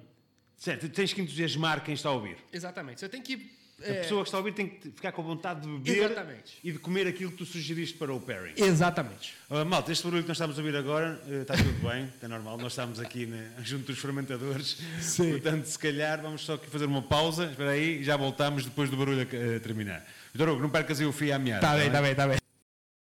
Certo, 0.56 0.88
tens 0.88 1.12
que 1.12 1.20
entusiasmar 1.20 1.84
quem 1.84 1.92
está 1.94 2.08
a 2.08 2.12
ouvir. 2.12 2.38
Exatamente. 2.50 3.00
Você 3.00 3.08
tem 3.10 3.20
que 3.20 3.50
A 3.78 3.92
pessoa 3.92 4.22
que 4.22 4.28
está 4.28 4.38
a 4.38 4.40
ouvir 4.40 4.52
tem 4.52 4.68
que 4.68 4.90
ficar 4.90 5.12
com 5.12 5.22
vontade 5.22 5.60
de 5.60 5.68
beber 5.68 6.04
Exatamente. 6.04 6.58
e 6.64 6.72
de 6.72 6.78
comer 6.78 7.06
aquilo 7.06 7.30
que 7.30 7.36
tu 7.36 7.44
sugeriste 7.44 7.98
para 7.98 8.12
o 8.12 8.18
pairing. 8.18 8.54
Exatamente. 8.56 9.34
Uh, 9.50 9.66
malta, 9.66 9.92
este 9.92 10.02
barulho 10.02 10.22
que 10.22 10.28
nós 10.28 10.36
estamos 10.36 10.58
a 10.58 10.62
ouvir 10.62 10.74
agora 10.74 11.20
uh, 11.26 11.42
está 11.42 11.54
tudo 11.54 11.86
bem, 11.86 12.06
está 12.06 12.26
normal. 12.26 12.56
Nós 12.56 12.72
estamos 12.72 12.98
aqui 12.98 13.26
né, 13.26 13.52
junto 13.62 13.84
dos 13.84 13.98
fermentadores. 13.98 14.78
Sim. 15.00 15.32
Portanto, 15.32 15.66
se 15.66 15.78
calhar 15.78 16.22
vamos 16.22 16.42
só 16.42 16.54
aqui 16.54 16.70
fazer 16.70 16.86
uma 16.86 17.02
pausa. 17.02 17.50
Espera 17.50 17.70
aí, 17.72 18.02
já 18.02 18.16
voltamos 18.16 18.64
depois 18.64 18.88
do 18.88 18.96
barulho 18.96 19.20
a, 19.20 19.56
a 19.56 19.60
terminar. 19.60 20.02
Vitor 20.32 20.48
Hugo, 20.48 20.62
não 20.62 20.70
percas 20.70 20.98
aí 20.98 21.06
o 21.06 21.12
fio 21.12 21.34
à 21.34 21.38
meada. 21.38 21.60
Tá 21.60 21.76
bem, 21.76 21.90
tá 21.90 22.00
bem, 22.00 22.14
tá 22.14 22.26
bem. 22.26 22.38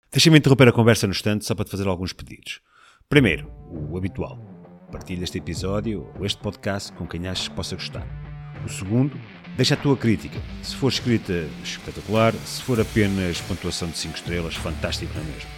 Deixa-me 0.09 0.37
interromper 0.37 0.69
a 0.69 0.71
conversa 0.71 1.07
no 1.07 1.11
instante 1.11 1.43
só 1.43 1.53
para 1.53 1.65
te 1.65 1.71
fazer 1.71 1.87
alguns 1.87 2.13
pedidos. 2.13 2.61
Primeiro, 3.09 3.51
o 3.69 3.97
habitual. 3.97 4.39
Partilha 4.89 5.23
este 5.23 5.39
episódio 5.39 6.09
ou 6.17 6.25
este 6.25 6.41
podcast 6.41 6.93
com 6.93 7.05
quem 7.05 7.27
achas 7.27 7.49
que 7.49 7.55
possa 7.55 7.75
gostar. 7.75 8.07
O 8.63 8.69
segundo, 8.69 9.19
deixa 9.55 9.73
a 9.73 9.77
tua 9.77 9.95
crítica. 9.95 10.39
Se 10.61 10.75
for 10.75 10.89
escrita, 10.89 11.47
espetacular. 11.63 12.33
Se 12.45 12.61
for 12.61 12.79
apenas 12.79 13.39
pontuação 13.41 13.89
de 13.89 13.97
5 13.97 14.15
estrelas, 14.15 14.55
fantástico, 14.55 15.11
não 15.15 15.21
é 15.21 15.25
mesmo? 15.25 15.49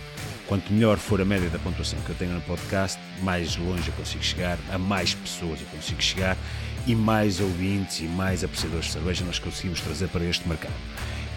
Quanto 0.47 0.71
melhor 0.71 0.97
for 0.97 1.19
a 1.19 1.25
média 1.25 1.49
da 1.49 1.57
pontuação 1.57 1.99
que 2.01 2.09
eu 2.11 2.15
tenho 2.15 2.33
no 2.33 2.41
podcast, 2.41 2.99
mais 3.23 3.55
longe 3.57 3.87
eu 3.87 3.93
consigo 3.95 4.23
chegar, 4.23 4.59
a 4.71 4.77
mais 4.77 5.15
pessoas 5.15 5.59
eu 5.59 5.67
consigo 5.67 6.01
chegar 6.01 6.37
e 6.85 6.93
mais 6.93 7.39
ouvintes 7.39 7.99
e 8.01 8.03
mais 8.03 8.43
apreciadores 8.43 8.85
de 8.85 8.91
cerveja 8.91 9.25
nós 9.25 9.39
conseguimos 9.39 9.81
trazer 9.81 10.07
para 10.09 10.23
este 10.23 10.47
mercado. 10.47 10.75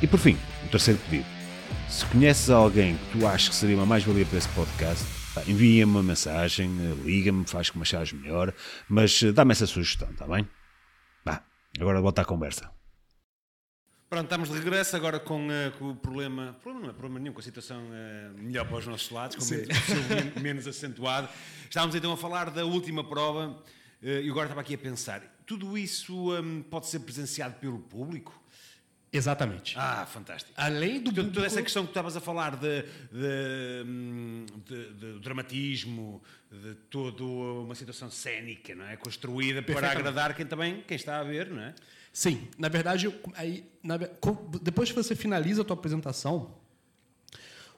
E 0.03 0.07
por 0.07 0.18
fim, 0.18 0.37
o 0.66 0.68
terceiro 0.68 1.01
pedido. 1.09 1.27
Se 1.88 2.05
conheces 2.07 2.51
alguém 2.51 2.97
que 2.97 3.18
tu 3.18 3.27
achas 3.27 3.49
que 3.49 3.55
seria 3.55 3.77
uma 3.77 3.87
mais-valia 3.87 4.27
para 4.27 4.38
esse 4.38 4.49
podcast, 4.49 5.05
envia-me 5.47 5.90
uma 5.90 6.03
mensagem, 6.03 6.71
eh, 6.81 6.94
liga-me, 7.05 7.47
faz 7.47 7.71
como 7.71 7.83
achares 7.83 8.12
melhor, 8.12 8.53
mas 8.88 9.23
eh, 9.23 9.33
dá-me 9.33 9.53
essa 9.53 9.66
sugestão, 9.66 10.09
está 10.11 10.27
bem? 10.27 10.47
Agora 11.80 12.00
volta 12.00 12.22
à 12.22 12.24
conversa. 12.24 12.70
Pronto, 14.08 14.24
estamos 14.24 14.48
de 14.48 14.56
regresso 14.58 14.96
agora 14.96 15.20
com, 15.20 15.52
eh, 15.52 15.70
com 15.78 15.90
o 15.90 15.96
problema, 15.96 16.56
problema 16.62 16.86
não 16.86 16.90
é 16.90 16.96
problema 16.96 17.20
nenhum, 17.20 17.34
com 17.34 17.40
a 17.40 17.42
situação 17.42 17.82
eh, 17.92 18.30
melhor 18.36 18.66
para 18.66 18.78
os 18.78 18.86
nossos 18.86 19.10
lados, 19.10 19.36
com 19.36 19.44
menos, 19.54 19.68
men- 20.08 20.42
menos 20.42 20.66
acentuado. 20.66 21.28
Estávamos 21.68 21.94
então 21.94 22.10
a 22.12 22.16
falar 22.16 22.50
da 22.50 22.64
última 22.64 23.04
prova 23.04 23.62
eh, 24.02 24.22
e 24.22 24.30
agora 24.30 24.46
estava 24.46 24.62
aqui 24.62 24.74
a 24.74 24.78
pensar, 24.78 25.20
tudo 25.46 25.76
isso 25.76 26.32
hum, 26.34 26.62
pode 26.62 26.86
ser 26.86 27.00
presenciado 27.00 27.56
pelo 27.56 27.78
público? 27.80 28.42
Exatamente. 29.12 29.75
Ah, 29.79 30.05
fantástico. 30.07 30.53
Além 30.57 31.01
do 31.01 31.12
Toda, 31.12 31.47
essa 31.47 31.62
questão 31.62 31.83
que 31.83 31.88
tu 31.88 31.92
estavas 31.92 32.16
a 32.16 32.21
falar 32.21 32.57
de, 32.57 32.83
de, 33.11 33.85
de- 34.66 34.92
de 35.14 35.21
dramatismo, 35.21 36.23
de 36.51 36.75
toda 36.90 37.25
uma 37.25 37.75
situação 37.75 38.11
cénica, 38.11 38.75
não 38.75 38.87
é? 38.87 38.97
Construída 38.97 39.62
para 39.62 39.90
agradar 39.90 40.35
quem 40.37 40.44
também, 40.47 40.83
quem 40.87 40.94
está 40.97 41.21
a 41.21 41.25
ver, 41.25 41.49
não 41.51 41.62
é? 41.62 41.75
Sim, 42.12 42.49
na 42.59 42.68
verdade, 42.68 43.12
aí, 43.35 43.64
na 43.83 43.97
depois 44.61 44.90
que 44.90 44.97
você 44.97 45.14
finaliza 45.14 45.62
a 45.62 45.64
tua 45.64 45.75
apresentação, 45.75 46.55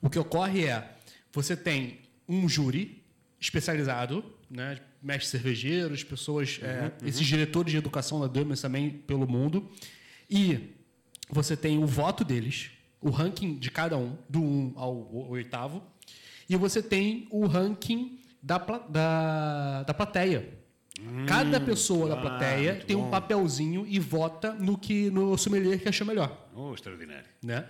o 0.01 0.09
que 0.09 0.19
ocorre 0.19 0.65
é, 0.67 0.97
você 1.33 1.57
tem 1.57 2.01
um 2.29 2.49
júri 2.49 3.05
especializado, 3.39 4.25
né, 4.51 4.81
mestres 5.03 5.31
cervejeiros, 5.31 6.03
pessoas, 6.05 6.59
é, 6.63 6.93
esses 7.07 7.25
diretores 7.27 7.71
de 7.73 7.79
educação 7.79 8.21
da 8.21 8.27
Dumas 8.27 8.61
também 8.61 8.91
pelo 8.91 9.27
mundo, 9.29 9.71
e 10.29 10.75
você 11.31 11.57
tem 11.57 11.79
o 11.83 11.87
voto 11.87 12.25
deles, 12.25 12.71
o 13.01 13.11
ranking 13.11 13.55
de 13.57 13.71
cada 13.71 13.97
um, 13.97 14.17
do 14.29 14.41
1 14.43 14.73
ao 14.77 14.93
o- 14.95 15.29
oitavo, 15.31 15.83
e 16.49 16.57
você 16.57 16.83
tem 16.83 17.27
o 17.31 17.47
ranking 17.47 18.19
da, 18.43 18.59
da, 18.59 19.83
da 19.85 19.95
plateia. 19.95 20.59
Cada 21.27 21.59
pessoa 21.61 22.09
da 22.11 22.15
ah, 22.15 22.21
plateia 22.21 22.75
tem 22.87 22.95
um 22.95 23.05
bom. 23.05 23.11
papelzinho 23.11 23.87
e 23.89 23.99
vota 23.99 24.53
no 24.53 24.77
que 24.77 25.09
no 25.11 25.37
sommelier 25.39 25.81
que 25.81 25.89
achou 25.89 26.07
melhor, 26.07 26.49
Oh, 26.55 26.75
extraordinário. 26.75 27.25
né? 27.43 27.67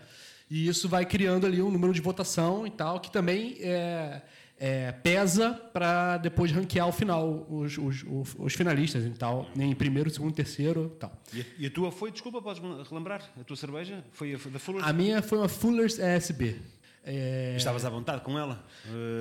E 0.51 0.67
isso 0.67 0.89
vai 0.89 1.07
criando 1.07 1.47
ali 1.47 1.63
um 1.63 1.71
número 1.71 1.93
de 1.93 2.01
votação 2.01 2.67
e 2.67 2.71
tal, 2.71 2.99
que 2.99 3.09
também 3.09 3.57
é, 3.61 4.21
é, 4.63 4.93
pesa 4.93 5.53
para 5.73 6.19
depois 6.19 6.53
ranquear 6.53 6.87
o 6.87 6.93
final, 6.93 7.47
os, 7.49 7.79
os, 7.79 8.05
os, 8.07 8.35
os 8.39 8.53
finalistas 8.55 9.05
e 9.07 9.11
tal, 9.11 9.47
em 9.59 9.75
primeiro, 9.75 10.11
segundo, 10.11 10.35
terceiro 10.35 10.93
e 10.95 10.99
tal. 10.99 11.13
E 11.33 11.41
a, 11.41 11.45
e 11.61 11.67
a 11.67 11.71
tua 11.71 11.91
foi, 11.91 12.11
desculpa, 12.13 12.43
podes 12.43 12.63
relembrar? 12.91 13.23
A 13.41 13.43
tua 13.43 13.57
cerveja? 13.57 14.05
Foi 14.13 14.35
a 14.35 14.39
da 14.51 14.59
Fuller? 14.59 14.87
A 14.87 14.93
minha 14.93 15.23
foi 15.23 15.39
uma 15.39 15.49
Fuller's 15.49 15.99
ESB. 15.99 16.61
É, 17.03 17.55
Estavas 17.57 17.87
à 17.87 17.89
vontade 17.89 18.21
com 18.21 18.39
ela? 18.39 18.63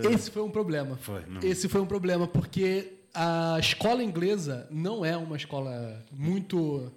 Eh, 0.04 0.08
Esse 0.14 0.30
foi 0.30 0.42
um 0.44 0.52
problema. 0.52 0.98
Foi, 0.98 1.24
não- 1.26 1.40
Esse 1.42 1.70
foi 1.70 1.80
um 1.80 1.86
problema, 1.86 2.28
porque 2.28 2.96
a 3.14 3.56
escola 3.58 4.04
inglesa 4.04 4.68
não 4.70 5.06
é 5.06 5.16
uma 5.16 5.38
escola 5.38 6.04
muito. 6.12 6.92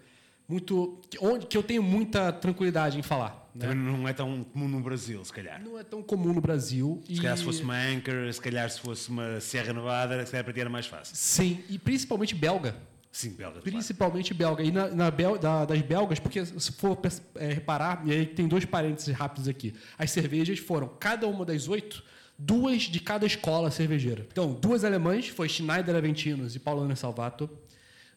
muito 0.49 1.01
onde 1.21 1.47
que 1.47 1.57
eu 1.57 1.63
tenho 1.63 1.83
muita 1.85 2.33
tranquilidade 2.33 2.99
em 2.99 3.03
falar. 3.03 3.42
Né? 3.55 3.67
Também 3.69 3.77
não 3.77 4.09
é 4.09 4.13
tão 4.13 4.45
comum 4.45 4.69
no 4.69 4.81
Brasil, 4.81 5.25
se 5.25 5.33
calhar. 5.33 5.63
Não 5.63 5.79
é 5.79 5.85
tão 5.85 6.03
comum 6.03 6.33
no 6.33 6.41
Brasil. 6.41 7.03
Se 7.07 7.13
e- 7.13 7.17
calhar 7.17 7.37
se 7.37 7.45
fosse 7.45 7.63
uma 7.63 7.75
Anchor, 7.77 8.33
se 8.33 8.41
calhar 8.41 8.71
se 8.71 8.81
fosse 8.81 9.09
uma 9.09 9.41
Serra 9.41 9.73
Nevada, 9.73 10.25
se 10.25 10.31
calhar 10.33 10.45
para 10.45 10.53
ti 10.53 10.61
era 10.61 10.71
mais 10.71 10.87
fácil. 10.87 11.15
Sim, 11.17 11.63
e 11.69 11.79
principalmente 11.79 12.35
belga. 12.35 12.75
Sim, 13.11 13.31
belga. 13.31 13.61
claro. 13.61 13.63
Principalmente 13.63 14.33
belga. 14.33 14.63
E 14.63 14.71
na, 14.73 14.89
na 14.89 15.11
bel, 15.11 15.37
da- 15.39 15.67
das 15.67 15.83
belgas, 15.83 16.19
porque 16.19 16.45
se 16.47 16.73
for 16.73 16.99
é, 17.35 17.53
reparar, 17.53 18.03
e 18.07 18.11
aí 18.13 18.25
tem 18.27 18.49
dois 18.49 18.65
parênteses 18.65 19.15
rápidos 19.15 19.49
aqui. 19.49 19.75
As 19.99 20.11
cervejas 20.11 20.59
foram, 20.59 20.89
cada 20.99 21.27
uma 21.29 21.45
das 21.45 21.69
oito, 21.69 22.03
duas 22.39 22.85
de 22.85 22.99
cada 23.01 23.27
escola 23.27 23.71
cervejeira. 23.71 24.27
Então, 24.33 24.55
duas 24.55 24.83
alemães 24.83 25.29
foi 25.29 25.47
Schneider 25.49 25.95
Aventinos 25.95 26.57
e 26.57 26.59
Paulana 26.59 26.97
Salvato. 26.97 27.51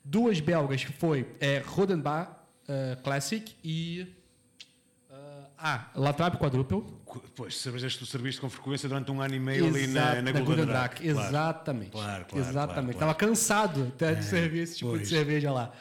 Duas 0.04 0.40
belgas 0.40 0.84
foi 0.84 1.28
é, 1.42 1.62
Rodenbach 1.66 2.32
eh, 2.68 2.98
Classic 3.04 3.54
e. 3.64 4.08
ah, 5.68 5.90
La 5.96 6.14
Trappe 6.14 6.38
Quadruple. 6.38 6.84
Pois, 7.36 7.62
tu 7.98 8.06
serviste 8.06 8.40
com 8.42 8.50
frequência 8.50 8.88
durante 8.88 9.12
um 9.12 9.22
ano 9.22 9.34
e 9.36 9.40
meio 9.40 9.66
ali 9.68 9.88
na, 9.88 10.02
Exato, 10.02 10.22
na, 10.22 10.32
da 10.32 10.40
Golden 10.42 10.66
Drac. 10.66 11.02
Drac. 11.02 11.14
Claro. 11.14 11.28
Exatamente. 11.30 11.92
Claro, 11.92 12.26
claro, 12.30 12.48
Exatamente. 12.50 12.94
Estava 12.94 13.16
cansado 13.16 13.92
até 13.96 14.14
de 14.16 14.26
servir 14.26 14.60
esse 14.60 14.78
tipo 14.78 14.90
pois. 14.92 15.02
de 15.02 15.08
cerveja 15.08 15.52
lá. 15.52 15.72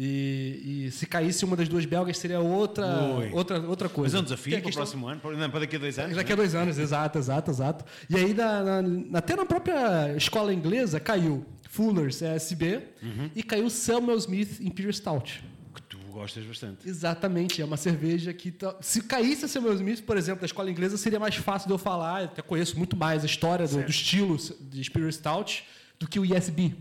E, 0.00 0.86
e 0.86 0.90
se 0.92 1.06
caísse 1.06 1.44
uma 1.44 1.56
das 1.56 1.68
duas 1.68 1.84
belgas 1.84 2.16
seria 2.18 2.38
outra, 2.38 2.86
outra, 3.32 3.58
outra 3.60 3.88
coisa. 3.88 4.12
Mas 4.12 4.14
é 4.14 4.20
um 4.20 4.24
desafio 4.24 4.52
para 4.52 4.60
o 4.60 4.62
questão- 4.64 4.82
próximo 4.84 5.08
ano? 5.08 5.20
Para- 5.20 5.36
Não, 5.36 5.50
para 5.50 5.60
daqui 5.60 5.74
a 5.76 5.78
dois 5.80 5.98
anos? 5.98 6.16
Daqui 6.16 6.32
a 6.32 6.36
dois 6.36 6.54
anos, 6.54 6.78
exato, 6.78 7.18
exato, 7.18 7.50
exato. 7.50 7.84
E 8.08 8.16
aí, 8.16 8.32
na- 8.32 8.80
na- 8.82 9.18
até 9.18 9.34
na 9.34 9.44
própria 9.44 10.14
escola 10.16 10.54
inglesa, 10.54 11.00
caiu 11.00 11.44
Fuller's 11.68 12.22
ESB 12.22 12.80
Uhum. 13.02 13.30
e 13.34 13.42
caiu 13.42 13.68
Samuel 13.68 14.18
Smith 14.18 14.60
Imperial 14.60 14.92
Stout. 14.92 15.42
Gostas 16.08 16.44
bastante. 16.44 16.88
Exatamente, 16.88 17.60
é 17.60 17.64
uma 17.64 17.76
cerveja 17.76 18.32
que. 18.32 18.50
tá- 18.50 18.76
Se 18.80 19.02
caísse 19.02 19.44
a 19.44 19.48
Samuel 19.48 19.74
Smith, 19.74 20.02
por 20.04 20.16
exemplo, 20.16 20.40
da 20.40 20.46
escola 20.46 20.70
inglesa, 20.70 20.96
seria 20.96 21.20
mais 21.20 21.36
fácil 21.36 21.68
de 21.68 21.74
eu 21.74 21.78
falar. 21.78 22.20
Eu 22.22 22.24
até 22.26 22.42
conheço 22.42 22.76
muito 22.76 22.96
mais 22.96 23.22
a 23.22 23.26
história 23.26 23.66
do, 23.66 23.82
do 23.82 23.90
estilo 23.90 24.36
de 24.60 24.80
Imperial 24.80 25.12
Stout 25.12 25.64
do 25.98 26.08
que 26.08 26.18
o 26.18 26.24
ISB. 26.24 26.74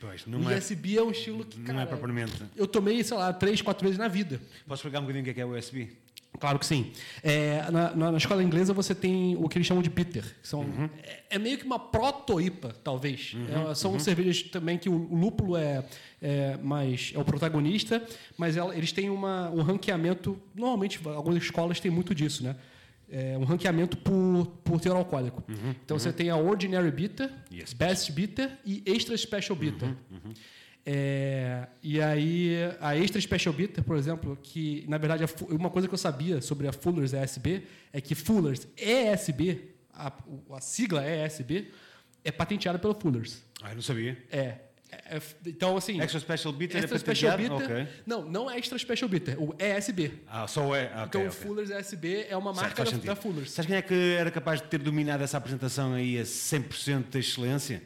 Pois, 0.00 0.26
não 0.26 0.40
o 0.40 0.50
é, 0.50 0.58
ISB 0.58 0.98
é 0.98 1.02
um 1.02 1.10
estilo 1.10 1.44
que, 1.44 1.58
não 1.58 1.64
cara, 1.66 1.82
é 1.82 1.86
propriamente. 1.86 2.32
eu 2.54 2.66
tomei, 2.66 3.02
sei 3.02 3.16
lá, 3.16 3.32
três, 3.32 3.62
quatro 3.62 3.84
vezes 3.84 3.98
na 3.98 4.06
vida. 4.08 4.40
Posso 4.66 4.80
explicar 4.80 4.98
um 4.98 5.02
bocadinho 5.02 5.22
o 5.22 5.24
que 5.24 5.30
é, 5.30 5.34
que 5.34 5.40
é 5.40 5.44
o 5.46 5.56
USB? 5.56 5.96
Claro 6.38 6.58
que 6.58 6.66
sim. 6.66 6.90
É, 7.22 7.62
na, 7.70 7.94
na- 7.94 8.16
escola 8.16 8.42
inglesa 8.42 8.72
você 8.72 8.94
tem 8.94 9.36
o 9.36 9.48
que 9.48 9.56
eles 9.56 9.66
chamam 9.66 9.82
de 9.82 9.88
bitter. 9.90 10.24
Que 10.42 10.48
são, 10.48 10.60
Uhum. 10.60 10.88
é, 11.02 11.22
é 11.30 11.38
meio 11.38 11.56
que 11.58 11.64
uma 11.64 11.78
proto-IPA, 11.78 12.74
talvez. 12.82 13.34
É, 13.70 13.74
são 13.74 13.98
cervejas 13.98 14.42
também 14.42 14.76
que 14.76 14.88
o, 14.88 14.94
o 14.94 15.16
lúpulo 15.16 15.56
é, 15.56 15.84
é 16.20 16.56
mais 16.58 17.12
é 17.14 17.18
o 17.18 17.24
protagonista, 17.24 18.02
mas 18.36 18.56
ela- 18.56 18.76
eles 18.76 18.90
têm 18.92 19.10
uma, 19.10 19.48
um 19.50 19.62
ranqueamento. 19.62 20.38
Normalmente, 20.54 21.00
algumas 21.08 21.42
escolas 21.42 21.78
têm 21.80 21.90
muito 21.90 22.14
disso, 22.14 22.42
né? 22.42 22.56
É, 23.08 23.36
um 23.38 23.44
ranqueamento 23.44 23.96
por, 23.98 24.46
por 24.64 24.80
teor 24.80 24.96
alcoólico. 24.96 25.44
Então 25.84 25.98
você 25.98 26.12
tem 26.12 26.30
a 26.30 26.36
Ordinary 26.36 26.90
Bitter, 26.90 27.30
a 27.30 27.74
Best 27.76 28.10
Bitter 28.10 28.50
e 28.64 28.82
Extra 28.86 29.16
Special 29.16 29.54
Bitter. 29.56 29.90
É, 30.86 31.66
e 31.82 32.00
aí, 32.00 32.56
a 32.80 32.94
Extra 32.96 33.18
Special 33.20 33.54
Bitter, 33.54 33.82
por 33.82 33.96
exemplo, 33.96 34.38
que 34.42 34.84
na 34.86 34.98
verdade 34.98 35.24
uma 35.48 35.70
coisa 35.70 35.88
que 35.88 35.94
eu 35.94 35.98
sabia 35.98 36.42
sobre 36.42 36.68
a 36.68 36.72
Fuller's 36.72 37.12
ESB 37.14 37.62
é 37.92 38.00
que 38.00 38.14
Fuller's 38.14 38.66
ESB, 38.76 39.70
a, 39.94 40.12
o- 40.26 40.54
a 40.54 40.60
sigla 40.60 41.02
ESB, 41.02 41.70
é 42.22 42.30
patenteada 42.30 42.78
pela 42.78 42.94
Fuller's. 42.94 43.42
Ah, 43.62 43.70
eu 43.70 43.76
não 43.76 43.82
sabia. 43.82 44.18
É. 44.30 44.56
É- 44.92 45.16
é- 45.16 45.22
então, 45.46 45.76
assim. 45.76 46.00
Extra 46.00 46.20
Special 46.20 46.52
Bitter 46.52 46.76
Extra 46.80 46.96
é 46.96 46.98
Special? 47.00 47.36
Bitter. 47.38 47.54
Ok. 47.56 47.88
Não, 48.06 48.22
não 48.30 48.50
é 48.50 48.58
Extra 48.58 48.78
Special 48.78 49.08
Bitter, 49.08 49.42
o 49.42 49.54
ESB. 49.58 50.12
Ah, 50.28 50.46
só 50.46 50.76
é. 50.76 50.90
Ah, 50.94 51.04
ok, 51.04 51.06
então, 51.06 51.22
o 51.22 51.26
ok. 51.28 51.30
Fuller's 51.40 51.70
ESB 51.70 52.26
é 52.28 52.36
uma 52.36 52.52
marca 52.52 52.84
da, 52.84 52.90
da 52.90 53.16
Fuller's. 53.16 53.50
Sabes 53.52 53.66
quem 53.68 53.76
é 53.76 53.82
que 53.82 53.94
era 54.18 54.30
capaz 54.30 54.60
de 54.60 54.68
ter 54.68 54.78
dominado 54.78 55.24
essa 55.24 55.38
apresentação 55.38 55.94
aí 55.94 56.18
a 56.18 56.24
100% 56.24 57.10
da 57.10 57.18
excelência? 57.18 57.82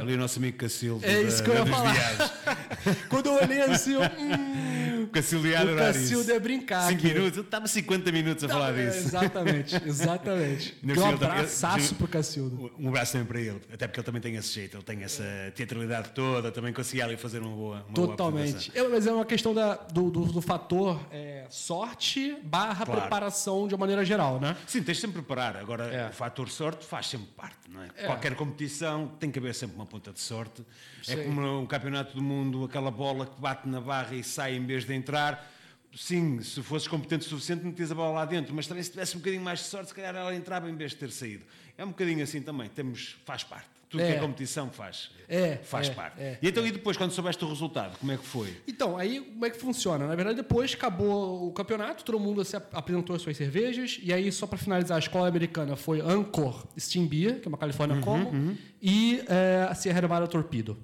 Ali 0.00 0.14
o 0.14 0.18
nosso 0.18 0.38
amigo 0.38 0.58
Cacildo. 0.58 1.04
É 1.04 1.14
da- 1.14 1.22
isso 1.22 1.42
que 1.42 1.50
eu 1.50 1.54
ia 1.54 1.64
da 1.64 1.70
falar. 1.70 2.56
Quando 3.08 3.26
eu 3.26 3.34
olhei 3.34 3.62
assim, 3.62 3.94
eu, 3.94 4.02
hum, 4.02 5.01
O 5.04 5.08
Cacildo 5.08 6.32
é 6.32 6.38
brincar. 6.40 6.88
5 6.88 7.02
minutos, 7.02 7.36
eu 7.36 7.42
estava 7.42 7.66
50 7.66 8.12
minutos 8.12 8.44
a 8.44 8.48
Não, 8.48 8.54
falar 8.54 8.78
é, 8.78 8.86
disso. 8.86 8.98
Exatamente, 9.08 9.74
exatamente. 9.86 10.76
Um 10.84 11.04
abraçaço 11.08 11.88
sim. 11.88 11.94
pro 11.94 12.08
Cacildo. 12.08 12.70
Um 12.78 12.88
abraço 12.88 13.12
também 13.12 13.26
para 13.26 13.40
ele, 13.40 13.60
até 13.72 13.86
porque 13.86 14.00
ele 14.00 14.06
também 14.06 14.20
tem 14.22 14.36
esse 14.36 14.52
jeito, 14.52 14.76
ele 14.76 14.84
tem 14.84 15.02
essa 15.02 15.22
teatralidade 15.54 16.10
toda, 16.10 16.50
também 16.52 16.72
conseguia 16.72 17.04
ali 17.04 17.16
fazer 17.16 17.40
uma 17.40 17.54
boa. 17.54 17.76
Uma 17.88 17.94
boa 17.94 18.08
Totalmente. 18.08 18.48
apresentação. 18.70 18.84
É, 18.84 18.88
mas 18.88 19.06
é 19.06 19.12
uma 19.12 19.24
questão 19.24 19.54
da- 19.54 19.74
do, 19.76 20.10
do, 20.10 20.24
do 20.26 20.40
fator 20.42 21.00
é, 21.10 21.46
sorte 21.50 22.36
barra 22.42 22.84
Claro. 22.84 23.00
preparação 23.02 23.66
de 23.68 23.74
uma 23.74 23.80
maneira 23.80 24.04
geral, 24.04 24.40
né? 24.40 24.56
Sim, 24.66 24.82
tens 24.82 24.96
de 24.96 25.00
sempre 25.02 25.22
preparar. 25.22 25.56
Agora, 25.56 25.84
É. 25.84 26.08
o 26.08 26.12
fator 26.12 26.48
sorte 26.48 26.84
faz 26.84 27.06
sempre 27.06 27.28
parte, 27.36 27.56
não 27.68 27.82
é? 27.82 27.88
É. 27.96 28.06
Qualquer 28.06 28.34
competição 28.34 29.08
tem 29.18 29.30
que 29.30 29.38
haver 29.38 29.54
sempre 29.54 29.76
uma 29.76 29.86
ponta 29.86 30.12
de 30.12 30.20
sorte. 30.20 30.62
É 31.08 31.16
Sim. 31.16 31.24
como 31.24 31.60
um 31.60 31.66
campeonato 31.66 32.14
do 32.14 32.22
mundo, 32.22 32.64
aquela 32.64 32.90
bola 32.90 33.26
que 33.26 33.40
bate 33.40 33.68
na 33.68 33.80
barra 33.80 34.14
e 34.14 34.22
sai 34.22 34.54
em 34.56 34.64
vez 34.64 34.84
de 34.84 34.91
entrar. 34.94 35.50
Sim, 35.94 36.40
se 36.42 36.62
fosses 36.62 36.88
competente 36.88 37.26
o 37.26 37.28
suficiente, 37.28 37.64
metias 37.64 37.92
a 37.92 37.94
bola 37.94 38.12
lá 38.20 38.24
dentro, 38.24 38.54
mas 38.54 38.66
também 38.66 38.82
se 38.82 38.90
tivesse 38.90 39.14
um 39.14 39.18
bocadinho 39.20 39.42
mais 39.42 39.58
de 39.58 39.66
sorte, 39.66 39.88
se 39.88 39.94
calhar 39.94 40.14
ela 40.16 40.34
entrava 40.34 40.70
em 40.70 40.74
vez 40.74 40.92
de 40.92 40.96
ter 40.96 41.10
saído. 41.10 41.44
É 41.76 41.84
um 41.84 41.88
bocadinho 41.88 42.22
assim 42.24 42.40
também, 42.40 42.68
temos, 42.70 43.16
faz 43.26 43.44
parte. 43.44 43.68
Tudo 43.90 44.02
É. 44.02 44.06
que 44.12 44.16
é 44.16 44.20
competição 44.20 44.70
faz. 44.70 45.10
É, 45.28 45.56
faz 45.56 45.88
é, 45.88 45.90
parte. 45.92 46.18
é, 46.18 46.38
e 46.40 46.48
então, 46.48 46.66
e 46.66 46.72
depois, 46.72 46.96
quando 46.96 47.10
soubeste 47.10 47.44
o 47.44 47.48
resultado, 47.48 47.98
como 47.98 48.10
é 48.10 48.16
que 48.16 48.24
foi? 48.24 48.56
Então, 48.66 48.96
aí 48.96 49.20
como 49.20 49.44
é 49.44 49.50
que 49.50 49.58
funciona? 49.58 50.06
Na 50.06 50.14
verdade, 50.14 50.36
depois 50.36 50.72
acabou 50.72 51.46
o 51.46 51.52
campeonato, 51.52 52.02
todo 52.02 52.18
mundo 52.18 52.42
se 52.42 52.56
ap- 52.56 52.74
apresentou 52.74 53.14
as 53.14 53.20
suas 53.20 53.36
cervejas, 53.36 54.00
e 54.02 54.10
aí, 54.14 54.32
só 54.32 54.46
para 54.46 54.56
finalizar, 54.56 54.96
a 54.96 54.98
escola 54.98 55.28
americana 55.28 55.76
foi 55.76 56.00
Anchor 56.00 56.66
Steam 56.78 57.06
Beer, 57.06 57.38
que 57.40 57.46
é 57.46 57.50
uma 57.50 57.58
California 57.58 58.00
Common, 58.00 58.56
e 58.80 59.22
é, 59.28 59.66
a 59.68 59.74
Sierra 59.74 60.00
Nevada 60.00 60.26
Torpedo, 60.26 60.78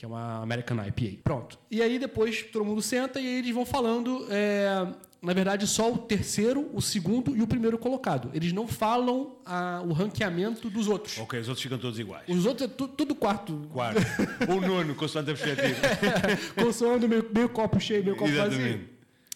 que 0.00 0.04
é 0.06 0.08
uma 0.08 0.40
American 0.42 0.78
IPA. 0.82 1.18
Pronto. 1.22 1.58
E 1.70 1.82
aí, 1.82 1.98
depois, 1.98 2.42
todo 2.44 2.64
mundo 2.64 2.80
senta 2.80 3.20
e 3.20 3.26
aí 3.26 3.38
eles 3.40 3.54
vão 3.54 3.66
falando, 3.66 4.26
é, 4.30 4.86
na 5.20 5.34
verdade, 5.34 5.66
só 5.66 5.92
o 5.92 5.98
terceiro, 5.98 6.70
o 6.72 6.80
segundo 6.80 7.36
e 7.36 7.42
o 7.42 7.46
primeiro 7.46 7.76
colocado. 7.76 8.30
Eles 8.32 8.50
não 8.50 8.66
falam 8.66 9.36
a- 9.44 9.82
o 9.86 9.92
ranqueamento 9.92 10.70
dos 10.70 10.88
outros. 10.88 11.18
Ok, 11.18 11.38
os 11.38 11.48
outros 11.48 11.62
ficam 11.62 11.76
todos 11.76 11.98
iguais. 11.98 12.24
Os 12.26 12.46
outros 12.46 12.70
é 12.70 12.72
tu- 12.74 12.88
tudo 12.88 13.14
quarto, 13.14 13.68
Quarto. 13.74 14.00
Ou 14.48 14.58
nono, 14.58 14.94
consoante 14.94 15.32
a 15.32 15.34
perspectiva. 15.34 15.80
consoando 16.56 17.06
meio, 17.06 17.28
meio 17.34 17.50
copo 17.50 17.78
cheio, 17.78 18.02
meio 18.02 18.16
copo 18.16 18.30
Exatamente. 18.30 18.62
vazio. 18.62 18.88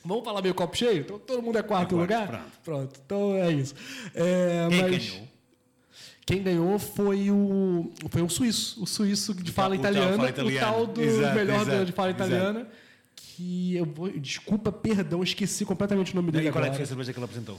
Vamos 0.02 0.24
falar 0.24 0.40
meio 0.40 0.54
copo 0.54 0.74
cheio? 0.74 1.00
Então, 1.02 1.18
todo 1.18 1.42
mundo 1.42 1.58
é 1.58 1.62
quarto 1.62 1.94
É 1.94 1.98
quarto, 1.98 2.00
lugar? 2.00 2.26
pronto. 2.26 2.52
Pronto, 2.64 3.00
então 3.04 3.34
é 3.36 3.52
isso. 3.52 3.74
É, 4.14 4.66
mas 4.70 4.80
ganhou? 5.10 5.28
Quem 6.26 6.42
ganhou 6.42 6.78
foi 6.78 7.30
o, 7.30 7.92
foi 8.08 8.22
o 8.22 8.28
suíço. 8.28 8.82
O 8.82 8.86
suíço 8.86 9.34
de 9.34 9.52
fala 9.52 9.72
o 9.74 9.78
italiana. 9.78 10.16
fala 10.16 10.30
O 10.48 10.58
tal 10.58 10.86
do 10.86 11.02
Exato, 11.02 11.34
melhor 11.36 11.60
exato, 11.62 11.84
de 11.84 11.92
fala 11.92 12.10
exato. 12.10 12.24
italiana. 12.24 12.68
Que 13.14 13.74
eu 13.76 13.84
vou. 13.84 14.10
Desculpa, 14.10 14.72
perdão, 14.72 15.22
esqueci 15.22 15.64
completamente 15.64 16.12
o 16.12 16.16
nome 16.16 16.30
dele 16.32 16.48
E 16.48 16.52
qual 16.52 16.64
é 16.64 16.68
a 16.70 16.86
cerveja 16.86 17.12
que 17.12 17.18
ele 17.18 17.24
apresentou? 17.24 17.58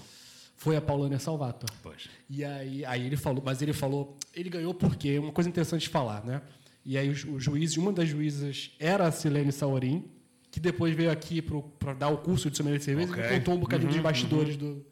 Foi 0.57 0.75
a 0.75 0.81
Paulânia 0.81 1.19
Salvato. 1.19 1.65
Pois. 1.83 2.09
E 2.29 2.43
aí, 2.43 2.83
aí 2.85 3.05
ele 3.05 3.17
falou, 3.17 3.43
mas 3.45 3.61
ele 3.61 3.73
falou, 3.73 4.17
ele 4.33 4.49
ganhou 4.49 4.73
porque 4.73 5.19
uma 5.19 5.31
coisa 5.31 5.49
interessante 5.49 5.81
de 5.81 5.89
falar, 5.89 6.23
né? 6.25 6.41
E 6.85 6.97
aí 6.97 7.09
o, 7.09 7.13
ju- 7.13 7.33
o 7.33 7.39
juiz, 7.39 7.75
uma 7.77 7.91
das 7.91 8.07
juízas 8.09 8.71
era 8.79 9.05
a 9.07 9.11
Silene 9.11 9.51
Saurin, 9.51 10.05
que 10.49 10.59
depois 10.59 10.95
veio 10.95 11.11
aqui 11.11 11.41
para 11.41 11.93
dar 11.93 12.07
o 12.07 12.17
curso 12.19 12.49
de 12.49 12.55
sommelier 12.55 12.79
de 12.79 12.85
cerveja 12.85 13.11
Ok. 13.11 13.23
e 13.23 13.27
contou 13.37 13.53
um 13.53 13.59
bocadinho 13.59 13.91
dos 13.91 13.99
bastidores 14.01 14.55
do, 14.55 14.85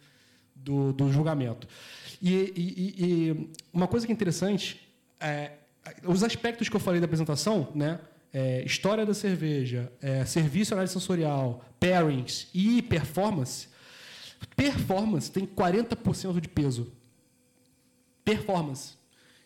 do, 0.56 0.92
do 0.92 1.12
julgamento. 1.12 1.66
E, 2.26 2.54
e- 2.56 3.06
e- 3.06 3.50
uma 3.74 3.86
coisa 3.86 4.06
que 4.06 4.12
é 4.14 4.16
interessante, 4.16 4.80
é, 5.20 5.52
os 6.06 6.24
aspectos 6.24 6.70
que 6.70 6.76
eu 6.76 6.80
falei 6.80 7.02
da 7.02 7.06
apresentação, 7.06 7.68
né? 7.76 8.00
É, 8.32 8.64
história 8.64 9.06
da 9.06 9.14
cerveja, 9.14 9.92
é, 10.02 10.24
serviço 10.26 10.74
análise 10.74 10.94
sensorial, 10.94 11.64
pairings 11.82 12.48
e 12.54 12.82
performance. 12.82 13.68
Performance 14.56 15.30
tem 15.30 15.46
40% 15.46 16.40
de 16.40 16.48
peso. 16.48 16.92
Performance. 18.24 18.94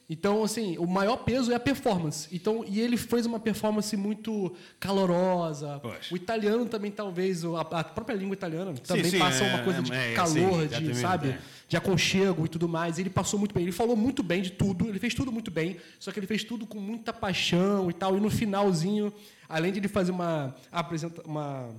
Então, 0.10 0.42
assim, 0.42 0.78
o 0.78 0.88
maior 0.88 1.18
peso 1.18 1.52
é 1.52 1.56
a 1.56 1.60
performance. 1.60 2.30
Então, 2.32 2.64
e 2.66 2.80
ele 2.80 2.96
fez 2.96 3.26
uma 3.26 3.42
performance 3.42 3.96
muito 3.98 4.56
calorosa. 4.80 5.80
Pois. 5.82 6.10
O 6.10 6.16
italiano 6.16 6.66
também, 6.66 6.90
talvez, 6.90 7.44
a, 7.44 7.60
a 7.60 7.84
própria 7.84 8.16
língua 8.16 8.34
italiana 8.34 8.74
também 8.74 9.04
sim, 9.04 9.20
passa 9.20 9.44
é, 9.44 9.54
uma 9.54 9.64
coisa 9.64 9.82
de 9.82 9.92
é, 9.92 10.14
calor, 10.14 10.70
sim, 10.70 10.82
de, 10.82 10.96
sabe? 10.96 11.30
é. 11.30 11.40
De 11.68 11.76
aconchego 11.76 12.46
e 12.46 12.48
tudo 12.48 12.70
mais. 12.70 12.98
Ele 12.98 13.10
passou 13.10 13.38
muito 13.38 13.54
bem. 13.54 13.64
Ele 13.64 13.74
falou 13.74 13.98
muito 13.98 14.24
bem 14.24 14.42
de 14.42 14.52
tudo. 14.52 14.88
Ele 14.88 14.98
fez 14.98 15.14
tudo 15.14 15.30
muito 15.30 15.52
bem. 15.52 15.76
Só 16.00 16.10
que 16.10 16.20
ele 16.20 16.28
fez 16.28 16.42
tudo 16.42 16.66
com 16.66 16.80
muita 16.80 17.12
paixão 17.12 17.90
e 17.90 17.94
tal. 17.94 18.16
E 18.16 18.22
no 18.22 18.30
finalzinho, 18.30 19.12
além 19.50 19.74
de 19.74 19.80
ele 19.80 19.90
fazer 19.90 20.12
uma, 20.12 20.56
apresenta, 20.72 21.22
uma, 21.24 21.70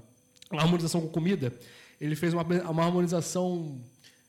uma 0.50 0.60
harmonização 0.60 1.00
com 1.00 1.08
comida, 1.08 1.50
ele 1.98 2.14
fez 2.14 2.34
uma, 2.34 2.42
uma 2.42 2.84
harmonização 2.84 3.80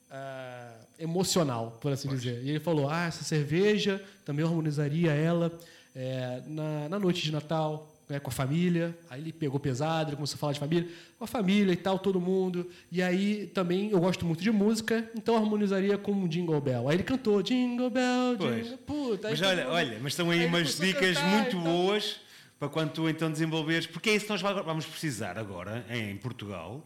ah, 0.09 0.78
emocional, 0.99 1.77
por 1.81 1.91
assim 1.91 2.07
dizer. 2.09 2.41
E 2.43 2.49
ele 2.49 2.59
falou: 2.59 2.89
ah, 2.89 3.05
essa 3.07 3.23
cerveja 3.23 4.03
também 4.25 4.43
eu 4.43 4.49
harmonizaria 4.49 5.11
ela 5.11 5.51
eh, 5.95 6.41
na, 6.47 6.89
na 6.89 6.99
noite 6.99 7.21
de 7.21 7.31
Natal. 7.31 7.87
né, 8.09 8.19
com 8.19 8.29
a 8.29 8.33
família, 8.33 8.97
aí 9.07 9.21
ele 9.21 9.31
pegou 9.31 9.59
pesado, 9.59 10.09
ele 10.09 10.15
começou 10.15 10.33
a 10.33 10.39
falar 10.39 10.53
de 10.53 10.59
família, 10.59 10.89
com 11.19 11.23
a 11.25 11.27
família 11.27 11.71
e 11.71 11.75
tal, 11.75 11.99
todo 11.99 12.19
mundo. 12.19 12.67
E 12.91 13.03
aí 13.03 13.45
também 13.53 13.91
eu 13.91 13.99
gosto 13.99 14.25
muito 14.25 14.41
de 14.41 14.49
música, 14.49 15.07
então 15.15 15.35
eu 15.35 15.41
harmonizaria 15.41 15.95
com 15.95 16.11
um 16.11 16.27
Jingle 16.27 16.59
Bell. 16.59 16.89
Aí 16.89 16.95
ele 16.95 17.03
cantou 17.03 17.39
Jingle 17.43 17.87
Bell, 17.91 18.35
Pois. 18.35 18.63
Jingle 18.63 18.77
Puta, 18.79 19.27
aí 19.27 19.37
Mas 19.37 19.41
olha, 19.47 19.63
mundo- 19.65 19.73
olha, 19.75 19.99
mas 20.01 20.13
estão 20.13 20.31
aí 20.31 20.39
ele 20.39 20.47
umas 20.47 20.79
dicas 20.79 21.21
muito 21.21 21.49
e 21.49 21.51
tal. 21.51 21.61
boas 21.61 22.15
para 22.57 22.67
quando 22.67 22.91
tu 22.93 23.07
então 23.07 23.31
desenvolveres, 23.31 23.85
porque 23.85 24.09
é 24.09 24.15
isso 24.15 24.25
que 24.25 24.31
nós 24.31 24.41
va- 24.41 24.59
vamos 24.63 24.87
precisar 24.87 25.37
agora 25.37 25.85
em 25.91 26.17
Portugal. 26.17 26.83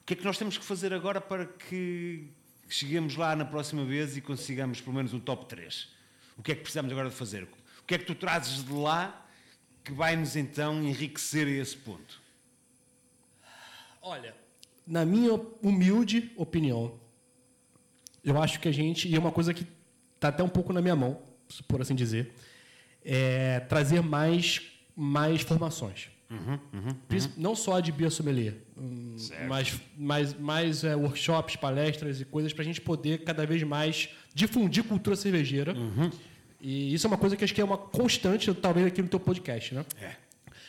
O 0.00 0.06
que 0.06 0.14
é 0.14 0.16
que 0.16 0.24
nós 0.24 0.38
temos 0.38 0.56
que 0.56 0.64
fazer 0.64 0.94
agora 0.94 1.20
para 1.20 1.44
que 1.44 2.24
cheguemos 2.68 3.16
lá 3.16 3.34
na 3.36 3.44
próxima 3.44 3.84
vez 3.84 4.16
e 4.16 4.20
consigamos 4.20 4.80
pelo 4.80 4.96
menos 4.96 5.12
um 5.12 5.20
top 5.20 5.46
3? 5.46 5.88
O 6.36 6.42
que 6.42 6.52
é 6.52 6.54
que 6.54 6.62
precisamos 6.62 6.90
agora 6.90 7.08
de 7.08 7.14
fazer? 7.14 7.44
O 7.44 7.86
que 7.86 7.94
é 7.94 7.98
que 7.98 8.04
tu 8.04 8.14
trazes 8.14 8.64
de 8.64 8.72
lá 8.72 9.26
que 9.84 9.92
vai-nos 9.92 10.36
então 10.36 10.82
enriquecer 10.82 11.46
a 11.46 11.50
esse 11.50 11.76
ponto? 11.76 12.20
Olha, 14.00 14.34
na 14.86 15.04
minha 15.04 15.34
humilde 15.62 16.32
opinião, 16.36 16.98
eu 18.24 18.40
acho 18.40 18.58
que 18.58 18.68
a 18.68 18.72
gente, 18.72 19.08
e 19.08 19.14
é 19.14 19.18
uma 19.18 19.32
coisa 19.32 19.52
que 19.52 19.66
está 20.14 20.28
até 20.28 20.42
um 20.42 20.48
pouco 20.48 20.72
na 20.72 20.80
minha 20.80 20.96
mão, 20.96 21.20
por 21.68 21.80
assim 21.80 21.94
dizer, 21.94 22.32
é 23.04 23.60
trazer 23.60 24.00
mais, 24.00 24.62
mais 24.96 25.42
formações. 25.42 26.08
Princi- 27.08 27.30
Não 27.36 27.54
só 27.54 27.80
de 27.80 27.90
Bia 27.92 28.10
Sommelier, 28.10 28.54
hum, 28.76 29.14
Certo. 29.16 29.48
mas 29.48 30.34
mais, 30.38 30.84
é, 30.84 30.94
workshops, 30.96 31.56
palestras 31.56 32.20
e 32.20 32.24
coisas 32.24 32.52
para 32.52 32.62
a 32.62 32.64
gente 32.64 32.80
poder 32.80 33.24
cada 33.24 33.46
vez 33.46 33.62
mais 33.62 34.08
difundir 34.34 34.84
cultura 34.84 35.16
cervejeira. 35.16 35.74
E 36.60 36.94
isso 36.94 37.06
é 37.06 37.08
uma 37.08 37.18
coisa 37.18 37.36
que 37.36 37.44
acho 37.44 37.54
que 37.54 37.60
é 37.60 37.64
uma 37.64 37.76
constante, 37.78 38.52
talvez, 38.54 38.86
aqui 38.86 39.02
no 39.02 39.08
teu 39.08 39.20
podcast, 39.20 39.74
né? 39.74 39.84
É, 40.00 40.12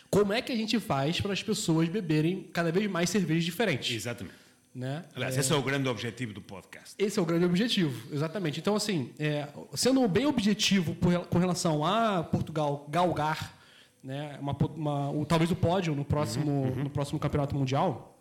Como 0.10 0.32
é 0.34 0.42
que 0.42 0.52
a 0.52 0.56
gente 0.56 0.80
faz 0.80 1.20
para 1.22 1.34
as 1.34 1.42
pessoas 1.42 1.88
beberem 1.90 2.44
cada 2.54 2.72
vez 2.72 2.90
mais 2.90 3.10
cervejas 3.10 3.44
diferentes? 3.44 3.96
exatamente. 3.96 4.36
Né? 4.74 5.06
Aliás, 5.16 5.38
esse 5.38 5.54
é 5.54 5.56
o 5.56 5.62
grande 5.62 5.88
objetivo 5.88 6.34
do 6.34 6.42
podcast. 6.42 6.96
Esse 7.00 7.18
é 7.18 7.22
o 7.22 7.26
grande 7.26 7.46
objetivo, 7.46 7.98
exatamente. 8.14 8.60
Então, 8.60 8.76
assim, 8.76 9.10
é, 9.18 9.48
sendo 9.74 10.06
bem 10.10 10.26
objetivo 10.26 10.94
por 10.96 11.18
com 11.28 11.38
relação 11.40 11.86
a 11.86 12.22
Portugal 12.24 12.86
galgar, 12.92 13.58
né, 14.06 14.38
uma, 14.40 14.54
uma- 14.76 15.26
talvez 15.26 15.50
o 15.52 15.56
pódio 15.56 15.96
no 15.96 16.06
próximo, 16.06 16.68
no 16.76 16.90
próximo 16.90 17.20
campeonato 17.20 17.56
mundial. 17.56 18.16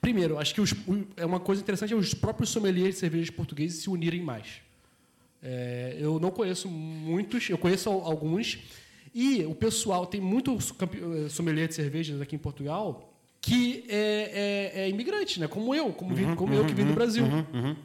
Primeiro, 0.00 0.38
acho 0.38 0.54
que 0.54 0.60
os- 0.60 0.74
é 1.16 1.24
uma 1.24 1.38
coisa 1.38 1.60
interessante 1.62 1.92
é 1.92 1.96
os 1.96 2.14
próprios 2.14 2.48
sommeliers 2.50 2.94
de 2.94 3.00
cervejas 3.00 3.30
portugueses 3.30 3.82
se 3.82 3.90
unirem 3.90 4.22
mais. 4.22 4.62
É, 5.42 5.96
eu 6.00 6.18
não 6.18 6.30
conheço 6.30 6.68
muitos, 6.68 7.48
eu 7.50 7.58
conheço 7.58 7.88
al- 7.90 8.04
alguns. 8.04 8.58
E 9.14 9.44
o 9.44 9.54
pessoal, 9.54 10.06
tem 10.06 10.20
muitos 10.20 10.72
eh, 10.80 11.28
sommelier 11.28 11.68
de 11.68 11.74
cervejas 11.74 12.20
aqui 12.20 12.34
em 12.34 12.38
Portugal 12.38 13.13
que 13.44 13.84
é, 13.88 14.72
é- 14.74 14.80
é 14.84 14.88
imigrante, 14.88 15.38
né? 15.38 15.46
Como 15.46 15.74
eu, 15.74 15.92
como, 15.92 16.14
vim- 16.14 16.34
como 16.34 16.54
eu 16.54 16.64
que 16.64 16.72
vim 16.72 16.86
do 16.86 16.94
Brasil. 16.94 17.24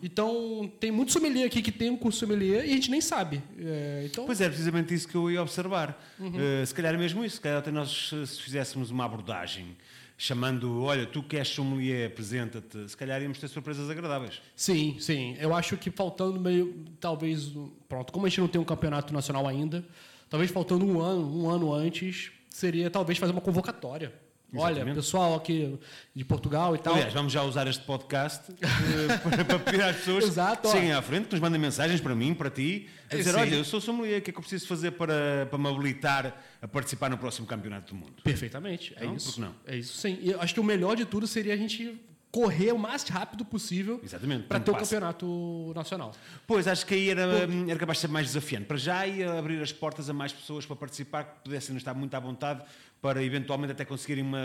Então, 0.01 0.72
tem 0.80 0.89
muito 0.89 1.12
sommelier 1.12 1.45
aqui 1.45 1.62
que 1.62 1.72
tem 1.72 1.89
um 1.89 1.97
curso 1.97 2.20
sommelier 2.20 2.64
e 2.66 2.72
a 2.72 2.76
gente 2.76 2.89
nem 2.89 3.01
sabe. 3.01 3.41
É, 3.60 4.03
então, 4.05 4.26
Pois 4.26 4.39
é, 4.39 4.47
precisamente 4.47 4.93
isso 4.93 5.07
que 5.07 5.16
eu 5.16 5.30
ia 5.30 5.41
observar. 5.41 6.01
Uhum. 6.18 6.32
Eh, 6.39 6.66
se 6.66 6.74
calhar 6.74 6.93
é 6.93 6.97
mesmo 6.97 7.26
isso. 7.26 7.36
Se 7.36 7.41
calhar 7.41 7.57
até 7.60 7.72
nós, 7.72 8.10
se 8.10 8.41
fizéssemos 8.41 8.89
uma 8.89 9.03
abordagem 9.05 9.76
chamando, 10.18 10.82
olha, 10.84 11.05
tu 11.05 11.22
que 11.24 11.38
és 11.38 11.47
sommelier, 11.47 12.07
apresenta-te, 12.07 12.89
se 12.89 12.95
calhar 12.95 13.22
íamos 13.22 13.38
ter 13.39 13.47
surpresas 13.47 13.89
agradáveis. 13.89 14.41
Sim, 14.55 14.95
sim. 14.99 15.36
Eu 15.39 15.53
acho 15.53 15.76
que 15.78 15.89
faltando 15.91 16.39
meio, 16.39 16.74
talvez, 16.99 17.51
pronto, 17.88 18.12
como 18.14 18.26
a 18.26 18.30
gente 18.30 18.41
não 18.41 18.47
tem 18.47 18.60
um 18.60 18.66
campeonato 18.66 19.14
nacional 19.14 19.47
ainda, 19.47 19.84
talvez 20.30 20.51
faltando 20.51 20.86
um 20.86 20.99
ano, 21.01 21.22
um 21.43 21.49
ano 21.49 21.74
antes, 21.74 22.32
seria 22.49 22.89
talvez 22.89 23.18
fazer 23.18 23.32
uma 23.32 23.41
convocatória. 23.41 24.14
Olha, 24.56 24.72
Exatamente. 24.72 24.95
pessoal 24.95 25.36
aqui 25.36 25.80
de 26.16 26.26
Portugal 26.26 26.76
e 26.76 26.80
tal. 26.80 26.93
Aliás, 26.95 27.14
vamos 27.14 27.32
já 27.32 27.43
usar 27.43 27.68
este 27.68 27.84
podcast 27.84 28.52
eh, 28.52 29.18
para, 29.22 29.45
para 29.45 29.60
pedir 29.60 29.82
às 29.84 29.97
pessoas 29.97 30.24
Exato, 30.24 30.64
que 30.64 30.68
ó. 30.68 30.72
cheguem 30.72 30.91
à 30.91 31.02
frente, 31.02 31.28
que 31.28 31.34
nos 31.34 31.39
mandem 31.41 31.62
mensagens 31.62 32.02
para 32.02 32.16
mim, 32.16 32.34
para 32.34 32.50
ti, 32.50 32.89
a 33.12 33.16
dizer: 33.16 33.34
Sim. 33.34 33.39
Olha, 33.39 33.56
eu 33.56 33.64
sou 33.64 33.80
sommelier, 33.80 34.20
o 34.20 34.22
que 34.24 34.32
é 34.32 34.34
que 34.34 34.39
eu 34.39 34.41
preciso 34.41 34.66
fazer 34.68 34.91
para, 34.91 35.45
para 35.50 35.60
me 35.60 35.68
habilitar 35.68 36.36
a 36.62 36.68
participar 36.68 37.10
no 37.10 37.18
próximo 37.18 37.45
campeonato 37.45 37.93
do 37.93 38.00
mundo? 38.00 38.22
Perfeitamente, 38.24 38.93
é 38.97 39.06
Não, 39.06 39.16
isso. 39.16 39.28
por 39.28 39.34
que 39.36 39.41
não? 39.41 39.56
É 39.68 39.78
isso, 39.78 39.97
sim. 39.97 40.18
E 40.22 40.32
eu 40.32 40.41
acho 40.41 40.54
que 40.54 40.60
o 40.60 40.64
melhor 40.64 40.95
de 40.95 41.06
tudo 41.06 41.28
seria 41.28 41.54
a 41.54 41.58
gente 41.58 42.00
correr 42.32 42.72
o 42.72 42.78
mais 42.78 43.04
rápido 43.04 43.44
possível 43.44 44.00
Exatamente, 44.04 44.44
para 44.44 44.60
ter 44.60 44.72
o 44.72 44.76
campeonato 44.76 45.72
nacional. 45.76 46.12
Pois, 46.46 46.68
acho 46.68 46.86
que 46.86 46.94
aí 46.94 47.10
era, 47.10 47.24
era 47.68 47.80
capaz 47.80 47.98
de 47.98 48.02
ser 48.02 48.08
mais 48.08 48.28
desafiante. 48.28 48.66
Para 48.66 48.78
já 48.78 49.06
ia 49.08 49.40
abrir 49.40 49.62
as 49.62 49.72
portas 49.72 50.10
a 50.10 50.14
mais 50.14 50.32
pessoas 50.32 50.66
para 50.66 50.76
participar 50.76 51.24
que 51.24 51.44
pudessem 51.46 51.76
estar 51.76 51.94
muito 51.94 52.14
à 52.14 52.20
vontade 52.20 52.64
para 53.02 53.24
eventualmente 53.24 53.72
até 53.72 53.84
conseguirem 53.86 54.24
uma, 54.24 54.40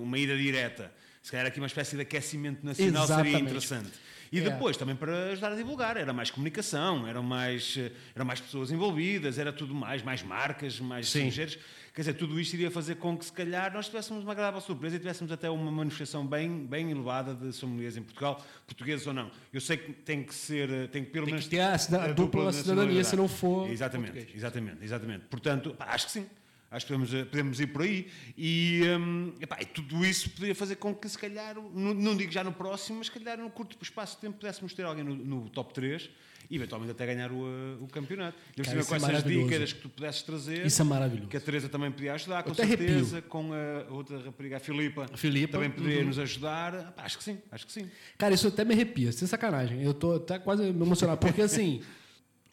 uma 0.00 0.18
ida 0.18 0.36
direta. 0.36 0.92
Se 1.22 1.30
calhar 1.32 1.46
aqui 1.46 1.58
uma 1.58 1.66
espécie 1.66 1.96
de 1.96 2.02
aquecimento 2.02 2.64
nacional 2.64 3.06
seria 3.06 3.20
Exatamente. 3.22 3.42
interessante. 3.44 3.90
E 4.30 4.38
É. 4.40 4.42
depois 4.42 4.76
também 4.76 4.94
para 4.94 5.30
ajudar 5.32 5.52
a 5.52 5.54
divulgar, 5.54 5.96
era 5.96 6.12
mais 6.12 6.30
comunicação, 6.30 7.06
eram 7.06 7.22
mais, 7.22 7.76
eh, 7.78 7.90
eram 8.14 8.24
mais 8.26 8.40
pessoas 8.40 8.70
envolvidas, 8.70 9.38
era 9.38 9.52
tudo 9.52 9.74
mais, 9.74 10.02
mais 10.02 10.22
marcas, 10.22 10.78
mais 10.80 11.08
Sim. 11.08 11.20
estrangeiros. 11.28 11.58
Quer 11.94 12.00
dizer, 12.00 12.14
tudo 12.14 12.40
isto 12.40 12.54
iria 12.54 12.72
fazer 12.72 12.96
com 12.96 13.16
que 13.16 13.24
se 13.24 13.32
calhar 13.32 13.72
nós 13.72 13.86
tivéssemos 13.86 14.24
uma 14.24 14.32
agradável 14.32 14.60
surpresa 14.60 14.96
e 14.96 14.98
tivéssemos 14.98 15.30
até 15.30 15.48
uma 15.48 15.70
manifestação 15.70 16.26
bem, 16.26 16.66
bem 16.66 16.90
elevada 16.90 17.36
de 17.36 17.52
sommeliers 17.52 17.96
em 17.96 18.02
Portugal, 18.02 18.44
portugueses 18.66 19.06
ou 19.06 19.12
não. 19.12 19.30
Eu 19.52 19.60
sei 19.60 19.76
que 19.76 19.92
tem 19.92 20.24
que 20.24 20.34
ser, 20.34 20.68
eh, 20.68 20.86
tem 20.88 21.04
que 21.04 21.10
pelo 21.12 21.24
Tem 21.26 21.34
menos 21.34 21.44
que 21.48 21.54
ter 21.54 21.60
a 21.60 21.78
cida- 21.78 22.02
a 22.02 22.12
dupla 22.12 22.52
cidadania, 22.52 23.04
se 23.04 23.14
não 23.14 23.28
for 23.28 23.70
Exatamente, 23.70 24.10
português. 24.10 24.36
exatamente, 24.36 24.78
exatamente. 24.84 25.24
Portanto, 25.26 25.72
pá, 25.78 25.84
acho 25.90 26.06
que 26.06 26.12
sim. 26.12 26.26
Acho 26.68 26.84
que 26.86 26.92
podemos, 26.92 27.14
eh, 27.14 27.24
podemos 27.26 27.60
ir 27.60 27.68
por 27.68 27.82
aí. 27.82 28.08
E, 28.36 28.82
hum, 28.98 29.32
epá, 29.40 29.58
e 29.60 29.64
tudo 29.64 30.04
isso 30.04 30.28
poderia 30.30 30.56
fazer 30.56 30.74
com 30.74 30.92
que, 30.92 31.08
se 31.08 31.16
calhar, 31.16 31.54
não, 31.54 31.94
não 31.94 32.16
digo 32.16 32.32
já 32.32 32.42
no 32.42 32.50
próximo, 32.52 32.98
mas 32.98 33.06
se 33.06 33.12
calhar 33.12 33.38
no 33.38 33.48
curto 33.50 33.76
espaço 33.80 34.16
de 34.16 34.22
tempo 34.22 34.38
pudéssemos 34.38 34.74
ter 34.74 34.82
alguém 34.82 35.04
no, 35.04 35.14
no 35.14 35.48
top 35.48 35.72
3 35.72 36.10
e 36.50 36.56
eventualmente 36.56 36.92
até 36.92 37.06
ganhar 37.06 37.32
o, 37.32 37.46
eh, 37.46 37.76
o 37.80 37.86
campeonato. 37.86 38.38
Isso 38.56 38.70
com 38.70 38.76
é 38.76 38.80
essas 38.80 39.02
maravilhoso. 39.02 39.48
dicas 39.50 39.72
que 39.72 39.80
tu 39.80 39.88
pudesses 39.88 40.22
trazer, 40.22 40.66
Isso 40.66 40.82
é 40.82 40.84
maravilhoso. 40.84 41.28
que 41.28 41.36
a 41.36 41.40
Teresa 41.40 41.68
também 41.68 41.90
podia 41.90 42.14
ajudar, 42.14 42.42
com 42.42 42.54
certeza, 42.54 43.22
com 43.22 43.50
a 43.52 43.92
outra 43.92 44.18
rapariga, 44.18 44.56
a 44.56 44.60
Filipa, 44.60 45.06
A 45.12 45.16
Filipa, 45.16 45.52
também 45.52 45.70
poderia 45.70 46.00
uhum. 46.00 46.06
nos 46.08 46.18
ajudar. 46.18 46.92
Pá, 46.92 47.02
acho 47.04 47.18
que 47.18 47.24
sim, 47.24 47.38
acho 47.50 47.66
que 47.66 47.72
sim. 47.72 47.88
Cara, 48.18 48.34
isso 48.34 48.48
até 48.48 48.64
me 48.64 48.74
arrepia, 48.74 49.12
sem 49.12 49.26
sacanagem. 49.26 49.82
Eu 49.82 49.94
tô 49.94 50.16
até 50.16 50.38
quase 50.38 50.62
me 50.62 50.84
emocionado. 50.84 51.18
Porque, 51.18 51.42
assim, 51.42 51.82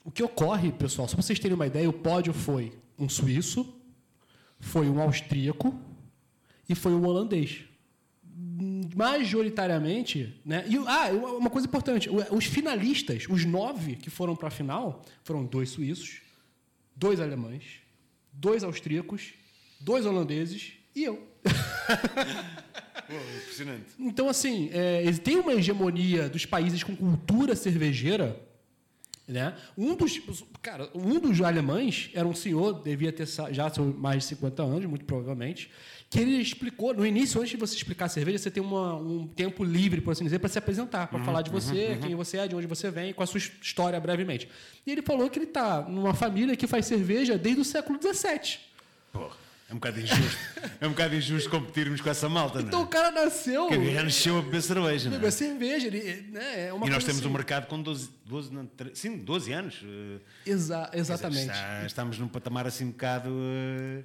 o 0.04 0.12
que 0.12 0.24
ocorre, 0.24 0.72
pessoal, 0.72 1.08
só 1.08 1.16
pra 1.16 1.24
vocês 1.24 1.40
terem 1.40 1.56
uma 1.56 1.68
ideia, 1.68 1.90
o 1.90 1.94
pódio 1.94 2.34
foi 2.34 2.74
um 2.98 3.08
suíço, 3.08 3.74
foi 4.60 4.90
um 4.90 5.02
austríaco 5.02 5.80
e 6.68 6.76
foi 6.76 6.94
um 6.94 7.06
holandês. 7.06 7.64
Majoritariamente, 8.96 10.40
né? 10.46 10.66
E, 10.68 10.78
ah, 10.78 11.10
uma 11.38 11.50
coisa 11.50 11.68
importante: 11.68 12.10
os 12.10 12.46
finalistas, 12.46 13.26
os 13.30 13.46
nove 13.46 13.96
que 13.96 14.10
foram 14.10 14.36
para 14.36 14.48
a 14.48 14.52
final, 14.52 15.04
foram 15.24 15.46
dois 15.46 15.70
suíços, 15.70 16.22
dois 16.96 17.20
alemães, 17.20 17.82
dois 18.32 18.64
austríacos, 18.64 19.34
dois 19.80 20.06
holandeses 20.06 20.74
e 20.96 21.04
eu. 21.04 21.28
Impressionante. 23.42 23.88
Então, 24.00 24.30
assim, 24.30 24.70
é, 24.72 25.12
tem 25.14 25.38
uma 25.38 25.54
hegemonia 25.54 26.30
dos 26.30 26.46
países 26.46 26.84
com 26.84 26.96
cultura 26.96 27.56
cervejeira. 27.56 28.40
Né? 29.32 29.56
Um 29.78 29.96
dos, 29.96 30.20
cara, 30.62 30.90
um 30.94 31.18
dos 31.20 31.40
alemães 31.42 32.10
era 32.14 32.28
um 32.28 32.36
senhor, 32.36 32.82
devia 32.84 33.12
ter 33.14 33.26
já 33.26 33.72
mais 33.98 34.24
de 34.24 34.26
50 34.26 34.62
anos, 34.62 34.86
muito 34.86 35.06
provavelmente, 35.06 35.72
que 36.10 36.20
ele 36.20 36.36
explicou, 36.42 36.94
no 36.94 37.06
início, 37.06 37.40
antes 37.40 37.52
de 37.52 37.58
você 37.58 37.74
explicar 37.76 38.06
a 38.06 38.10
cerveja, 38.10 38.38
você 38.38 38.52
tem 38.52 38.62
uma- 38.62 38.96
um 38.98 39.26
tempo 39.26 39.64
livre, 39.64 40.02
por 40.02 40.12
assim 40.12 40.26
dizer, 40.26 40.40
para 40.40 40.50
se 40.50 40.58
apresentar, 40.58 41.08
para 41.08 41.24
falar 41.24 41.42
de 41.42 41.50
você, 41.50 41.98
quem 42.02 42.14
você 42.14 42.38
é, 42.40 42.48
de 42.50 42.54
onde 42.56 42.68
você 42.68 42.92
vem, 42.92 43.14
com 43.14 43.24
a 43.24 43.26
sua 43.26 43.38
his- 43.38 43.52
história 43.62 43.98
brevemente. 44.02 44.50
E 44.86 44.92
ele 44.92 45.02
falou 45.02 45.30
que 45.30 45.40
ele 45.40 45.46
está 45.46 45.82
numa 45.84 46.14
família 46.14 46.58
que 46.58 46.68
faz 46.68 46.86
cerveja 46.86 47.38
desde 47.38 47.62
o 47.62 47.66
século 47.66 47.98
XVII. 48.02 48.60
Porra, 49.14 49.36
é 49.72 49.74
um 49.74 49.78
bocado 49.78 50.00
injusto. 50.02 50.38
é 50.82 50.88
um 50.88 50.90
bocado 50.92 51.16
injusto 51.16 51.50
competirmos 51.50 52.02
com 52.02 52.10
essa 52.10 52.28
malta, 52.28 52.60
Então 52.62 52.80
não 52.80 52.86
o 52.86 52.90
cara 52.90 53.10
nasceu. 53.12 53.66
é? 53.70 53.78
Que 53.78 53.94
já 53.94 54.04
nasceu 54.04 54.38
a 54.38 54.42
beber 54.42 54.62
cerveja, 54.62 55.10
não 55.10 55.16
é? 55.16 55.20
Beber 55.20 55.32
cerveja, 55.32 55.88
ele, 55.88 56.28
né, 56.32 56.68
é 56.68 56.74
uma 56.74 56.86
E 56.86 56.90
nós 56.90 57.04
temos 57.04 57.22
assim. 57.22 57.30
um 57.30 57.32
mercado 57.34 57.68
com 57.68 57.82
12, 57.82 58.10
12 58.26 58.54
não, 58.54 58.70
sim, 58.94 59.18
12 59.18 59.52
anos. 59.54 59.82
eh, 59.84 60.20
Exa- 60.46 60.90
exatamente. 60.94 61.50
está- 61.52 61.86
estamos 61.86 62.18
num 62.18 62.28
patamar 62.28 62.68
assim 62.68 62.86
um 62.86 62.92
bocado. 62.92 63.30
eh, 63.30 64.04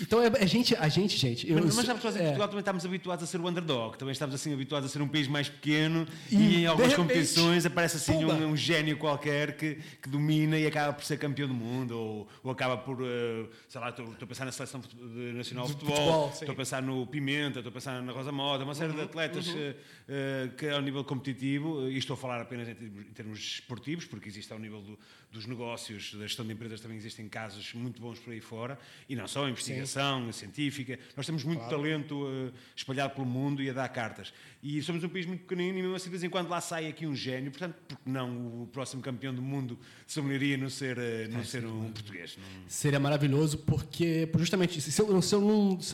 Então, 0.00 0.22
é, 0.22 0.28
a 0.40 0.46
gente, 0.46 0.76
a 0.76 0.88
gente, 0.88 1.16
gente. 1.16 1.48
Eu, 1.50 1.56
mas 1.64 1.74
mas 1.74 1.88
em 1.88 1.90
é, 1.90 1.94
Portugal 1.94 2.46
também 2.48 2.60
estamos 2.60 2.84
habituados 2.86 3.24
a 3.24 3.26
ser 3.26 3.40
o 3.40 3.48
underdog, 3.48 3.98
também 3.98 4.12
estamos 4.12 4.34
assim 4.34 4.52
habituados 4.52 4.88
a 4.88 4.92
ser 4.92 5.02
um 5.02 5.08
país 5.08 5.26
mais 5.26 5.48
pequeno 5.48 6.06
E, 6.30 6.36
e, 6.36 6.56
em 6.62 6.66
algumas 6.66 6.92
repente, 6.92 7.08
competições 7.08 7.66
aparece 7.66 7.96
assim 7.96 8.24
um, 8.24 8.48
um 8.50 8.56
gênio 8.56 8.96
qualquer 8.96 9.56
que, 9.56 9.78
que 10.00 10.08
domina 10.08 10.56
e 10.58 10.66
acaba 10.66 10.92
por 10.92 11.04
ser 11.04 11.16
campeão 11.18 11.48
do 11.48 11.54
mundo 11.54 11.92
ou, 11.98 12.28
ou 12.44 12.50
acaba 12.52 12.76
por, 12.76 12.98
eh, 13.02 13.46
sei 13.68 13.80
lá, 13.80 13.88
estou 13.90 14.04
estou 14.12 14.24
a 14.24 14.28
pensar 14.28 14.44
na 14.44 14.52
seleção 14.52 14.80
de- 15.08 15.32
nacional 15.32 15.66
de 15.66 15.72
futebol, 15.72 15.96
futebol. 15.96 16.24
Uhum, 16.26 16.32
estou 16.32 16.52
a 16.52 16.56
pensar 16.56 16.82
no 16.82 17.06
Pimenta, 17.06 17.58
estou 17.60 17.70
a 17.70 17.72
pensar 17.72 18.02
na 18.02 18.12
Rosa 18.12 18.30
Moda, 18.32 18.64
uma 18.64 18.74
série 18.74 18.92
de 18.92 19.00
atletas 19.00 19.48
eh, 19.48 19.76
eh, 20.08 20.50
que 20.56 20.68
ao 20.68 20.80
nível 20.82 21.04
competitivo, 21.04 21.88
e 21.88 21.96
estou 21.98 22.14
a 22.14 22.16
falar 22.16 22.40
apenas 22.40 22.68
em 22.68 22.74
termos, 22.74 23.00
em 23.00 23.12
termos 23.12 23.38
esportivos, 23.38 24.04
porque 24.06 24.28
existe 24.28 24.52
ao 24.52 24.58
nível 24.58 24.80
do- 24.82 24.98
dos 25.30 25.44
negócios, 25.46 26.14
da 26.14 26.26
gestão 26.26 26.46
de 26.46 26.52
empresas, 26.52 26.80
também 26.80 26.96
existem 26.96 27.28
casos 27.28 27.74
muito 27.74 28.00
bons 28.00 28.18
por 28.18 28.32
aí 28.32 28.40
fora, 28.40 28.78
e 29.08 29.14
não 29.14 29.28
só 29.28 29.44
a 29.44 29.50
investigação 29.50 30.32
científica. 30.32 30.98
Nós 31.16 31.26
temos 31.26 31.44
muito 31.44 31.68
talento 31.68 32.26
eh, 32.26 32.52
espalhado 32.74 33.14
pelo 33.14 33.26
mundo 33.26 33.62
e 33.62 33.68
a 33.68 33.72
dar 33.74 33.88
cartas. 33.90 34.32
E 34.62 34.80
somos 34.82 35.04
um 35.04 35.08
país 35.08 35.26
muito 35.26 35.42
pequenino 35.42 35.78
e 35.78 35.82
mesmo 35.82 35.94
assim 35.94 36.06
de 36.06 36.10
vez 36.10 36.24
em 36.24 36.30
quando 36.30 36.48
lá 36.48 36.60
sai 36.60 36.86
aqui 36.88 37.06
um 37.06 37.14
gênio, 37.14 37.50
portanto, 37.50 37.76
porque 37.86 38.02
não 38.08 38.62
o 38.62 38.66
próximo 38.72 39.02
campeão 39.02 39.34
do 39.34 39.42
mundo 39.42 39.78
de 40.06 40.12
sommelier 40.12 40.58
não 40.58 40.70
ser, 40.70 40.96
eh, 40.98 41.28
não 41.28 41.44
ser 41.44 41.64
um 41.66 41.92
português? 41.92 42.36
Não- 42.38 42.68
Seria 42.68 42.98
maravilhoso, 42.98 43.58
porque, 43.58 44.26
por 44.32 44.38
justamente 44.40 44.80
se 44.80 45.00
eu, 45.00 45.20
se 45.22 45.28
se 45.28 45.34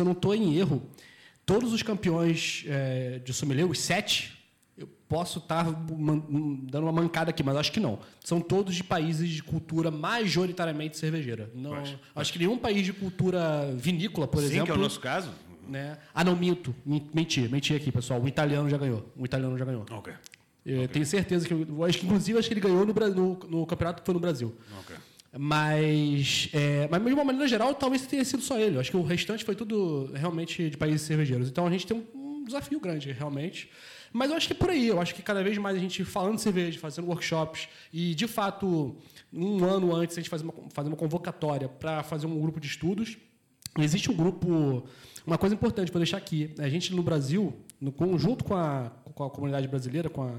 eu 0.00 0.04
não 0.04 0.12
estou 0.12 0.32
em 0.34 0.56
erro, 0.56 0.88
todos 1.44 1.72
os 1.72 1.82
campeões 1.82 2.64
é, 2.66 3.18
de 3.18 3.32
sommelier, 3.32 3.68
os 3.68 3.80
sete, 3.80 4.32
eu 4.76 4.88
posso 5.08 5.38
estar 5.38 5.64
dando 5.64 6.82
uma 6.84 6.92
mancada 6.92 7.30
aqui, 7.30 7.42
mas 7.42 7.56
acho 7.56 7.70
que 7.72 7.78
não. 7.80 7.98
São 8.24 8.40
todos 8.40 8.74
de 8.74 8.82
países 8.82 9.28
de 9.30 9.42
cultura 9.42 9.90
majoritariamente 9.90 10.96
cervejeira. 10.96 11.50
Não, 11.54 11.74
acho 12.16 12.32
que 12.32 12.38
nenhum 12.38 12.58
país 12.58 12.84
de 12.84 12.92
cultura 12.92 13.72
vinícola, 13.76 14.26
por 14.26 14.40
Sim, 14.40 14.46
exemplo. 14.46 14.66
que 14.66 14.72
é 14.72 14.74
o 14.74 14.78
nosso 14.78 14.98
caso. 15.00 15.30
né? 15.68 15.98
Ah, 16.12 16.24
não, 16.24 16.34
minto. 16.36 16.74
Men- 16.84 17.08
Menti, 17.14 17.48
menti 17.48 17.74
aqui, 17.74 17.92
pessoal. 17.92 18.20
O 18.20 18.26
italiano 18.26 18.68
já 18.68 18.76
ganhou. 18.76 19.08
O 19.16 19.24
italiano 19.24 19.56
já 19.56 19.64
ganhou. 19.64 19.86
Ok. 19.90 20.12
Eu 20.66 20.88
tenho 20.88 21.04
certeza 21.06 21.46
que. 21.46 21.54
acho 21.86 21.98
que, 21.98 22.06
inclusive, 22.06 22.38
acho 22.38 22.48
que 22.48 22.54
ele 22.54 22.60
ganhou 22.60 22.84
no, 22.86 22.92
no, 22.92 23.38
no 23.48 23.66
campeonato 23.66 24.02
que 24.02 24.06
foi 24.06 24.14
no 24.14 24.20
Brasil. 24.20 24.54
Mas, 25.36 26.48
é, 26.52 26.88
mas 26.90 27.04
de 27.04 27.12
uma 27.12 27.24
maneira 27.24 27.46
geral, 27.48 27.74
talvez 27.74 28.06
tenha 28.06 28.24
sido 28.24 28.42
só 28.42 28.58
ele. 28.58 28.76
Eu 28.76 28.80
acho 28.80 28.90
que 28.90 28.96
o 28.96 29.02
restante 29.02 29.44
foi 29.44 29.54
tudo 29.54 30.10
realmente 30.14 30.70
de 30.70 30.76
países 30.76 31.02
cervejeiros. 31.02 31.48
Então 31.48 31.66
a 31.66 31.70
gente 31.70 31.86
tem 31.86 31.96
um, 32.14 32.18
um 32.40 32.44
desafio 32.44 32.78
grande, 32.80 33.10
realmente. 33.12 33.68
Mas 34.14 34.30
eu 34.30 34.36
acho 34.36 34.46
que 34.46 34.52
é 34.52 34.56
por 34.56 34.70
aí. 34.70 34.86
Eu 34.86 35.00
acho 35.00 35.12
que 35.12 35.20
cada 35.22 35.42
vez 35.42 35.58
mais 35.58 35.76
a 35.76 35.80
gente 35.80 36.04
falando 36.04 36.36
de 36.36 36.42
cerveja, 36.42 36.78
fazendo 36.78 37.08
workshops 37.08 37.68
e, 37.92 38.14
de 38.14 38.28
fato, 38.28 38.96
um 39.32 39.64
ano 39.64 39.92
antes 39.92 40.16
a 40.16 40.20
gente 40.20 40.30
fazer 40.30 40.44
uma, 40.44 40.54
fazer 40.72 40.88
uma 40.88 40.96
convocatória 40.96 41.68
para 41.68 42.04
fazer 42.04 42.28
um 42.28 42.40
grupo 42.40 42.60
de 42.60 42.68
estudos. 42.68 43.18
Existe 43.76 44.08
um 44.12 44.14
grupo. 44.14 44.86
Uma 45.26 45.36
coisa 45.36 45.56
importante 45.56 45.90
para 45.90 45.98
deixar 45.98 46.18
aqui: 46.18 46.54
a 46.60 46.68
gente 46.68 46.94
no 46.94 47.02
Brasil, 47.02 47.52
no 47.80 47.90
conjunto 47.90 48.44
com 48.44 48.54
a, 48.54 48.92
com 49.16 49.24
a 49.24 49.30
comunidade 49.30 49.66
brasileira, 49.66 50.08
com 50.08 50.22
a, 50.22 50.32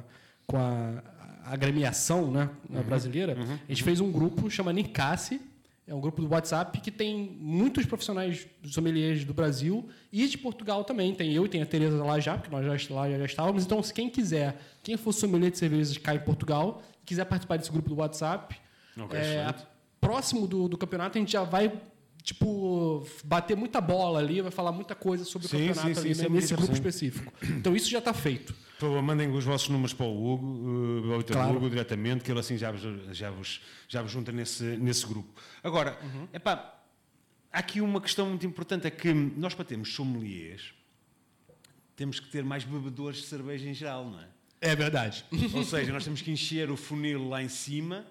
com 0.48 0.56
a 0.56 1.04
agremiação 1.44 2.32
né, 2.32 2.50
brasileira, 2.88 3.38
a 3.38 3.68
gente 3.68 3.84
fez 3.84 4.00
um 4.00 4.10
grupo 4.10 4.50
chama 4.50 4.72
Nicasse. 4.72 5.42
É 5.88 5.94
um 5.94 6.02
grupo 6.02 6.20
do 6.22 6.28
WhatsApp 6.30 6.80
que 6.82 6.90
tem 6.90 7.38
muitos 7.40 7.86
profissionais 7.86 8.48
sommeliers 8.66 9.24
do 9.24 9.36
Brasil 9.36 9.88
e 10.12 10.28
de 10.28 10.36
Portugal 10.38 10.84
também. 10.84 11.14
Tem 11.14 11.32
eu 11.32 11.46
e 11.46 11.50
tem 11.50 11.62
a 11.62 11.66
Tereza 11.66 12.04
lá 12.04 12.20
já, 12.20 12.38
porque 12.38 12.50
nós 12.50 12.66
já, 12.82 12.96
lá 12.96 13.08
já 13.10 13.24
estávamos. 13.26 13.64
Então, 13.64 13.82
se 13.84 13.94
quem 13.94 14.10
quiser, 14.10 14.60
quem 14.82 14.98
for 14.98 15.14
sommelier 15.14 15.52
de 15.52 15.60
cervejas 15.60 15.96
cá 16.00 16.16
em 16.16 16.20
Portugal, 16.20 16.82
quiser 17.06 17.26
participar 17.26 17.58
desse 17.58 17.72
grupo 17.72 17.88
do 17.90 17.98
WhatsApp, 17.98 18.56
Ok, 18.98 19.18
é, 19.18 19.22
excelente. 19.22 19.68
próximo 20.02 20.48
do, 20.48 20.68
do 20.68 20.76
campeonato, 20.78 21.18
a 21.18 21.22
gente 21.22 21.32
já 21.34 21.44
vai 21.44 21.72
tipo 22.24 23.06
bater 23.24 23.56
muita 23.56 23.80
bola 23.80 24.18
ali, 24.18 24.42
vai 24.42 24.50
falar 24.50 24.72
muita 24.72 24.96
coisa 24.96 25.24
sobre 25.24 25.48
Sim, 25.48 25.58
o 25.58 25.68
campeonato 25.68 25.88
sim, 25.88 25.94
sim, 25.94 26.00
ali, 26.00 26.18
né, 26.18 26.26
é 26.26 26.30
muito 26.30 26.42
nesse 26.42 26.56
grupo 26.56 26.74
específico. 26.74 27.32
Então 27.44 27.76
isso 27.76 27.88
já 27.90 28.00
está 28.00 28.14
feito. 28.14 28.56
Favor, 28.78 29.02
mandem 29.02 29.32
os 29.32 29.46
vossos 29.46 29.70
números 29.70 29.94
para 29.94 30.06
o 30.06 30.34
Hugo, 30.34 30.46
uh, 30.46 31.18
Vitor 31.18 31.36
Claro. 31.38 31.56
Hugo 31.56 31.70
diretamente, 31.70 32.24
que 32.24 32.32
ele 32.32 32.40
assim 32.40 32.58
já 32.58 32.72
vos, 32.72 32.82
já 33.16 33.32
vos, 33.32 33.62
já 33.88 34.02
vos 34.02 34.12
junta 34.12 34.32
nesse, 34.32 34.64
nesse 34.64 35.06
grupo. 35.06 35.42
Agora, 35.64 35.98
epá, 36.34 36.78
há 37.52 37.60
aqui 37.60 37.80
uma 37.80 38.02
questão 38.02 38.28
muito 38.28 38.46
importante, 38.46 38.86
é 38.86 38.92
que 38.92 39.14
nós 39.14 39.54
para 39.54 39.64
termos 39.64 39.94
sommeliers, 39.94 40.74
temos 41.96 42.20
que 42.20 42.28
ter 42.28 42.44
mais 42.44 42.66
bebedores 42.66 43.20
de 43.20 43.28
cerveja 43.28 43.70
em 43.70 43.74
geral, 43.74 44.10
não 44.10 44.20
é? 44.20 44.28
É 44.60 44.76
verdade. 44.76 45.24
Ou 45.54 45.64
seja, 45.64 45.94
nós 45.94 46.04
temos 46.04 46.22
que 46.22 46.32
encher 46.32 46.70
o 46.70 46.76
funil 46.76 47.30
lá 47.30 47.42
em 47.42 47.50
cima 47.50 48.06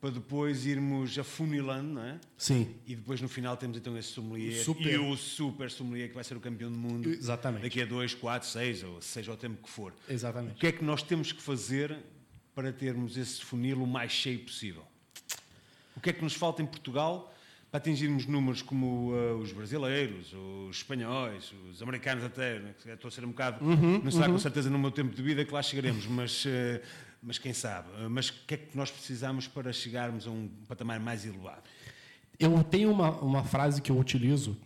para 0.00 0.10
depois 0.10 0.64
irmos 0.64 1.18
afunilando, 1.18 1.94
não 1.94 2.02
é? 2.04 2.20
Sim. 2.36 2.74
E 2.86 2.94
depois 2.94 3.20
no 3.20 3.28
final 3.28 3.56
temos 3.56 3.76
então 3.76 3.96
esse 3.98 4.08
sommelier 4.10 4.60
O 4.60 4.64
super. 4.64 4.92
e 4.92 4.96
o 4.98 5.16
super 5.16 5.70
sommelier 5.70 6.08
que 6.08 6.14
vai 6.14 6.22
ser 6.22 6.36
o 6.36 6.40
campeão 6.40 6.70
do 6.70 6.78
mundo 6.78 7.08
Exatamente. 7.08 7.62
daqui 7.62 7.82
a 7.82 7.86
2, 7.86 8.14
4, 8.14 8.48
6 8.48 8.82
ou 8.84 9.02
seja 9.02 9.32
o 9.32 9.36
tempo 9.36 9.60
que 9.62 9.68
for. 9.68 9.92
O 10.08 10.12
Exatamente. 10.12 10.54
que 10.54 10.66
é 10.68 10.72
que 10.72 10.84
nós 10.84 11.02
temos 11.02 11.32
que 11.32 11.42
fazer 11.42 11.96
para 12.54 12.72
termos 12.72 13.16
esse 13.16 13.44
funil 13.44 13.82
o 13.82 13.86
mais 13.86 14.12
cheio 14.12 14.38
possível? 14.38 14.84
O 15.96 16.00
que 16.00 16.10
é 16.10 16.12
que 16.12 16.22
nos 16.22 16.34
falta 16.34 16.62
em 16.62 16.66
Portugal 16.66 17.34
para 17.70 17.78
atingirmos 17.78 18.24
números 18.24 18.62
como 18.62 19.12
uh, 19.12 19.36
os 19.38 19.52
brasileiros, 19.52 20.32
os 20.32 20.76
espanhóis, 20.76 21.52
os 21.70 21.82
americanos 21.82 22.24
até, 22.24 22.60
né, 22.60 22.74
estou 22.86 23.08
a 23.08 23.10
ser 23.10 23.24
um 23.24 23.28
bocado, 23.28 23.62
não 23.62 24.10
será 24.10 24.26
com 24.26 24.38
certeza 24.38 24.70
no 24.70 24.78
meu 24.78 24.90
tempo 24.90 25.14
de 25.14 25.22
vida 25.22 25.44
que 25.44 25.52
lá 25.52 25.62
chegaremos, 25.62 26.06
mas, 26.06 26.44
uh, 26.46 26.48
mas 27.22 27.38
quem 27.38 27.52
sabe. 27.52 27.88
Uh, 28.00 28.08
Mas 28.08 28.28
o 28.28 28.34
que 28.46 28.54
é 28.54 28.56
que 28.56 28.76
nós 28.76 28.90
precisamos 28.90 29.46
para 29.46 29.72
chegarmos 29.72 30.26
a 30.26 30.30
um 30.30 30.48
patamar 30.68 31.00
mais 31.00 31.24
elevado? 31.24 31.62
Eu 32.38 32.62
tenho 32.62 32.90
uma, 32.90 33.10
uma 33.20 33.44
frase 33.44 33.82
que 33.82 33.90
eu 33.90 33.98
utilizo, 33.98 34.56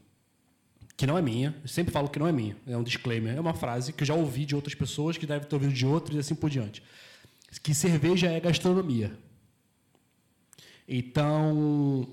que 0.96 1.07
não 1.07 1.16
é 1.16 1.22
minha, 1.22 1.57
eu 1.62 1.68
sempre 1.68 1.92
falo 1.92 2.09
que 2.09 2.18
não 2.18 2.26
é 2.28 2.32
minha, 2.32 2.57
é 2.66 2.76
um 2.76 2.82
disclaimer. 2.82 3.34
É 3.34 3.40
uma 3.40 3.55
frase 3.55 3.92
que 3.92 4.03
eu 4.03 4.07
já 4.07 4.14
ouvi 4.14 4.44
de 4.44 4.55
outras 4.55 4.74
pessoas, 4.74 5.16
que 5.16 5.26
devem 5.26 5.48
ter 5.48 5.55
ouvido 5.55 5.72
de 5.72 5.86
outras 5.86 6.16
e 6.16 6.18
assim 6.18 6.34
por 6.34 6.50
diante. 6.50 6.82
Que 7.62 7.74
cerveja 7.74 8.30
é 8.30 8.38
gastronomia. 8.38 9.12
Então, 10.86 12.09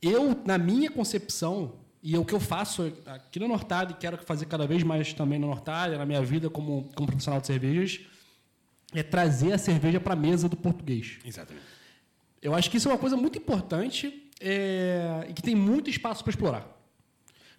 eu, 0.00 0.40
na 0.44 0.58
minha 0.58 0.90
concepção, 0.90 1.74
e 2.02 2.16
o 2.16 2.24
que 2.24 2.32
eu 2.32 2.40
faço 2.40 2.92
aqui 3.06 3.40
na 3.40 3.48
Nortada, 3.48 3.92
e 3.92 3.94
quero 3.94 4.18
fazer 4.18 4.46
cada 4.46 4.66
vez 4.66 4.82
mais 4.82 5.12
também 5.12 5.38
na 5.38 5.46
Nortada, 5.46 5.98
na 5.98 6.06
minha 6.06 6.22
vida 6.22 6.48
como, 6.48 6.88
como 6.94 7.06
profissional 7.06 7.40
de 7.40 7.46
cervejas, 7.48 8.00
é 8.94 9.02
trazer 9.02 9.52
a 9.52 9.58
cerveja 9.58 10.00
para 10.00 10.12
a 10.14 10.16
mesa 10.16 10.48
do 10.48 10.56
português. 10.56 11.18
Exatamente. 11.24 11.64
Eu 12.40 12.54
acho 12.54 12.70
que 12.70 12.76
isso 12.76 12.88
é 12.88 12.92
uma 12.92 12.98
coisa 12.98 13.16
muito 13.16 13.38
importante 13.38 14.30
é, 14.40 15.26
e 15.28 15.32
que 15.32 15.42
tem 15.42 15.54
muito 15.54 15.88
espaço 15.88 16.24
para 16.24 16.30
explorar. 16.30 16.66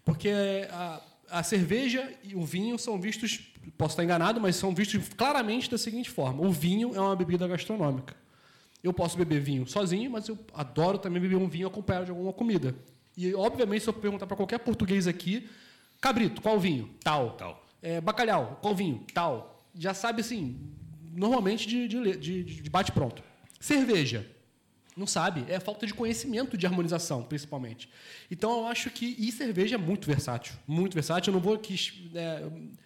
Porque 0.03 0.29
a, 0.69 1.01
a 1.29 1.43
cerveja 1.43 2.13
e 2.23 2.36
o 2.36 2.45
vinho 2.45 2.77
são 2.77 2.99
vistos, 2.99 3.39
posso 3.77 3.93
estar 3.93 4.03
enganado, 4.03 4.41
mas 4.41 4.55
são 4.55 4.75
vistos 4.75 5.09
claramente 5.15 5.69
da 5.69 5.77
seguinte 5.77 6.09
forma: 6.09 6.45
o 6.45 6.51
vinho 6.51 6.93
é 6.93 6.99
uma 6.99 7.15
bebida 7.15 7.47
gastronômica. 7.47 8.15
Eu 8.84 8.91
posso 8.91 9.17
beber 9.17 9.39
vinho 9.39 9.65
sozinho, 9.65 10.11
mas 10.11 10.27
eu 10.27 10.38
adoro 10.53 10.97
também 10.97 11.21
beber 11.21 11.38
um 11.38 11.47
vinho 11.47 11.67
acompanhado 11.67 12.05
de 12.05 12.11
alguma 12.11 12.34
comida. 12.34 12.75
E, 13.15 13.34
obviamente, 13.34 13.84
se 13.84 13.89
eu 13.89 13.93
perguntar 13.93 14.27
para 14.27 14.36
qualquer 14.36 14.59
português 14.59 15.07
aqui, 15.07 15.49
cabrito, 16.01 16.41
qual 16.41 16.59
vinho? 16.59 16.89
Tal. 17.01 17.31
Tal. 17.31 17.65
É, 17.81 18.01
bacalhau, 18.01 18.59
qual 18.61 18.75
vinho? 18.75 19.05
Tal. 19.13 19.65
Já 19.73 19.93
sabe, 19.93 20.19
assim, 20.19 20.59
normalmente 21.16 21.68
de, 21.68 21.88
de, 21.88 22.18
de, 22.18 22.43
de 22.43 22.70
bate-pronto. 22.70 23.22
Cerveja. 23.59 24.26
Não 24.95 25.07
sabe. 25.07 25.43
É 25.47 25.59
falta 25.59 25.88
de 25.88 25.93
conhecimento 25.93 26.55
de 26.55 26.68
harmonização, 26.68 27.24
principalmente. 27.24 27.89
Então, 28.30 28.59
eu 28.59 28.68
acho 28.68 28.89
que. 28.91 29.16
E 29.18 29.32
cerveja 29.32 29.76
é 29.76 29.78
muito 29.78 30.07
versátil. 30.07 30.53
Muito 30.68 30.93
versátil. 30.93 31.32
Eu 31.32 31.36
não 31.36 31.41
vou 31.41 31.55
aqui. 31.55 32.11
É, 32.14 32.43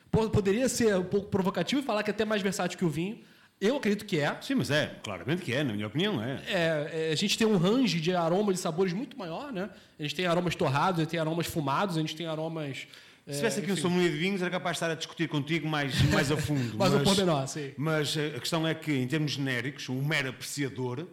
po- 0.10 0.30
poderia 0.30 0.70
ser 0.70 0.96
um 0.96 1.04
pouco 1.04 1.28
provocativo 1.28 1.82
e 1.82 1.84
falar 1.84 2.04
que 2.04 2.10
é 2.10 2.14
até 2.14 2.24
mais 2.24 2.42
versátil 2.42 2.78
que 2.78 2.86
o 2.86 2.90
vinho. 2.90 3.20
Eu 3.60 3.76
acredito 3.76 4.06
que 4.06 4.20
é. 4.20 4.38
Sim, 4.40 4.56
mas 4.56 4.70
é, 4.70 4.96
claramente 5.04 5.42
que 5.42 5.52
é, 5.52 5.64
na 5.64 5.74
minha 5.74 5.88
opinião, 5.88 6.24
é. 6.24 6.40
É, 6.48 7.08
é, 7.10 7.12
a 7.12 7.16
gente 7.16 7.36
tem 7.38 7.46
um 7.48 7.58
range 7.58 8.00
de 8.00 8.14
aromas 8.16 8.60
e 8.60 8.62
sabores 8.62 8.94
muito 8.94 9.18
maior, 9.18 9.52
né? 9.52 9.70
A 10.00 10.04
gente 10.04 10.14
tem 10.16 10.28
aromas 10.28 10.56
torrados, 10.56 11.00
a 11.00 11.04
gente 11.04 11.10
tem 11.12 11.20
aromas 11.20 11.48
fumados, 11.48 11.98
a 11.98 12.00
gente 12.00 12.16
tem 12.16 12.28
aromas. 12.28 12.88
É, 13.28 13.32
Se 13.34 13.38
tivesse 13.40 13.60
aqui 13.60 13.72
um 13.72 13.76
sommelier 13.78 14.12
de 14.12 14.18
vinhos, 14.18 14.42
era 14.42 14.50
capaz 14.50 14.76
de 14.76 14.78
estar 14.78 14.92
a 14.92 14.96
discutir 14.96 15.28
contigo 15.28 15.68
mais, 15.68 16.02
mais 16.12 16.32
a 16.32 16.38
fundo. 16.38 16.76
Um 16.76 17.04
pormenor, 17.04 17.48
sim. 17.48 17.74
Mas 17.78 18.16
eh, 18.16 18.34
a 18.36 18.40
questão 18.40 18.66
é 18.68 18.74
que, 18.74 18.92
em 18.92 19.08
termos 19.08 19.32
genéricos, 19.34 19.90
um 19.90 20.02
mero 20.02 20.30
apreciador 20.30 21.06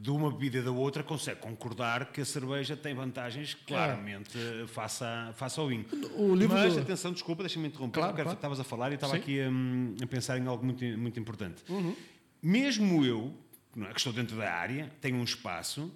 de 0.00 0.10
uma 0.12 0.30
bebida 0.30 0.58
e 0.58 0.62
da 0.62 0.70
outra 0.70 1.02
consegue 1.02 1.40
concordar 1.40 2.12
que 2.12 2.20
a 2.20 2.24
cerveja 2.24 2.76
tem 2.76 2.94
vantagens 2.94 3.54
claramente 3.66 4.38
eh, 4.38 4.64
face, 4.68 5.02
a, 5.02 5.32
face 5.34 5.58
ao 5.58 5.66
vinho. 5.66 5.84
O 6.16 6.34
livro 6.36 6.56
Mas, 6.56 6.74
do- 6.74 6.80
atenção, 6.80 7.12
desculpa, 7.12 7.42
deixa-me 7.42 7.66
interromper, 7.66 7.94
Claro, 7.98 8.12
porque 8.12 8.22
claro. 8.22 8.36
estavas 8.38 8.60
a 8.60 8.64
falar 8.64 8.92
e 8.92 8.94
estava 8.94 9.14
Sim. 9.14 9.18
aqui 9.18 9.40
hum, 9.40 9.96
a 10.00 10.06
pensar 10.06 10.38
em 10.38 10.46
algo 10.46 10.64
muito, 10.64 10.84
muito 10.84 11.18
importante. 11.18 11.64
Uhum. 11.68 11.96
Mesmo 12.40 13.04
eu, 13.04 13.34
é, 13.76 13.92
que 13.92 13.98
estou 13.98 14.12
dentro 14.12 14.36
da 14.36 14.48
área, 14.52 14.88
tenho 15.00 15.16
um 15.16 15.24
espaço, 15.24 15.90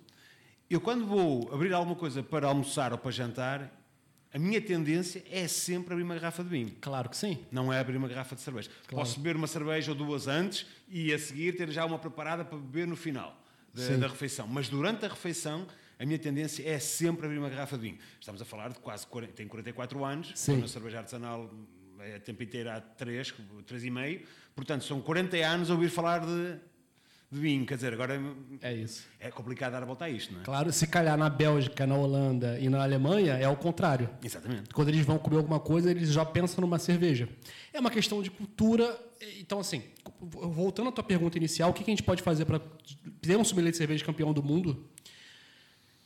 eu 0.69 0.81
quando 0.81 1.07
vou 1.07 1.49
abrir 1.55 1.73
alguma 1.73 1.95
coisa 1.95 2.23
para 2.23 2.49
almoçar 2.49 2.91
ou 2.93 2.99
para 2.99 3.13
jantar, 3.13 3.71
a 4.35 4.39
minha 4.39 4.61
tendência 4.61 5.23
é 5.31 5.47
sempre 5.47 5.93
abrir 5.93 6.05
uma 6.05 6.15
garrafa 6.15 6.43
de 6.43 6.49
vinho. 6.49 6.73
Claro 6.81 7.11
que 7.11 7.17
sim. 7.17 7.39
Não 7.51 7.73
é 7.73 7.79
abrir 7.79 7.97
uma 7.97 8.09
garrafa 8.09 8.35
de 8.35 8.41
cerveja. 8.41 8.71
Posso 8.89 9.21
beber 9.21 9.37
uma 9.37 9.47
cerveja 9.47 9.93
ou 9.93 9.97
duas 9.97 10.27
antes 10.27 10.67
e 10.89 11.13
a 11.13 11.19
seguir 11.19 11.57
ter 11.57 11.71
já 11.71 11.85
uma 11.85 11.99
preparada 11.99 12.45
para 12.45 12.57
beber 12.57 12.87
no 12.87 12.97
final 12.97 13.39
da, 13.75 13.97
da 13.97 14.09
refeição. 14.09 14.47
Mas 14.49 14.69
durante 14.69 15.05
a 15.05 15.09
refeição, 15.09 15.67
a 15.99 16.07
minha 16.07 16.19
tendência 16.19 16.67
é 16.67 16.79
sempre 16.79 17.27
abrir 17.27 17.39
uma 17.39 17.51
garrafa 17.51 17.77
de 17.77 17.83
vinho. 17.83 17.99
Estamos 18.19 18.41
a 18.41 18.45
falar 18.45 18.71
de 18.71 18.79
quase 18.79 19.07
40, 19.07 19.35
tenho 19.35 19.49
44 19.49 20.05
anos, 20.05 20.33
Sim. 20.35 20.57
na 20.57 20.69
cerveja 20.69 20.99
artesanal 20.99 21.51
é, 22.01 22.17
a 22.17 22.21
tempo 22.21 22.43
inteiro 22.43 22.71
há 22.71 22.81
3, 22.81 23.35
3 23.67 23.85
e 23.85 23.91
meio, 23.91 24.23
portanto 24.55 24.85
são 24.85 25.01
40 25.01 25.37
anos 25.37 25.71
a 25.71 25.75
ouvir 25.75 25.91
falar 25.91 26.21
de, 26.21 26.59
de 27.33 27.41
vinho. 27.41 27.65
Quer 27.65 27.77
dizer, 27.77 27.93
agora 27.95 28.21
É 28.61 28.73
isso. 28.75 29.05
é 29.19 29.31
complicado 29.31 29.73
dar 29.73 29.83
a 29.83 29.87
volta 29.87 30.05
a 30.05 30.11
isto, 30.11 30.33
não 30.35 30.41
é? 30.43 30.45
Claro, 30.45 30.71
se 30.73 30.87
calhar 30.87 31.17
na 31.17 31.31
Bélgica, 31.31 31.87
na 31.87 31.95
Holanda 31.97 32.59
e 32.61 32.69
na 32.69 32.83
Alemanha 32.83 33.35
é 33.35 33.49
o 33.49 33.57
contrário. 33.57 34.11
Exatamente. 34.23 34.69
Quando 34.75 34.89
eles 34.91 35.05
vão 35.05 35.19
comer 35.19 35.39
alguma 35.39 35.59
coisa, 35.59 35.91
eles 35.91 36.11
já 36.13 36.25
pensam 36.25 36.61
numa 36.61 36.79
cerveja. 36.79 37.29
É 37.73 37.81
uma 37.81 37.91
questão 37.91 38.23
de 38.23 38.31
cultura. 38.31 38.99
Então, 39.41 39.59
assim, 39.61 39.83
voltando 40.21 40.91
à 40.91 40.93
tua 40.93 41.05
pergunta 41.05 41.39
inicial, 41.39 41.71
o 41.71 41.73
que 41.73 41.83
a 41.83 41.87
gente 41.87 42.03
pode 42.03 42.23
fazer 42.23 42.45
para 42.45 42.61
ter 43.21 43.37
um 43.37 43.45
sommelier 43.45 43.71
de 43.73 43.79
cerveja 43.79 44.05
campeão 44.05 44.33
do 44.33 44.43
mundo? 44.43 44.89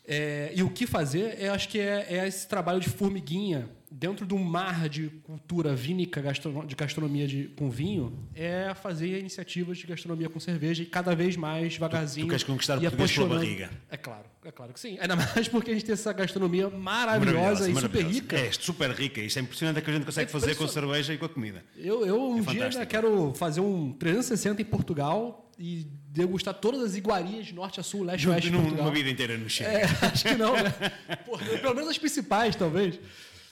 É, 0.08 0.52
e 0.54 0.62
o 0.62 0.70
que 0.70 0.86
fazer, 0.86 1.36
eu 1.42 1.52
acho 1.52 1.68
que 1.68 1.80
é, 1.80 2.06
é 2.08 2.28
esse 2.28 2.46
trabalho 2.46 2.78
de 2.78 2.88
formiguinha 2.88 3.68
dentro 3.90 4.26
de 4.26 4.34
um 4.34 4.42
mar 4.42 4.88
de 4.88 5.08
cultura 5.22 5.74
vínica, 5.74 6.22
de 6.66 6.74
gastronomia 6.74 7.26
de, 7.26 7.44
com 7.56 7.70
vinho, 7.70 8.28
é 8.34 8.74
fazer 8.74 9.18
iniciativas 9.18 9.78
de 9.78 9.86
gastronomia 9.86 10.28
com 10.28 10.40
cerveja 10.40 10.82
e 10.82 10.86
cada 10.86 11.14
vez 11.14 11.36
mais 11.36 11.74
devagarzinho. 11.74 12.26
tu 12.26 12.30
queres 12.30 12.44
conquistar 12.44 12.78
o 12.78 12.82
e 12.82 12.82
português 12.82 13.12
pela 13.12 13.28
barriga. 13.28 13.70
É 13.90 13.96
claro, 13.96 14.24
é 14.44 14.50
claro 14.50 14.72
que 14.72 14.80
sim. 14.80 14.98
Ainda 15.00 15.16
mais 15.16 15.48
porque 15.48 15.70
a 15.70 15.74
gente 15.74 15.84
tem 15.84 15.92
essa 15.92 16.12
gastronomia 16.12 16.68
maravilhosa, 16.68 17.70
e 17.70 17.74
super 17.74 17.88
maravilhosa. 17.88 18.14
rica. 18.14 18.36
É, 18.36 18.52
super 18.52 18.90
rica. 18.90 19.20
Isto 19.20 19.38
é 19.38 19.42
impressionante 19.42 19.82
que 19.82 19.90
a 19.90 19.92
gente 19.92 20.04
consegue 20.04 20.28
É 20.28 20.32
fazer 20.32 20.54
com 20.54 20.64
a 20.64 20.68
cerveja 20.68 21.14
e 21.14 21.18
com 21.18 21.24
a 21.24 21.28
comida. 21.28 21.64
Eu, 21.76 22.04
eu 22.04 22.30
um 22.30 22.38
É 22.38 22.42
dia 22.42 22.64
ainda 22.64 22.86
quero 22.86 23.32
fazer 23.34 23.60
um 23.60 23.92
360 23.92 24.62
em 24.62 24.64
Portugal 24.64 25.50
e 25.58 25.86
degustar 26.08 26.54
todas 26.54 26.82
as 26.82 26.96
iguarias 26.96 27.50
norte 27.52 27.80
a 27.80 27.82
sul, 27.82 28.02
leste 28.02 28.26
a 28.26 28.30
oeste. 28.30 28.50
Numa 28.50 28.90
vida 28.90 29.08
inteira 29.08 29.38
no 29.38 29.48
chega. 29.48 29.70
É, 29.70 29.84
acho 30.02 30.24
que 30.24 30.34
não, 30.34 30.54
né? 30.54 30.72
Pelo 31.60 31.74
menos 31.74 31.90
as 31.90 31.98
principais, 31.98 32.54
talvez. 32.54 32.98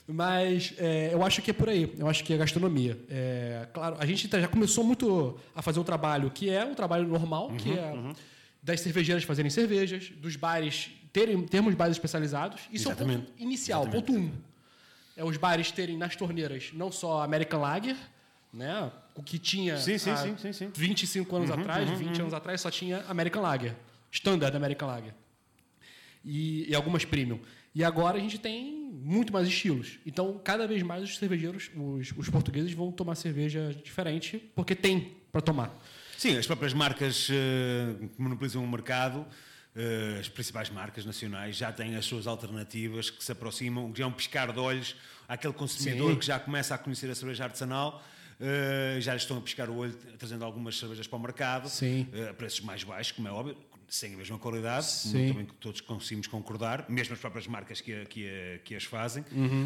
Mas 0.07 0.73
é, 0.77 1.09
eu 1.13 1.23
acho 1.23 1.41
que 1.41 1.49
é 1.49 1.53
por 1.53 1.67
aí. 1.67 1.93
Eu 1.97 2.07
acho 2.07 2.23
que 2.23 2.31
é 2.33 2.37
gastronomia. 2.37 2.97
É, 3.09 3.67
claro, 3.73 3.95
a 3.99 4.05
gente 4.05 4.27
tá- 4.27 4.39
já 4.39 4.47
começou 4.47 4.83
muito 4.83 5.35
a 5.55 5.61
fazer 5.61 5.79
um 5.79 5.83
trabalho 5.83 6.29
que 6.29 6.49
é 6.49 6.63
um 6.63 6.75
trabalho 6.75 7.07
normal, 7.07 7.51
que 7.57 7.69
Uhum, 7.71 8.11
é 8.11 8.15
das 8.61 8.81
cervejeiras 8.81 9.23
fazerem 9.23 9.49
cervejas, 9.49 10.09
dos 10.17 10.35
bares 10.35 10.91
terem 11.11 11.41
termos 11.47 11.73
bares 11.75 11.95
especializados. 11.95 12.61
Isso 12.71 12.89
é 12.89 12.93
o 12.93 12.95
ponto 12.95 13.09
Exatamente. 13.09 13.33
inicial, 13.43 13.81
Exatamente. 13.83 14.05
ponto 14.07 14.19
um. 14.19 14.31
É 15.17 15.23
os 15.23 15.37
bares 15.37 15.71
terem 15.71 15.97
nas 15.97 16.15
torneiras 16.15 16.71
não 16.73 16.91
só 16.91 17.23
American 17.23 17.61
Lager, 17.61 17.95
né? 18.53 18.91
O 19.15 19.23
que 19.23 19.39
tinha 19.39 19.77
Sim, 19.77 19.97
sim, 19.97 20.15
sim, 20.17 20.35
sim, 20.37 20.53
sim. 20.53 20.71
25 20.75 21.35
anos 21.35 21.49
atrás, 21.49 21.89
20 21.89 22.19
anos 22.21 22.33
atrás, 22.33 22.61
só 22.61 22.69
tinha 22.69 23.03
American 23.07 23.41
Lager. 23.41 23.73
Standard 24.11 24.55
American 24.55 24.87
Lager 24.87 25.13
e, 26.23 26.69
e 26.69 26.75
algumas 26.75 27.05
premium. 27.05 27.39
E 27.75 27.83
agora 27.83 28.17
a 28.17 28.21
gente 28.21 28.39
tem 28.39 28.73
muito 29.03 29.33
mais 29.33 29.47
estilos. 29.49 29.99
Então, 30.05 30.39
cada 30.41 30.65
vez 30.65 30.81
mais 30.81 31.03
os 31.03 31.17
cervejeiros, 31.17 31.69
os, 31.75 32.13
os 32.15 32.29
portugueses 32.29 32.71
vão 32.71 32.89
tomar 32.89 33.15
cerveja 33.15 33.75
diferente, 33.83 34.37
porque 34.55 34.73
tem 34.73 35.17
para 35.31 35.41
tomar. 35.41 35.77
Sim, 36.17 36.37
as 36.37 36.47
próprias 36.47 36.73
marcas 36.73 37.27
eh, 37.29 38.07
que 38.15 38.21
monopolizam 38.21 38.63
o 38.63 38.67
mercado, 38.67 39.25
eh, 39.75 40.17
as 40.21 40.29
principais 40.29 40.69
marcas 40.69 41.05
nacionais, 41.05 41.57
já 41.57 41.69
têm 41.73 41.97
as 41.97 42.05
suas 42.05 42.25
alternativas 42.25 43.09
que 43.09 43.21
se 43.21 43.33
aproximam, 43.33 43.91
que 43.91 43.99
já 43.99 44.05
é 44.05 44.07
um 44.07 44.13
piscar 44.13 44.53
de 44.53 44.59
olhos 44.59 44.95
àquele 45.27 45.53
consumidor 45.53 46.13
Sim. 46.13 46.19
que 46.19 46.25
já 46.25 46.39
começa 46.39 46.73
a 46.73 46.77
conhecer 46.77 47.09
a 47.11 47.15
cerveja 47.15 47.43
artesanal. 47.43 48.01
eh, 48.39 48.97
já 49.01 49.13
lhes 49.13 49.23
estão 49.23 49.37
a 49.37 49.41
piscar 49.41 49.69
o 49.69 49.75
olho, 49.75 49.93
trazendo 50.17 50.43
algumas 50.45 50.77
cervejas 50.77 51.05
para 51.07 51.17
o 51.17 51.21
mercado, 51.21 51.69
Sim. 51.69 52.07
a 52.29 52.33
preços 52.33 52.61
mais 52.61 52.83
baixos, 52.83 53.11
como 53.11 53.27
é 53.27 53.31
óbvio, 53.31 53.57
sem 53.87 54.13
a 54.13 54.17
mesma 54.17 54.37
qualidade, 54.37 54.85
Sim. 54.85 55.29
também 55.29 55.45
que 55.45 55.53
todos 55.55 55.81
conseguimos 55.81 56.27
concordar, 56.27 56.85
mesmo 56.89 57.13
as 57.13 57.19
próprias 57.19 57.47
marcas 57.47 57.81
que, 57.81 57.93
a- 57.93 58.05
que, 58.05 58.27
a- 58.27 58.59
que 58.59 58.75
as 58.75 58.83
fazem, 58.83 59.23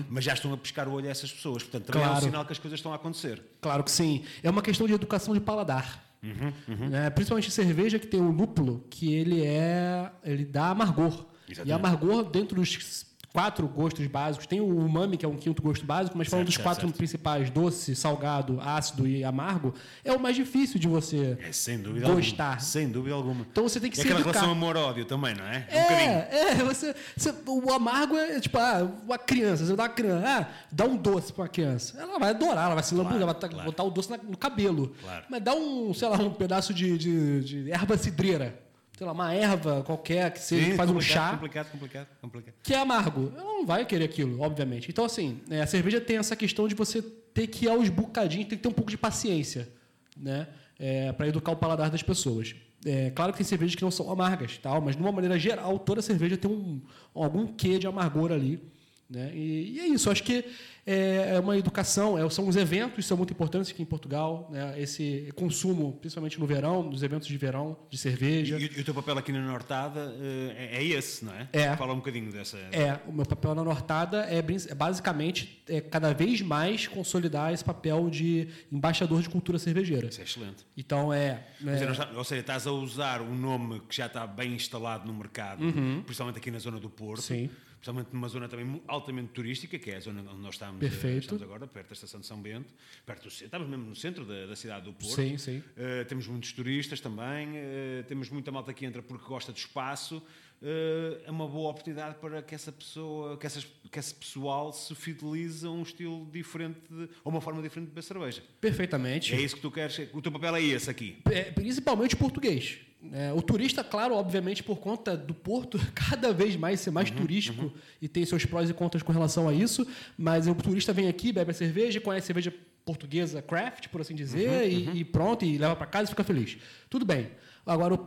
mas 0.09 0.23
já 0.23 0.33
estão 0.33 0.53
a 0.53 0.57
piscar 0.57 0.87
o 0.87 0.91
olho 0.93 1.07
a 1.07 1.11
essas 1.11 1.31
pessoas. 1.31 1.63
Portanto, 1.63 1.85
também 1.85 2.01
é 2.01 2.05
Uhum. 2.05 2.11
Claro. 2.11 2.25
um 2.25 2.29
sinal 2.29 2.45
que 2.45 2.51
as 2.51 2.59
coisas 2.59 2.79
estão 2.79 2.91
a 2.91 2.95
acontecer. 2.95 3.41
Claro 3.61 3.83
que 3.83 3.91
sim. 3.91 4.23
É 4.43 4.49
uma 4.49 4.61
questão 4.61 4.85
de 4.87 4.93
educação 4.93 5.33
de 5.33 5.39
paladar. 5.39 6.05
Uhum, 6.21 6.89
Né? 6.89 7.09
Principalmente 7.11 7.49
cerveja 7.49 7.97
que 7.97 8.05
tem 8.07 8.19
o 8.19 8.29
lúpulo, 8.29 8.85
que 8.89 9.13
ele 9.13 9.41
é. 9.45 10.11
ele 10.23 10.43
dá 10.43 10.69
amargor. 10.69 11.25
E 11.47 11.53
Exatamente. 11.53 11.73
amargor 11.73 12.23
dentro 12.29 12.55
dos 12.55 13.05
quatro 13.33 13.67
gostos 13.67 14.05
básicos. 14.07 14.47
Tem 14.47 14.59
o 14.59 14.65
umami, 14.77 15.17
que 15.17 15.25
é 15.25 15.29
um 15.29 15.35
quinto 15.37 15.61
gosto 15.61 15.85
básico, 15.85 16.17
mas 16.17 16.27
falando 16.27 16.45
Certo, 16.45 16.47
dos 16.47 16.55
certo, 16.55 16.65
quatro 16.65 16.87
certo. 16.87 16.97
principais, 16.97 17.49
doce, 17.49 17.95
salgado, 17.95 18.59
ácido 18.61 19.07
e 19.07 19.23
amargo, 19.23 19.73
é 20.03 20.11
o 20.11 20.19
mais 20.19 20.35
difícil 20.35 20.79
de 20.79 20.87
você 20.87 21.37
É, 21.41 21.51
sem 21.51 21.77
dúvida 21.79 22.07
gostar. 22.07 22.43
alguma. 22.45 22.59
Sem 22.61 22.89
dúvida 22.89 23.15
alguma. 23.15 23.45
Então 23.51 23.63
você 23.67 23.79
tem 23.79 23.89
que 23.91 23.99
é 23.99 24.01
se 24.01 24.07
aquela 24.07 24.21
educar. 24.21 24.39
relação 24.39 24.51
amor-ódio 24.57 25.05
também, 25.05 25.35
não 25.35 25.45
é? 25.45 25.67
Um 25.71 25.81
bocadinho. 25.81 26.09
É, 26.11 26.29
é, 26.51 26.55
você, 26.63 26.95
você- 27.15 27.33
o 27.45 27.71
amargo 27.71 28.15
é 28.17 28.39
tipo, 28.39 28.57
ah, 28.57 28.89
uma 29.05 29.17
criança, 29.17 29.65
você 29.65 29.75
dá 29.75 29.83
uma 29.83 29.89
criança, 29.89 30.25
ah, 30.27 30.47
dá 30.71 30.85
um 30.85 30.97
doce 30.97 31.31
pra 31.31 31.43
uma 31.43 31.49
criança. 31.49 31.99
Ela 31.99 32.17
vai 32.19 32.29
adorar, 32.31 32.65
ela 32.65 32.75
vai 32.75 32.83
se 32.83 32.95
lambujar, 32.95 33.21
ela 33.21 33.33
vai 33.33 33.49
claro. 33.49 33.65
botar 33.65 33.83
o 33.83 33.89
doce 33.91 34.09
no 34.27 34.37
cabelo. 34.37 34.93
Claro. 35.01 35.25
Mas 35.29 35.41
dá 35.43 35.53
um, 35.53 35.93
sei 35.93 36.07
lá, 36.09 36.17
um 36.17 36.31
pedaço 36.33 36.73
de, 36.73 36.97
de, 36.97 37.43
de 37.65 37.71
erva 37.71 37.97
cidreira. 37.97 38.59
Sei 38.99 39.07
lá, 39.07 39.13
uma 39.13 39.33
erva 39.33 39.81
qualquer 39.81 40.29
que 40.29 40.41
seja, 40.41 40.65
Sim, 40.65 40.71
que 40.71 40.75
faz 40.75 40.89
um 40.89 40.99
chá, 40.99 41.31
Complicado, 41.31 41.71
complicado, 41.71 42.07
complicado. 42.19 42.53
que 42.61 42.73
é 42.73 42.79
amargo. 42.79 43.31
Ela 43.33 43.45
não 43.45 43.65
vai 43.65 43.85
querer 43.85 44.03
aquilo, 44.03 44.41
obviamente. 44.41 44.91
Então, 44.91 45.05
assim, 45.05 45.39
é, 45.49 45.61
a 45.61 45.67
cerveja 45.67 46.01
tem 46.01 46.17
essa 46.17 46.35
questão 46.35 46.67
de 46.67 46.75
você 46.75 47.01
ter 47.01 47.47
que 47.47 47.63
ir 47.63 47.69
aos 47.69 47.87
bocadinhos, 47.87 48.49
tem 48.49 48.57
que 48.57 48.61
ter 48.61 48.67
um 48.67 48.73
pouco 48.73 48.91
de 48.91 48.97
paciência, 48.97 49.69
né? 50.17 50.49
É, 50.77 51.13
para 51.13 51.29
educar 51.29 51.53
o 51.53 51.55
paladar 51.55 51.89
das 51.89 52.03
pessoas. 52.03 52.53
É, 52.85 53.09
claro 53.11 53.31
que 53.31 53.37
tem 53.37 53.47
cervejas 53.47 53.73
que 53.73 53.81
não 53.83 53.89
são 53.89 54.11
amargas, 54.11 54.57
tal, 54.57 54.81
mas 54.81 54.97
de 54.97 55.01
uma 55.01 55.13
maneira 55.13 55.39
geral, 55.39 55.79
toda 55.79 56.01
cerveja 56.01 56.35
tem 56.35 56.51
um, 56.51 56.81
algum 57.15 57.47
quê 57.47 57.79
de 57.79 57.87
amargor 57.87 58.33
ali. 58.33 58.61
Né? 59.09 59.31
E, 59.33 59.75
e 59.75 59.79
é 59.79 59.87
isso, 59.87 60.11
acho 60.11 60.23
que 60.23 60.45
é, 60.85 61.35
é 61.35 61.39
uma 61.39 61.57
educação, 61.57 62.17
é, 62.17 62.29
são 62.29 62.47
os 62.47 62.55
eventos, 62.55 63.05
são 63.05 63.17
muito 63.17 63.31
importantes 63.31 63.71
aqui 63.71 63.81
em 63.81 63.85
Portugal, 63.85 64.47
né? 64.51 64.79
esse 64.79 65.31
consumo, 65.35 65.93
principalmente 65.93 66.39
no 66.39 66.45
verão, 66.45 66.83
nos 66.83 67.01
eventos 67.01 67.27
de 67.27 67.37
verão, 67.37 67.75
de 67.89 67.97
cerveja. 67.97 68.57
E, 68.59 68.69
e 68.77 68.81
o 68.81 68.83
teu 68.83 68.93
papel 68.93 69.17
aqui 69.17 69.31
na 69.31 69.41
Nortada 69.41 70.15
eh, 70.19 70.69
é, 70.73 70.77
é 70.77 70.83
esse, 70.83 71.25
não 71.25 71.33
é? 71.33 71.47
É. 71.51 71.75
Fala 71.75 71.93
um 71.93 71.97
bocadinho 71.97 72.31
dessa. 72.31 72.57
É, 72.71 72.99
o 73.07 73.11
meu 73.11 73.25
papel 73.25 73.55
na 73.55 73.63
Nortada 73.63 74.25
é, 74.29 74.37
é 74.37 74.75
basicamente 74.75 75.63
é, 75.67 75.81
cada 75.81 76.13
vez 76.13 76.41
mais 76.41 76.87
consolidar 76.87 77.51
esse 77.51 77.63
papel 77.63 78.09
de 78.09 78.47
embaixador 78.71 79.21
de 79.21 79.29
cultura 79.29 79.57
cervejeira. 79.57 80.07
Isso 80.07 80.21
é 80.21 80.23
excelente. 80.23 80.65
Então 80.77 81.11
é. 81.11 81.47
É 81.65 82.17
ou 82.17 82.23
seja, 82.23 82.41
estás 82.41 82.67
a 82.67 82.71
usar 82.71 83.21
um 83.21 83.35
nome 83.35 83.81
que 83.81 83.95
já 83.95 84.05
está 84.05 84.25
bem 84.25 84.53
instalado 84.53 85.07
no 85.07 85.13
mercado, 85.13 85.63
principalmente 86.05 86.37
aqui 86.37 86.51
na 86.51 86.59
zona 86.59 86.79
do 86.79 86.89
Porto, 86.89 87.19
Uhum. 87.19 87.25
Sim. 87.25 87.49
Principalmente 87.79 88.13
numa 88.13 88.27
zona 88.27 88.49
também 88.49 88.81
altamente 88.87 89.29
turística, 89.29 89.79
que 89.79 89.89
é 89.89 89.95
a 89.95 89.99
zona 90.01 90.21
onde 90.21 90.41
nós 90.41 90.55
estamos, 90.55 90.83
eh, 90.83 90.89
Perfeito. 90.89 91.19
estamos 91.19 91.41
agora, 91.43 91.65
perto 91.65 91.87
da 91.87 91.93
estação 91.93 92.19
de 92.19 92.27
São 92.27 92.41
Bento, 92.41 92.67
perto 93.05 93.23
do, 93.23 93.27
estamos 93.29 93.67
mesmo 93.69 93.85
no 93.85 93.95
centro 93.95 94.25
da, 94.25 94.45
da 94.47 94.55
cidade 94.55 94.85
do 94.85 94.93
Porto. 94.93 95.15
Sim, 95.15 95.37
sim. 95.37 95.63
Eh, 95.77 96.03
temos 96.03 96.27
muitos 96.27 96.51
turistas 96.51 96.99
também, 96.99 97.55
eh, 97.55 98.03
temos 98.07 98.29
muita 98.29 98.51
malta 98.51 98.73
que 98.73 98.85
entra 98.85 99.01
porque 99.01 99.25
gosta 99.25 99.53
de 99.53 99.59
espaço. 99.59 100.21
Eh, 100.61 101.21
é 101.25 101.31
uma 101.31 101.47
boa 101.47 101.69
oportunidade 101.71 102.15
para 102.15 102.41
que 102.41 102.53
essa 102.53 102.71
pessoa, 102.71 103.37
que, 103.37 103.45
essas, 103.45 103.65
que 103.91 103.99
esse 103.99 104.13
pessoal 104.13 104.71
se 104.73 104.93
fidelize 104.95 105.65
a 105.65 105.69
um 105.69 105.81
estilo 105.83 106.27
diferente, 106.31 106.79
de, 106.89 107.09
a 107.23 107.29
uma 107.29 107.39
forma 107.41 107.61
diferente 107.61 107.85
de 107.87 107.91
beber 107.91 108.03
cerveja. 108.03 108.41
perfeitamente. 108.59 109.33
É 109.33 109.41
isso 109.41 109.55
que 109.55 109.61
tu 109.61 109.71
queres, 109.71 109.99
o 110.13 110.21
teu 110.21 110.31
papel 110.31 110.55
é 110.55 110.63
esse 110.63 110.89
aqui. 110.89 111.17
É, 111.31 111.43
principalmente 111.51 112.15
português. 112.15 112.79
É, 113.13 113.31
o 113.31 113.41
turista, 113.41 113.81
claro, 113.81 114.13
obviamente, 114.15 114.61
por 114.61 114.77
conta 114.79 115.15
do 115.15 115.33
Porto, 115.33 115.79
cada 115.95 116.33
vez 116.33 116.55
mais 116.57 116.81
ser 116.81 116.89
Uhum, 116.89 116.95
mais 116.95 117.09
turístico 117.09 117.73
e 118.01 118.09
tem 118.09 118.25
seus 118.25 118.45
prós 118.45 118.69
e 118.69 118.73
contras 118.73 119.01
com 119.01 119.13
relação 119.13 119.47
a 119.47 119.53
isso. 119.53 119.87
Mas 120.17 120.47
o 120.47 120.55
turista 120.55 120.91
vem 120.91 121.07
aqui, 121.07 121.31
bebe 121.31 121.51
a 121.51 121.53
cerveja, 121.53 122.01
conhece 122.01 122.27
cerveja 122.27 122.53
portuguesa 122.83 123.41
craft, 123.41 123.87
por 123.87 124.01
assim 124.01 124.15
dizer, 124.15 124.49
Uhum, 124.49 124.95
e, 124.95 124.99
e 124.99 125.05
pronto, 125.05 125.45
e 125.45 125.57
leva 125.57 125.75
para 125.75 125.85
casa 125.87 126.05
e 126.05 126.09
fica 126.09 126.23
feliz. 126.25 126.57
Tudo 126.89 127.05
bem. 127.05 127.29
Agora, 127.71 127.97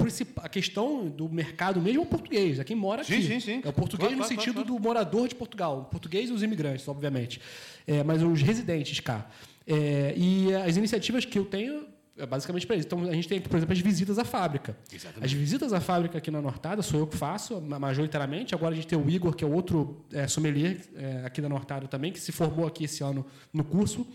a 0.43 0.49
questão 0.49 1.07
do 1.09 1.29
mercado 1.29 1.81
mesmo 1.81 2.01
é 2.01 2.03
o 2.03 2.07
português, 2.07 2.59
é 2.59 2.65
quem 2.65 2.75
mora 2.77 3.05
Sim, 3.05 3.15
aqui. 3.15 3.23
sim, 3.27 3.41
sim. 3.41 3.61
É 3.65 3.69
o 3.69 3.73
português 3.73 4.09
Claro, 4.11 4.13
no 4.17 4.19
claro, 4.27 4.29
sentido 4.41 4.55
claro, 4.55 4.69
do 4.69 4.79
morador 4.81 5.29
de 5.29 5.35
Portugal. 5.35 5.81
O 5.81 5.85
português 5.85 6.29
e 6.31 6.33
os 6.33 6.43
imigrantes, 6.43 6.87
obviamente. 6.89 7.41
É, 7.87 8.03
mas 8.03 8.23
os 8.23 8.43
residentes 8.43 8.99
cá. 9.01 9.29
É, 9.67 10.15
e 10.17 10.53
as 10.55 10.77
iniciativas 10.77 11.25
que 11.25 11.39
eu 11.39 11.45
tenho 11.45 11.87
é 12.19 12.27
basicamente 12.27 12.67
para 12.67 12.77
isso. 12.77 12.87
Então, 12.87 13.05
a 13.09 13.13
gente 13.15 13.27
tem, 13.29 13.41
por 13.41 13.57
exemplo, 13.57 13.73
as 13.73 13.79
visitas 13.81 14.19
à 14.19 14.25
fábrica. 14.25 14.77
Exatamente. 14.93 15.25
As 15.25 15.33
visitas 15.33 15.73
à 15.73 15.81
fábrica 15.81 16.19
aqui 16.19 16.31
na 16.31 16.43
Nortada 16.43 16.83
sou 16.83 17.01
eu 17.01 17.07
que 17.07 17.17
faço, 17.17 17.61
ma- 17.61 17.79
majoritariamente. 17.79 18.55
Agora 18.55 18.73
a 18.73 18.77
gente 18.77 18.87
tem 18.87 18.99
o 18.99 19.09
Igor, 19.09 19.35
que 19.35 19.43
é 19.45 19.47
outro 19.47 20.05
é, 20.13 20.27
sommelier 20.29 20.77
é, 20.97 21.23
aqui 21.25 21.41
da 21.41 21.49
Nortada 21.49 21.87
também, 21.89 22.13
que 22.13 22.21
se 22.21 22.31
formou 22.33 22.67
aqui 22.67 22.85
esse 22.85 23.03
ano 23.03 23.25
no 23.53 23.65
curso. 23.65 24.07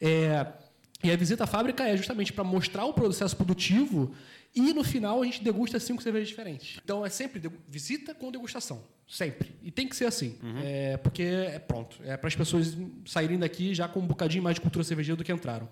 É, 0.00 0.46
e 1.04 1.10
a 1.10 1.16
visita 1.16 1.44
à 1.44 1.46
fábrica 1.46 1.84
é 1.86 1.96
justamente 1.96 2.32
para 2.32 2.44
mostrar 2.44 2.84
o 2.86 2.92
processo 2.94 3.36
produtivo 3.36 4.12
e 4.54 4.74
no 4.74 4.84
final 4.84 5.22
a 5.22 5.24
gente 5.24 5.42
degusta 5.42 5.80
cinco 5.80 6.02
cervejas 6.02 6.28
diferentes. 6.28 6.78
Então 6.84 7.04
é 7.04 7.08
sempre 7.08 7.42
visita 7.68 8.14
com 8.14 8.30
degustação. 8.30 8.82
Sempre. 9.08 9.54
E 9.62 9.70
tem 9.70 9.88
que 9.88 9.96
ser 9.96 10.06
assim. 10.06 10.38
É, 10.62 10.96
porque 10.98 11.22
é 11.22 11.58
pronto. 11.58 11.98
É 12.02 12.16
para 12.16 12.28
as 12.28 12.36
pessoas 12.36 12.76
saírem 13.06 13.38
daqui 13.38 13.74
já 13.74 13.88
com 13.88 14.00
um 14.00 14.06
bocadinho 14.06 14.42
mais 14.42 14.54
de 14.54 14.60
cultura 14.60 14.84
cervejeira 14.84 15.16
do 15.16 15.24
que 15.24 15.32
entraram. 15.32 15.68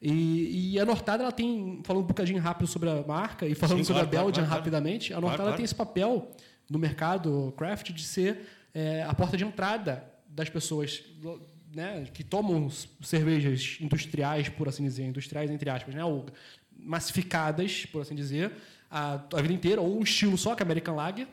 E, 0.00 0.72
e 0.72 0.80
a 0.80 0.84
Nortada, 0.84 1.22
ela 1.22 1.32
tem, 1.32 1.80
falando 1.82 2.04
um 2.04 2.06
bocadinho 2.06 2.40
rápido 2.40 2.66
sobre 2.66 2.90
a 2.90 3.02
marca 3.06 3.46
e 3.46 3.54
falando 3.54 3.78
Sim, 3.78 3.84
sobre 3.84 4.02
claro, 4.02 4.18
a 4.18 4.22
Belgian 4.22 4.32
claro, 4.32 4.48
claro. 4.48 4.60
rapidamente, 4.60 5.14
a 5.14 5.20
Nortada 5.20 5.52
tem 5.54 5.64
esse 5.64 5.74
papel 5.74 6.30
no 6.68 6.78
mercado 6.78 7.54
craft 7.56 7.90
de 7.90 8.02
ser 8.02 8.46
é, 8.74 9.02
a 9.02 9.14
porta 9.14 9.36
de 9.36 9.44
entrada 9.44 10.04
das 10.28 10.50
pessoas 10.50 11.02
né, 11.74 12.06
que 12.12 12.22
tomam 12.22 12.68
cervejas 13.02 13.78
industriais, 13.80 14.48
por 14.48 14.68
assim 14.68 14.84
dizer, 14.84 15.04
industriais 15.04 15.50
entre 15.50 15.68
aspas, 15.68 15.94
né, 15.94 16.04
ou 16.04 16.26
massificadas, 16.76 17.86
por 17.86 18.02
assim 18.02 18.14
dizer, 18.14 18.52
a, 18.90 19.20
a 19.32 19.42
vida 19.42 19.54
inteira, 19.54 19.80
ou 19.80 19.98
um 19.98 20.02
estilo 20.02 20.36
só, 20.38 20.54
que 20.54 20.62
é 20.62 20.64
American 20.64 20.94
Lager, 20.94 21.26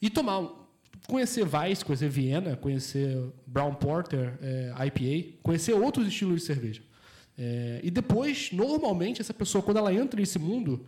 e 0.00 0.08
tomar 0.08 0.48
conhecer 1.06 1.44
Weiss, 1.44 1.82
conhecer 1.82 2.08
Viena, 2.08 2.56
conhecer 2.56 3.16
Brown 3.46 3.74
Porter, 3.74 4.38
é, 4.42 4.72
IPA, 4.86 5.38
conhecer 5.42 5.72
outros 5.72 6.06
estilos 6.06 6.40
de 6.40 6.46
cerveja. 6.46 6.82
É, 7.36 7.80
e 7.82 7.90
depois, 7.90 8.50
normalmente, 8.52 9.20
essa 9.20 9.32
pessoa, 9.32 9.62
quando 9.62 9.78
ela 9.78 9.92
entra 9.92 10.18
nesse 10.20 10.38
mundo, 10.38 10.86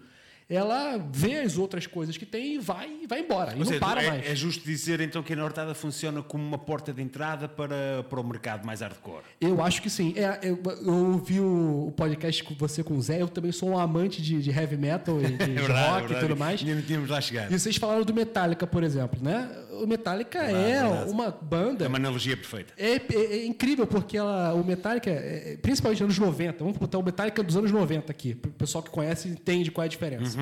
ela 0.51 0.99
vê 1.13 1.39
as 1.41 1.57
outras 1.57 1.87
coisas 1.87 2.17
que 2.17 2.27
tem 2.27 2.55
e 2.55 2.59
vai, 2.59 2.91
e 3.03 3.07
vai 3.07 3.21
embora. 3.21 3.53
E 3.53 3.55
Ou 3.55 3.59
não 3.61 3.67
seja, 3.67 3.79
para 3.81 4.03
é, 4.03 4.11
mais. 4.11 4.27
é 4.27 4.35
justo 4.35 4.65
dizer 4.65 5.01
então 5.01 5.23
que 5.23 5.33
a 5.33 5.37
Nortada 5.37 5.75
funciona 5.75 6.23
como 6.23 6.45
uma 6.45 6.59
porta 6.59 6.93
de 6.93 7.01
entrada 7.01 7.49
para, 7.49 8.05
para 8.09 8.21
o 8.21 8.25
mercado 8.25 8.67
mais 8.67 8.81
hardcore. 8.81 9.23
Eu 9.41 9.63
acho 9.63 9.81
que 9.81 9.89
sim. 9.89 10.13
É, 10.17 10.41
eu, 10.43 10.61
eu 10.85 10.93
ouvi 11.13 11.41
o, 11.41 11.93
podcast 11.97 12.43
com 12.43 12.55
você 12.55 12.83
com 12.83 12.97
o 12.97 13.03
Zé, 13.03 13.23
eu 13.23 13.29
também 13.29 13.53
sou 13.53 13.71
um 13.71 13.79
amante 13.79 14.21
de, 14.21 14.43
de 14.43 14.51
heavy 14.51 14.77
metal 14.77 15.21
e 15.21 15.29
de, 15.39 15.55
de 15.55 15.67
rock 15.67 16.13
e 16.13 16.17
tudo 16.19 16.37
mais. 16.37 16.61
Ainda 16.61 16.75
não 16.75 16.83
tínhamos 16.83 17.09
lá 17.11 17.21
chegado. 17.21 17.53
E 17.53 17.59
vocês 17.59 17.77
falaram 17.77 18.03
do 18.05 18.13
Metallica, 18.13 18.67
por 18.67 18.83
exemplo, 18.83 19.23
né? 19.23 19.49
O 19.83 19.87
Metallica 19.87 20.39
é 20.41 20.83
verdade. 20.83 21.11
uma 21.11 21.31
banda. 21.31 21.85
É 21.85 21.89
uma 21.89 21.97
analogia 21.99 22.37
perfeita. 22.37 22.73
É, 22.77 22.97
é- 22.97 23.37
é 23.39 23.47
incrível 23.47 23.87
porque 23.87 24.17
ela, 24.17 24.53
o 24.55 24.65
Metallica, 24.65 25.09
é- 25.11 25.53
é- 25.53 25.57
principalmente 25.57 26.03
nos 26.03 26.19
anos 26.19 26.19
90, 26.19 26.59
vamos 26.65 26.77
botar 26.79 26.99
o 26.99 27.03
Metallica 27.03 27.43
dos 27.43 27.57
anos 27.57 27.71
90 27.71 28.11
aqui, 28.11 28.37
o 28.45 28.49
pessoal 28.51 28.83
que 28.83 28.91
conhece 28.91 29.29
entende 29.29 29.71
qual 29.71 29.85
é 29.85 29.87
a 29.87 29.89
diferença. 29.89 30.39
Uhum. 30.39 30.40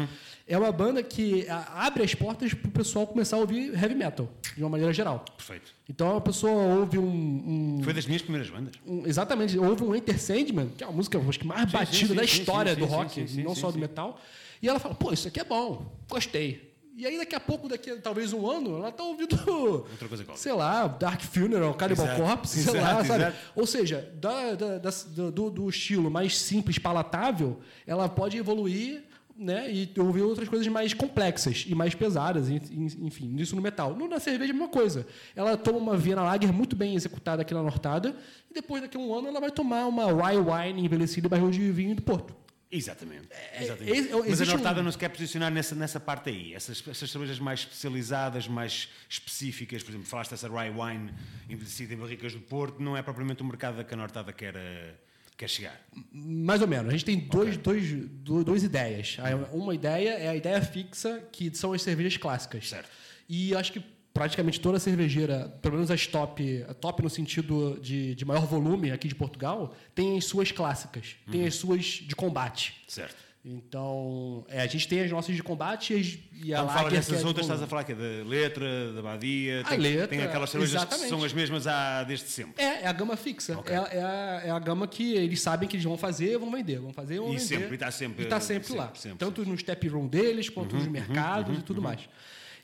É 0.50 0.56
uma 0.56 0.72
banda 0.72 1.02
que 1.02 1.46
abre 1.74 2.02
as 2.02 2.14
portas 2.14 2.54
para 2.54 2.68
o 2.68 2.70
pessoal 2.72 3.06
começar 3.06 3.36
a 3.36 3.40
ouvir 3.40 3.70
heavy 3.74 3.94
metal, 3.94 4.28
de 4.56 4.62
uma 4.62 4.70
maneira 4.70 4.92
geral. 4.94 5.22
Perfeito. 5.36 5.74
Então 5.88 6.16
a 6.16 6.20
pessoa 6.22 6.62
ouve 6.78 6.98
um. 6.98 7.04
um- 7.06 7.80
Foi 7.84 7.92
das 7.92 8.06
minhas 8.06 8.22
primeiras 8.22 8.48
bandas. 8.48 8.74
um- 8.86 9.06
exatamente, 9.06 9.58
ouve 9.58 9.84
um 9.84 9.94
Enter 9.94 10.18
Sandman, 10.18 10.68
que 10.70 10.82
é 10.82 10.86
a 10.86 10.90
música 10.90 11.18
acho 11.18 11.38
que 11.38 11.46
mais 11.46 11.70
Sim, 11.70 11.76
batida 11.76 12.06
sim, 12.08 12.14
da 12.14 12.26
sim, 12.26 12.38
história 12.40 12.74
sim, 12.74 12.80
do 12.80 12.86
rock, 12.86 13.20
não 13.42 13.54
só 13.54 13.70
do 13.70 13.78
metal. 13.78 14.18
E 14.62 14.68
ela 14.68 14.78
fala, 14.78 14.94
pô, 14.94 15.12
isso 15.12 15.28
aqui 15.28 15.38
é 15.38 15.44
bom, 15.44 15.84
gostei. 16.08 16.66
E 16.96 17.06
aí, 17.06 17.16
daqui 17.16 17.34
a 17.36 17.38
pouco, 17.38 17.68
daqui 17.68 17.90
a 17.90 17.96
talvez 17.98 18.32
um 18.32 18.50
ano, 18.50 18.78
ela 18.78 18.90
tá 18.90 19.04
ouvindo, 19.04 19.36
Outra 19.46 20.08
coisa 20.08 20.24
qualquer. 20.24 20.40
sei 20.40 20.52
lá, 20.52 20.88
Dark 20.88 21.20
Funeral, 21.22 21.72
Cannibal 21.74 22.06
Exato, 22.06 22.22
Corpse, 22.22 22.62
sei 22.64 22.72
lá, 22.80 22.90
exato, 22.90 23.06
sabe? 23.06 23.22
exato. 23.22 23.36
Ou 23.54 23.66
seja, 23.66 24.12
da- 24.20 24.54
da- 24.56 24.78
da- 24.78 25.30
do, 25.30 25.48
do 25.50 25.68
estilo 25.68 26.10
mais 26.10 26.36
simples, 26.36 26.76
palatável, 26.78 27.60
ela 27.86 28.08
pode 28.08 28.36
evoluir 28.36 29.04
né, 29.38 29.72
e 29.72 29.88
ouvir 29.98 30.22
outras 30.22 30.48
coisas 30.48 30.66
mais 30.66 30.92
complexas 30.92 31.64
e 31.68 31.74
mais 31.74 31.94
pesadas, 31.94 32.50
en- 32.50 32.56
en- 32.72 33.06
enfim, 33.06 33.36
isso 33.36 33.54
no 33.54 33.62
metal. 33.62 33.94
No, 33.94 34.08
na 34.08 34.18
cerveja, 34.18 34.50
a 34.52 34.54
mesma 34.54 34.68
coisa. 34.68 35.06
Ela 35.36 35.56
toma 35.56 35.78
uma 35.78 35.96
Viena 35.96 36.22
Lager 36.22 36.52
muito 36.52 36.74
bem 36.74 36.94
executada 36.96 37.42
aqui 37.42 37.54
na 37.54 37.62
Nortada 37.62 38.16
e 38.50 38.54
depois, 38.54 38.82
daqui 38.82 38.96
a 38.96 39.00
um 39.00 39.14
ano, 39.14 39.28
ela 39.28 39.40
vai 39.40 39.50
tomar 39.52 39.86
uma 39.86 40.06
Rye 40.06 40.38
Wine 40.38 40.84
envelhecida 40.84 41.26
em 41.28 41.30
barril 41.30 41.50
de 41.50 41.70
vinho 41.70 41.94
do 41.94 42.02
Porto. 42.02 42.34
Exatamente. 42.70 43.28
É, 43.30 43.62
exatamente. 43.64 44.08
é, 44.12 44.28
Mas 44.28 44.42
a 44.42 44.44
Nortada 44.44 44.80
um- 44.80 44.84
não 44.84 44.92
se 44.92 44.98
quer 44.98 45.08
posicionar 45.08 45.50
nessa, 45.50 45.74
nessa 45.74 45.98
parte 45.98 46.28
aí. 46.28 46.52
Essas, 46.52 46.82
essas 46.86 47.10
cervejas 47.10 47.38
mais 47.38 47.60
especializadas, 47.60 48.46
mais 48.46 48.88
específicas, 49.08 49.82
por 49.82 49.90
exemplo, 49.90 50.06
falaste 50.06 50.32
dessa 50.32 50.48
Rye 50.48 50.70
Wine 50.70 51.14
envelhecida 51.48 51.94
em 51.94 51.96
barricas 51.96 52.34
do 52.34 52.40
Porto, 52.40 52.82
não 52.82 52.94
é 52.94 53.00
propriamente 53.02 53.40
o 53.42 53.46
mercado 53.46 53.82
que 53.84 53.94
a 53.94 53.96
Nortada 53.96 54.32
quer, 54.34 54.54
eh, 54.54 54.94
quer 55.38 55.48
chegar. 55.48 55.80
Mais 56.12 56.60
ou 56.60 56.68
menos. 56.68 56.88
A 56.88 56.90
gente 56.92 57.04
tem 57.04 57.18
dois, 57.18 57.56
dois, 57.56 57.90
do- 57.90 58.44
duas 58.44 58.62
ideias. 58.62 59.16
Uma 59.52 59.74
ideia 59.74 60.10
é 60.10 60.28
a 60.28 60.36
ideia 60.36 60.60
fixa, 60.60 61.22
que 61.32 61.54
são 61.56 61.72
as 61.72 61.80
cervejas 61.80 62.16
clássicas. 62.18 62.68
Certo. 62.68 62.90
E 63.28 63.54
acho 63.54 63.72
que 63.72 63.82
praticamente 64.12 64.58
toda 64.60 64.80
cervejeira, 64.80 65.48
pelo 65.62 65.74
menos 65.74 65.90
as 65.92 66.06
top, 66.06 66.64
a 66.68 66.74
top 66.74 67.02
no 67.04 67.08
sentido 67.10 67.78
de, 67.80 68.14
de 68.16 68.24
maior 68.24 68.44
volume 68.46 68.90
aqui 68.90 69.06
de 69.06 69.14
Portugal, 69.14 69.74
tem 69.94 70.18
as 70.18 70.24
suas 70.24 70.50
clássicas, 70.50 71.16
tem 71.30 71.46
as 71.46 71.54
suas 71.54 71.84
de 71.84 72.16
combate. 72.16 72.82
Certo. 72.88 73.14
Então, 73.44 74.44
é, 74.48 74.60
a 74.60 74.66
gente 74.66 74.86
tem 74.88 75.00
as 75.00 75.10
nossas 75.10 75.34
de 75.34 75.42
combate 75.42 75.94
e 76.32 76.52
a 76.52 76.58
Quando 76.58 76.72
fala 76.72 76.90
dessas 76.90 77.22
é 77.22 77.26
outras, 77.26 77.46
estás 77.46 77.62
a 77.62 77.66
falar 77.66 77.84
que 77.84 77.92
é 77.92 77.94
da 77.94 78.28
letra, 78.28 78.92
da 78.92 79.00
badia, 79.00 79.60
A 79.62 79.64
tem, 79.70 79.78
letra, 79.78 80.08
tem 80.08 80.22
aquelas 80.22 80.50
cervejas 80.50 80.84
que 80.84 80.94
são 81.08 81.22
as 81.24 81.32
mesmas 81.32 81.66
há, 81.66 82.02
desde 82.04 82.28
sempre. 82.28 82.62
É, 82.62 82.82
é 82.82 82.86
a 82.86 82.92
gama 82.92 83.16
fixa. 83.16 83.56
Ok. 83.58 83.74
É, 83.74 83.78
a- 83.78 83.88
é 83.90 84.02
a, 84.02 84.42
é 84.46 84.50
a 84.50 84.58
gama 84.58 84.86
que 84.86 85.14
eles 85.14 85.40
sabem 85.40 85.68
que 85.68 85.76
eles 85.76 85.84
vão 85.84 85.96
fazer, 85.96 86.36
vão 86.38 86.50
vender, 86.50 86.78
vão 86.80 86.92
fazer, 86.92 87.18
vão 87.18 87.28
E 87.28 87.36
vender. 87.36 87.40
sempre, 87.44 87.74
e 87.74 87.78
tá 87.78 87.90
sempre- 87.90 88.24
E 88.24 88.26
tá 88.26 88.40
sempre, 88.40 88.66
sempre, 88.68 88.80
lá. 88.82 88.92
sempre, 88.94 89.18
Tanto 89.18 89.44
no 89.44 89.56
step 89.56 89.88
room 89.88 90.06
deles, 90.08 90.48
quanto 90.48 90.74
nos 90.76 90.86
mercados 90.86 91.58
e 91.58 91.62
tudo 91.62 91.80
mais. 91.80 92.00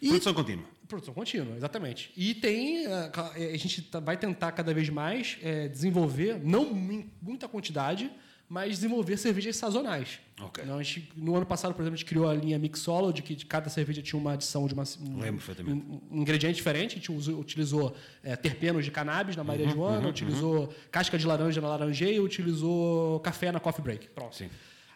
E 0.02 0.08
Produção 0.08 0.34
contínua. 0.34 0.64
Produção 0.88 1.14
contínua, 1.14 1.56
exatamente. 1.56 2.10
E 2.16 2.34
tem. 2.34 2.84
ca- 3.12 3.32
eh, 3.36 3.52
A 3.54 3.56
gente 3.56 3.80
tá- 3.82 4.00
vai 4.00 4.16
tentar 4.18 4.52
cada 4.52 4.74
vez 4.74 4.90
mais 4.90 5.38
eh, 5.42 5.68
desenvolver, 5.68 6.38
não 6.44 6.64
em 6.72 7.10
muita 7.22 7.48
quantidade, 7.48 8.10
mas 8.54 8.70
desenvolver 8.76 9.16
cervejas 9.16 9.56
sazonais. 9.56 10.20
Ok. 10.40 10.62
Então, 10.62 10.80
gente- 10.80 11.12
no 11.16 11.34
ano 11.34 11.44
passado, 11.44 11.74
por 11.74 11.82
exemplo, 11.82 11.94
a 11.94 11.98
gente 11.98 12.06
criou 12.08 12.28
a 12.28 12.34
linha 12.34 12.56
Mixology, 12.56 13.20
que 13.20 13.34
de 13.34 13.44
cada 13.46 13.68
cerveja 13.68 14.00
tinha 14.00 14.18
uma 14.20 14.34
adição 14.34 14.68
de 14.68 14.74
uma, 14.74 14.84
um, 15.00 15.18
Lembro 15.18 15.42
perfeitamente. 15.44 15.84
um 16.08 16.20
ingrediente 16.20 16.54
diferente. 16.54 16.92
A 16.92 16.94
gente 16.98 17.10
usou- 17.10 17.40
utilizou 17.40 17.96
eh, 18.22 18.36
terpenos 18.36 18.84
de 18.84 18.92
cannabis 18.92 19.34
na 19.34 19.42
Maria 19.42 19.68
Joana, 19.68 20.08
utilizou 20.08 20.72
casca 20.92 21.18
de 21.18 21.26
laranja 21.26 21.60
na 21.60 21.66
laranjeia, 21.66 22.22
utilizou 22.22 23.18
café 23.20 23.50
na 23.50 23.58
coffee 23.58 23.82
break. 23.82 24.06
Pronto. 24.10 24.36
Sim. 24.36 24.48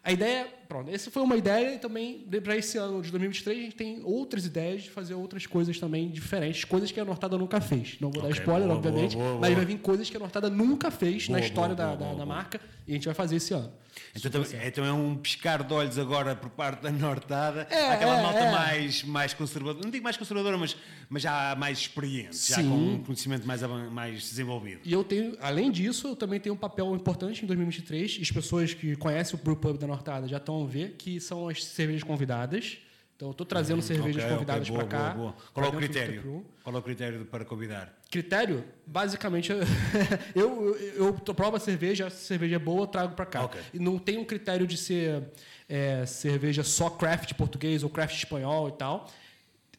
A 0.04 0.12
ideia, 0.12 0.46
pronto, 0.68 0.90
essa 0.90 1.10
foi 1.10 1.22
uma 1.22 1.36
ideia 1.36 1.74
e 1.74 1.78
também 1.78 2.18
para 2.42 2.56
esse 2.56 2.76
ano 2.78 3.00
de 3.00 3.10
2023 3.10 3.58
a 3.58 3.62
gente 3.62 3.76
tem 3.76 4.00
outras 4.04 4.44
ideias 4.44 4.82
de 4.82 4.90
fazer 4.90 5.14
outras 5.14 5.46
coisas 5.46 5.78
também 5.78 6.08
diferentes, 6.10 6.64
coisas 6.64 6.92
que 6.92 7.00
a 7.00 7.04
Nortada 7.04 7.38
nunca 7.38 7.60
fez. 7.60 7.96
Não 8.00 8.10
vou 8.10 8.22
dar 8.22 8.28
Ok, 8.28 8.38
spoiler, 8.40 8.66
boa, 8.68 8.76
obviamente, 8.78 9.16
boa, 9.16 9.28
boa, 9.30 9.40
mas 9.40 9.54
vai 9.54 9.64
vir 9.64 9.78
coisas 9.78 10.08
que 10.10 10.16
a 10.16 10.20
Nortada 10.20 10.50
nunca 10.50 10.90
fez 10.90 11.28
na 11.28 11.40
história 11.40 11.74
da, 11.74 11.94
da- 11.94 12.14
da 12.14 12.26
marca 12.26 12.60
e 12.86 12.92
a 12.92 12.94
gente 12.94 13.06
vai 13.06 13.14
fazer 13.14 13.36
esse 13.36 13.54
ano. 13.54 13.72
Então, 14.14 14.30
também- 14.30 14.48
então 14.66 14.84
é 14.84 14.92
um 14.92 15.16
piscar 15.16 15.62
de 15.64 15.74
olhos 15.74 15.98
agora 15.98 16.36
por 16.36 16.50
parte 16.50 16.82
da 16.82 16.90
Nortada. 16.90 17.66
É, 17.68 17.88
aquela 17.92 18.18
é, 18.18 18.22
malta 18.22 18.38
é. 18.38 18.52
mais, 18.52 19.02
mais 19.02 19.34
conservadora. 19.34 19.82
Não 19.82 19.90
digo 19.90 20.04
mais 20.04 20.16
conservadora, 20.16 20.56
mas, 20.56 20.76
mas 21.08 21.22
já 21.22 21.56
mais 21.58 21.78
experiente, 21.78 22.36
já 22.48 22.56
Sim. 22.56 22.68
com 22.68 22.76
um 22.76 23.02
conhecimento 23.02 23.44
mais, 23.46 23.60
mais 23.90 24.20
desenvolvido. 24.22 24.80
E 24.84 24.92
eu 24.92 25.02
tenho, 25.02 25.36
além 25.40 25.70
disso, 25.72 26.08
eu 26.08 26.16
também 26.16 26.38
tenho 26.38 26.54
um 26.54 26.58
papel 26.58 26.94
importante 26.94 27.42
em 27.42 27.46
2023. 27.46 28.18
E 28.18 28.22
as 28.22 28.30
pessoas 28.30 28.72
que 28.72 28.94
conhecem 28.96 29.38
o 29.38 29.42
Brewpub 29.42 29.76
da 29.78 29.86
Nortada 29.88 30.28
já 30.28 30.36
estão 30.36 30.57
a 30.64 30.66
ver 30.66 30.94
que 30.98 31.20
são 31.20 31.48
as 31.48 31.64
cervejas 31.64 32.02
convidadas. 32.02 32.78
Então, 33.16 33.28
eu 33.28 33.32
estou 33.32 33.44
trazendo 33.44 33.82
cervejas 33.82 34.22
Hum, 34.22 34.26
Ok, 34.26 34.36
ok, 34.36 34.36
convidadas 34.36 34.68
boa, 34.70 34.84
para 34.84 34.88
cá. 34.98 35.10
boa, 35.14 35.34
Qual 35.52 35.66
é 35.66 35.68
o 35.68 35.72
critério? 35.72 36.46
Qual 36.62 36.76
é 36.76 36.78
o 36.78 36.82
critério 36.82 37.24
para 37.24 37.44
convidar? 37.44 37.92
Critério, 38.08 38.64
basicamente, 38.86 39.50
eu, 39.50 39.58
eu, 40.36 40.76
eu 40.96 41.34
provo 41.34 41.56
a 41.56 41.60
cerveja, 41.60 42.08
se 42.10 42.16
a 42.16 42.26
cerveja 42.28 42.56
é 42.56 42.58
boa, 42.60 42.82
eu 42.82 42.86
trago 42.86 43.16
para 43.16 43.26
cá. 43.26 43.44
Ok. 43.46 43.60
E 43.74 43.78
não 43.80 43.98
tem 43.98 44.18
um 44.18 44.24
critério 44.24 44.68
de 44.68 44.76
ser 44.76 45.24
é, 45.68 46.06
cerveja 46.06 46.62
só 46.62 46.88
craft 46.90 47.34
português 47.34 47.82
ou 47.82 47.90
craft 47.90 48.16
espanhol 48.16 48.68
e 48.68 48.72
tal. 48.72 49.10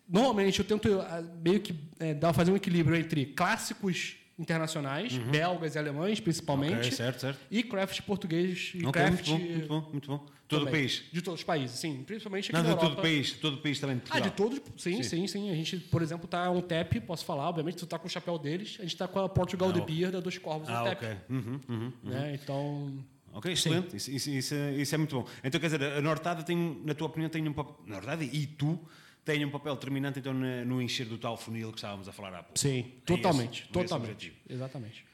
Normalmente 0.08 0.60
eu 0.60 0.66
tento 0.66 1.00
ah, 1.00 1.24
meio 1.42 1.62
que 1.62 1.74
é, 2.00 2.14
dar, 2.14 2.34
fazer 2.34 2.52
um 2.52 2.56
equilíbrio 2.58 2.98
entre 2.98 3.26
clássicos 3.28 4.18
internacionais, 4.40 5.18
belgas 5.18 5.76
e 5.76 5.78
alemães 5.78 6.20
principalmente, 6.20 6.72
Uhum. 6.74 6.80
Ok, 6.80 6.92
certo, 6.92 7.20
certo. 7.20 7.40
e 7.52 7.62
craft 7.62 8.02
português 8.04 8.72
e 8.74 8.86
Ok, 8.86 8.92
craft 8.92 9.28
muito 9.28 9.44
bom, 9.48 9.50
muito 9.52 9.68
bom, 9.68 9.90
muito 9.92 10.08
bom. 10.10 10.26
Todo 10.48 10.64
o 10.64 10.66
também. 10.66 10.82
país. 10.82 11.04
De 11.12 11.22
todos 11.22 11.42
os 11.42 11.44
países, 11.44 11.78
sim. 11.80 12.02
Principalmente 12.08 12.52
aqui 12.52 12.60
Não, 12.64 12.74
de 12.74 12.80
todo 12.82 12.94
o 12.94 13.02
país, 13.02 13.34
todo 13.34 13.54
o 13.56 13.58
país 13.62 13.80
também 13.80 13.98
de 13.98 14.04
Ah, 14.10 14.20
de 14.20 14.32
todos, 14.32 14.60
sim, 14.78 15.04
sim, 15.04 15.28
sim, 15.28 15.52
A 15.52 15.54
gente, 15.54 15.78
por 15.78 16.02
exemplo, 16.02 16.28
tá 16.28 16.50
um 16.50 16.60
TEP, 16.60 17.02
posso 17.02 17.24
falar, 17.24 17.48
obviamente, 17.50 17.78
tu 17.78 17.86
tá 17.86 18.00
com 18.00 18.08
o 18.08 18.10
chapéu 18.10 18.40
deles, 18.40 18.78
a 18.80 18.82
gente 18.84 18.98
tá 18.98 19.08
com 19.08 19.20
a 19.20 19.30
Portugal 19.30 19.70
Ah, 19.70 19.74
de. 19.74 19.82
Beer 19.82 20.10
da 20.12 20.20
Dois 20.20 20.40
Corvos 20.40 20.68
Ah, 20.68 20.80
no 20.80 20.84
TEP. 20.86 21.04
ok. 21.06 21.18
Uhum, 21.30 21.60
uhum. 21.70 21.92
Né? 22.04 22.40
Então, 22.42 22.94
Ok, 23.32 23.52
excelente. 23.52 23.96
Isso, 23.96 24.10
isso, 24.10 24.30
isso, 24.32 24.54
é- 24.56 24.74
isso 24.74 24.96
é 24.96 24.98
muito 24.98 25.16
bom. 25.22 25.28
Então, 25.44 25.62
quer 25.62 25.68
dizer, 25.70 25.84
a 25.84 26.02
Nortada 26.02 26.42
tem, 26.42 26.82
na 26.84 26.96
tua 26.96 27.06
opinião, 27.06 27.30
tem 27.30 27.48
um 27.48 27.54
papel. 27.54 27.78
Nortada 27.86 28.24
e 28.24 28.48
tu 28.48 28.80
têm 29.26 29.46
um 29.46 29.50
papel 29.52 29.76
determinante 29.76 30.20
então, 30.20 30.34
na- 30.34 30.64
no 30.66 30.82
encher 30.82 31.06
do 31.08 31.18
tal 31.18 31.38
funil 31.38 31.72
que 31.72 31.78
estávamos 31.78 32.08
a 32.08 32.12
falar 32.12 32.34
há 32.34 32.44
pouco. 32.44 32.60
sim, 32.60 32.80
É 32.80 33.06
totalmente, 33.06 33.64
esse- 33.64 33.72
totalmente. 33.72 34.34
Exatamente. 34.50 35.06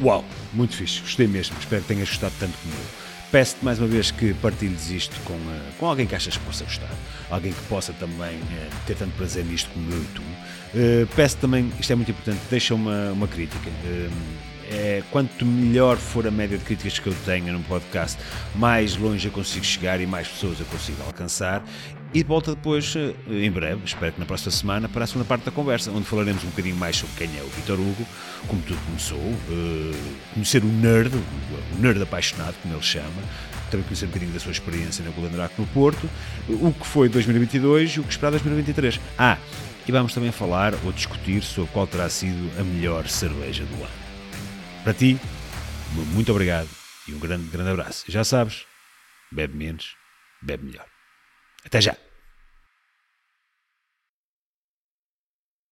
Uau, 0.00 0.24
muito 0.52 0.76
fixe, 0.76 1.00
gostei 1.00 1.26
mesmo, 1.26 1.56
espero 1.58 1.82
que 1.82 1.88
tenhas 1.88 2.08
gostado 2.08 2.34
tanto 2.38 2.56
como 2.58 2.74
eu. 2.74 3.07
Peço-te 3.30 3.62
mais 3.62 3.78
uma 3.78 3.86
vez 3.86 4.10
que 4.10 4.32
partilhes 4.34 4.90
isto 4.90 5.14
com, 5.24 5.34
eh, 5.34 5.70
com 5.78 5.86
alguém 5.86 6.06
que 6.06 6.14
achas 6.14 6.34
que 6.34 6.44
possa 6.46 6.64
gostar, 6.64 6.90
alguém 7.30 7.52
que 7.52 7.62
possa 7.64 7.92
também 7.92 8.40
eh, 8.52 8.70
ter 8.86 8.96
tanto 8.96 9.14
prazer 9.18 9.44
nisto 9.44 9.68
como 9.74 9.92
eu 9.92 10.00
e 10.00 10.06
tu. 10.14 10.22
Eh, 10.74 11.06
peço 11.14 11.36
também, 11.36 11.70
isto 11.78 11.92
é 11.92 11.96
muito 11.96 12.10
importante, 12.10 12.40
deixa 12.50 12.74
uma, 12.74 13.12
uma 13.12 13.28
crítica. 13.28 13.70
É, 14.70 15.02
quanto 15.10 15.46
melhor 15.46 15.96
for 15.96 16.26
a 16.26 16.30
média 16.30 16.58
de 16.58 16.64
críticas 16.64 16.98
que 16.98 17.06
eu 17.06 17.14
tenho 17.24 17.52
num 17.54 17.62
podcast, 17.62 18.18
mais 18.54 18.96
longe 18.96 19.26
eu 19.26 19.32
consigo 19.32 19.64
chegar 19.64 19.98
e 19.98 20.06
mais 20.06 20.28
pessoas 20.28 20.60
eu 20.60 20.66
consigo 20.66 21.02
alcançar. 21.04 21.62
E 22.12 22.22
volta 22.22 22.54
depois, 22.54 22.94
eh, 22.96 23.14
em 23.28 23.50
breve, 23.50 23.82
espero 23.84 24.12
que 24.12 24.20
na 24.20 24.24
próxima 24.24 24.50
semana, 24.50 24.88
para 24.88 25.04
a 25.04 25.06
segunda 25.06 25.26
parte 25.26 25.44
da 25.44 25.50
conversa, 25.50 25.90
onde 25.90 26.06
falaremos 26.06 26.42
um 26.42 26.48
bocadinho 26.48 26.76
mais 26.76 26.96
sobre 26.96 27.14
quem 27.16 27.38
é 27.38 27.42
o 27.42 27.48
Vitor 27.48 27.78
Hugo, 27.78 28.06
como 28.46 28.62
tudo 28.62 28.80
começou, 28.86 29.18
eh, 29.18 30.14
conhecer 30.32 30.64
o 30.64 30.66
nerd, 30.66 31.14
o 31.14 31.80
nerd 31.80 32.02
apaixonado, 32.02 32.54
como 32.62 32.74
ele 32.74 32.82
chama, 32.82 33.22
também 33.70 33.84
conhecer 33.84 34.06
um 34.06 34.08
bocadinho 34.08 34.32
da 34.32 34.40
sua 34.40 34.52
experiência 34.52 35.04
na 35.04 35.10
Golden 35.10 35.32
Draco 35.32 35.60
no 35.60 35.68
Porto, 35.68 36.08
o 36.48 36.72
que 36.72 36.86
foi 36.86 37.10
2022 37.10 37.90
e 37.90 38.00
o 38.00 38.02
que 38.02 38.10
esperar 38.10 38.30
2023. 38.30 38.98
Ah, 39.18 39.36
e 39.86 39.92
vamos 39.92 40.14
também 40.14 40.32
falar 40.32 40.74
ou 40.84 40.92
discutir 40.92 41.42
sobre 41.42 41.70
qual 41.72 41.86
terá 41.86 42.08
sido 42.08 42.50
a 42.58 42.64
melhor 42.64 43.06
cerveja 43.06 43.64
do 43.64 43.74
ano. 43.74 44.08
Para 44.82 44.94
ti, 44.94 45.18
muito 46.12 46.32
obrigado 46.32 46.68
e 47.06 47.12
um 47.12 47.18
grande, 47.18 47.48
grande 47.50 47.70
abraço. 47.70 48.04
Já 48.08 48.24
sabes, 48.24 48.64
bebe 49.30 49.54
menos, 49.54 49.94
bebe 50.42 50.64
melhor. 50.64 50.87
Até 51.68 51.82
já! 51.82 52.07